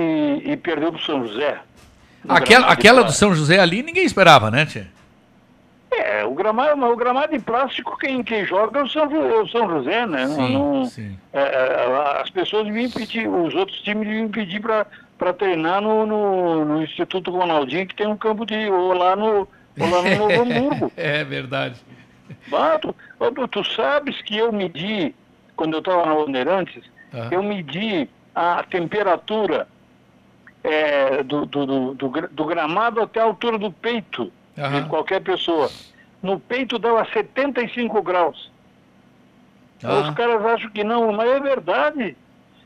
[0.45, 1.57] e, e perdeu pro São José.
[2.29, 3.11] Aquela, aquela do.
[3.11, 4.87] São José ali ninguém esperava, né, Tia?
[5.99, 9.47] É, o gramado, o gramado de plástico, quem, quem joga é o São, é o
[9.47, 10.27] São José, né?
[10.27, 11.17] Sim, não- sim.
[11.31, 16.65] é, é, as pessoas deviam pedir, os outros times deviam pedir para treinar no, no,
[16.65, 18.69] no Instituto Ronaldinho, que tem um campo de.
[18.69, 19.47] ou lá no,
[19.79, 20.91] ou lá no Novo Hamburgo.
[20.97, 21.79] é verdade.
[22.51, 22.95] Ah, tu,
[23.35, 25.13] tu, tu sabes que eu medi,
[25.55, 27.27] quando eu estava na Bandeirantes, Ah.
[27.31, 29.67] eu medi a temperatura
[30.63, 34.83] é, do, do, do, do do gramado até a altura do peito Aham.
[34.83, 35.69] de qualquer pessoa.
[36.21, 38.51] No peito dava 75 graus.
[39.83, 39.99] Ah.
[39.99, 42.15] Os caras acham que não, mas é verdade.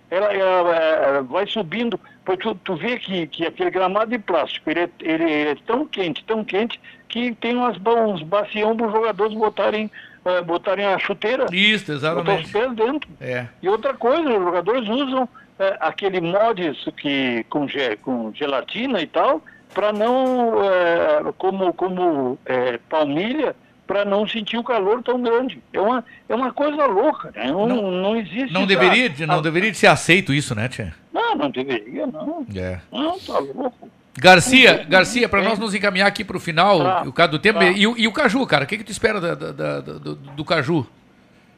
[0.10, 4.70] Ela, ela, é, vai subindo, porque tu, tu vê que, que aquele gramado de plástico,
[4.70, 8.94] ele é, ele é tão quente, tão quente, que tem umas, uns bacião para os
[8.94, 9.92] jogadores botarem,
[10.24, 11.46] eh, botarem a chuteira.
[11.52, 12.52] Isso, Botar os exatamente.
[12.54, 13.10] pés dentro.
[13.20, 13.48] É.
[13.62, 15.28] E outra coisa, os jogadores usam
[15.60, 19.42] eh, aquele mods que, com, ge- com gelatina e tal,
[19.74, 23.56] para não, eh, como, como eh, palmilha,
[23.86, 25.62] para não sentir o calor tão grande.
[25.72, 27.48] É uma, é uma coisa louca, né?
[27.48, 28.52] Não, não, existe.
[28.52, 30.94] Não deveria, de- não a- deveria de ser aceito isso, né, Tia?
[31.14, 32.46] Não, não deveria, não.
[32.56, 32.80] É.
[32.92, 33.90] Não, tá louco.
[34.20, 37.04] Garcia, Garcia, para nós nos encaminhar aqui para o final, Tá.
[37.06, 37.66] o caso do tempo, Tá.
[37.66, 40.16] e, o- e o Caju, cara, o que, que tu espera da- da- da- do,
[40.16, 40.86] do Caju?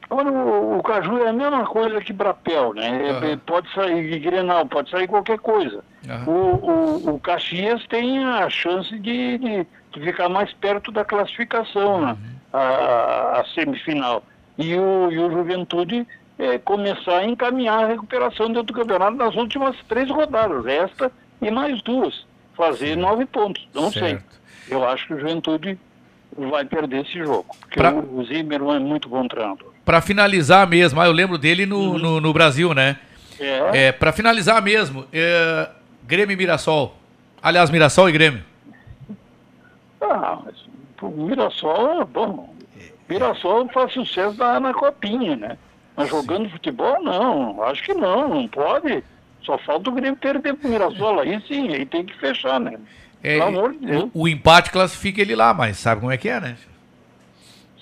[0.10, 3.08] Olha, o, o Caju é a mesma coisa que Brapel, né?
[3.08, 3.38] É, Aham.
[3.46, 5.84] Pode sair de Grenal, pode sair qualquer coisa.
[6.10, 6.24] Aham.
[6.28, 12.02] O, o, o Caxias tem a chance de, de, de ficar mais perto da classificação,
[12.02, 12.12] né?
[12.14, 12.60] Uhum.
[12.60, 14.24] a, a semifinal.
[14.58, 16.08] E o, e o Juventude
[16.40, 21.52] eh, começar a encaminhar a recuperação dentro do campeonato nas últimas três rodadas, esta e
[21.52, 22.26] mais duas.
[22.56, 24.10] Fazer nove pontos, não sei.
[24.10, 24.40] Certo.
[24.68, 25.80] Eu acho que o Juventude
[26.36, 27.46] vai perder esse jogo.
[27.62, 29.69] Porque Pra- o, o Zimmermann é muito bom treinador.
[29.86, 32.98] Para finalizar mesmo, ah, eu lembro dele no, no, no Brasil, né?
[33.40, 33.88] É.
[33.88, 35.70] É, para finalizar mesmo, é,
[36.04, 36.96] Grêmio e Mirassol.
[37.42, 38.44] Aliás, Mirassol e Grêmio.
[40.02, 40.56] Ah, mas
[41.02, 42.54] o Mirassol é bom.
[43.08, 45.58] Mirassol faz sucesso na, na copinha, né?
[45.96, 47.62] Mas jogando futebol, não.
[47.64, 49.04] Acho que não, não pode.
[49.42, 51.20] Só falta o Grêmio perder pro Mirassol.
[51.20, 52.78] Aí sim, aí tem que fechar, né?
[53.24, 54.04] É, Pelo amor de Deus.
[54.14, 56.56] o, o empate classifica ele lá, mas sabe como é que é, né?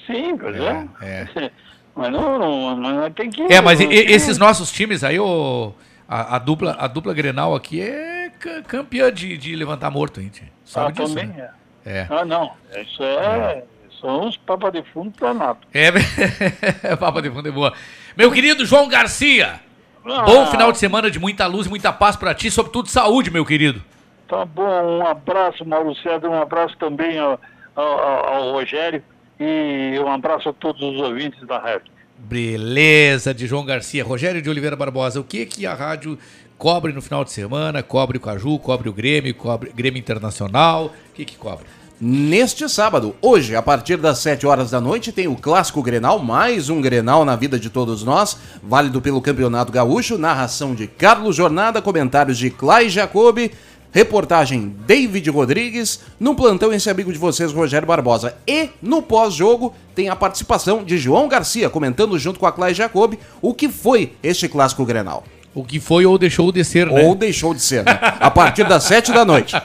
[0.05, 0.87] Sim, pois é.
[1.01, 1.51] É.
[1.97, 3.41] Mas não, não, não tem que.
[3.51, 5.73] É, mas e- e- esses nossos times aí, o,
[6.07, 10.43] a, a dupla, a dupla Grenal aqui é ca- campeã de, de levantar morto, gente.
[10.63, 11.49] Sabe Ah, disso, também né?
[11.85, 11.99] é.
[11.99, 12.07] É.
[12.09, 12.51] Ah, não.
[12.75, 13.63] Isso é.
[13.99, 15.57] São uns papas de fundo danado.
[15.73, 17.73] É, Papa de Fundo é boa.
[18.15, 19.59] Meu querido João Garcia,
[20.05, 20.21] Ah.
[20.23, 23.43] bom final de semana de muita luz e muita paz pra ti, sobretudo saúde, meu
[23.45, 23.81] querido.
[24.27, 27.39] Tá bom, um abraço, Mauro César, um abraço também ao-
[27.75, 29.01] ao- ao Rogério
[29.39, 31.91] e um abraço a todos os ouvintes da rádio.
[32.17, 34.03] Beleza, de João Garcia.
[34.03, 36.17] Rogério de Oliveira Barbosa, o que que a rádio
[36.57, 37.83] cobre no final de semana?
[37.83, 41.65] Cobre o Caju, cobre o Grêmio, cobre Grêmio Internacional, o que que cobre?
[41.99, 46.69] Neste sábado, hoje, a partir das 7 horas da noite, tem o Clássico Grenal, mais
[46.69, 51.81] um Grenal na vida de todos nós, válido pelo Campeonato Gaúcho, narração de Carlos Jornada,
[51.81, 53.51] comentários de Clay Jacobi,
[53.91, 58.35] reportagem David Rodrigues, no plantão esse amigo de vocês, Rogério Barbosa.
[58.47, 63.17] E no pós-jogo tem a participação de João Garcia, comentando junto com a Clay Jacobi
[63.41, 65.23] o que foi este Clássico Grenal.
[65.55, 67.03] O que foi ou deixou de ser, né?
[67.03, 67.97] Ou deixou de ser, né?
[68.19, 69.55] A partir das 7 da noite.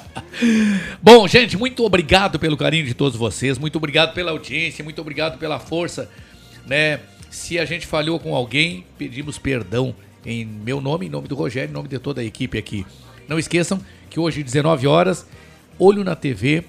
[1.02, 5.38] Bom, gente, muito obrigado pelo carinho de todos vocês, muito obrigado pela audiência, muito obrigado
[5.38, 6.08] pela força,
[6.66, 7.00] né?
[7.28, 11.70] Se a gente falhou com alguém, pedimos perdão em meu nome, em nome do Rogério,
[11.70, 12.86] em nome de toda a equipe aqui.
[13.28, 15.26] Não esqueçam que hoje, 19 horas,
[15.78, 16.64] olho na TV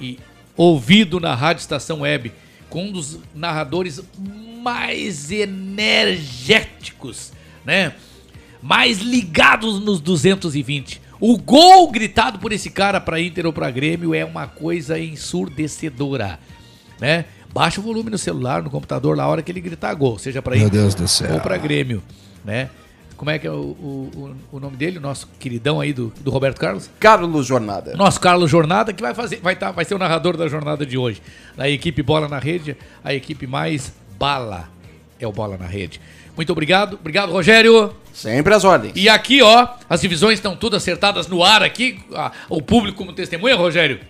[0.00, 0.18] e
[0.56, 2.32] ouvido na Rádio Estação Web,
[2.68, 4.02] com um dos narradores
[4.62, 7.32] mais energéticos,
[7.64, 7.94] né?
[8.62, 11.00] mais ligados nos 220.
[11.18, 16.38] O gol gritado por esse cara para Inter ou para Grêmio é uma coisa ensurdecedora,
[16.98, 17.26] né?
[17.52, 20.56] Baixa o volume no celular, no computador, na hora que ele gritar gol, seja para
[20.56, 20.70] Inter
[21.32, 22.02] ou para Grêmio,
[22.44, 22.70] né?
[23.20, 26.30] Como é que é o, o, o- nome dele, o nosso queridão aí do, do
[26.30, 26.88] Roberto Carlos?
[26.98, 27.94] Carlos Jornada.
[27.94, 30.96] Nosso Carlos Jornada, que vai fazer, vai, tá, vai ser o narrador da jornada de
[30.96, 31.20] hoje.
[31.54, 32.74] Na equipe Bola na Rede,
[33.04, 34.70] a equipe mais bala
[35.18, 36.00] é o Bola na Rede.
[36.34, 36.94] Muito obrigado.
[36.94, 37.94] Obrigado, Rogério.
[38.10, 38.94] Sempre às ordens.
[38.96, 42.00] E aqui, ó, as divisões estão todas acertadas no ar aqui.
[42.14, 44.00] Ah, o público como testemunha, Rogério.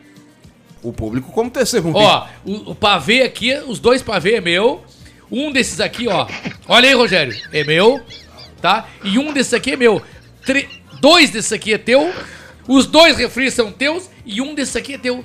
[0.85, 1.97] O público como testemunha.
[1.97, 4.85] Ó, o, o pavê aqui, os dois pavê é meu.
[5.33, 6.29] Um desses aqui, ó.
[6.69, 7.37] Olha aí, Rogério.
[7.53, 8.01] É meu,
[8.61, 8.87] tá?
[9.03, 10.03] E um desses aqui é meu.
[10.45, 10.69] Tre-
[11.01, 12.13] dois desses aqui é teu.
[12.69, 14.09] Os dois refris são teus.
[14.25, 15.25] E um desses aqui é teu.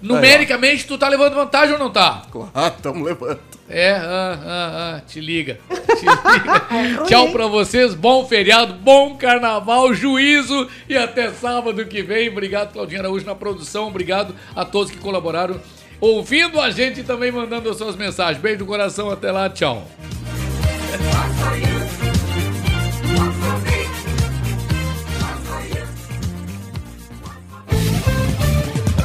[0.00, 2.22] Numericamente, tu tá levando vantagem ou não tá?
[2.32, 3.38] Claro, tamo levando.
[3.70, 5.58] É, ah, ah, ah, te liga.
[5.70, 7.04] Te liga.
[7.06, 12.28] Tchau pra vocês, bom feriado, bom carnaval, juízo e até sábado que vem.
[12.28, 13.86] Obrigado, Claudinha Araújo, na produção.
[13.86, 15.60] Obrigado a todos que colaboraram,
[16.00, 18.42] ouvindo a gente e também mandando as suas mensagens.
[18.42, 19.88] Beijo no coração, até lá, tchau.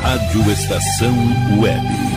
[0.07, 1.13] Rádio Estação
[1.59, 2.16] Web.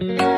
[0.00, 0.37] O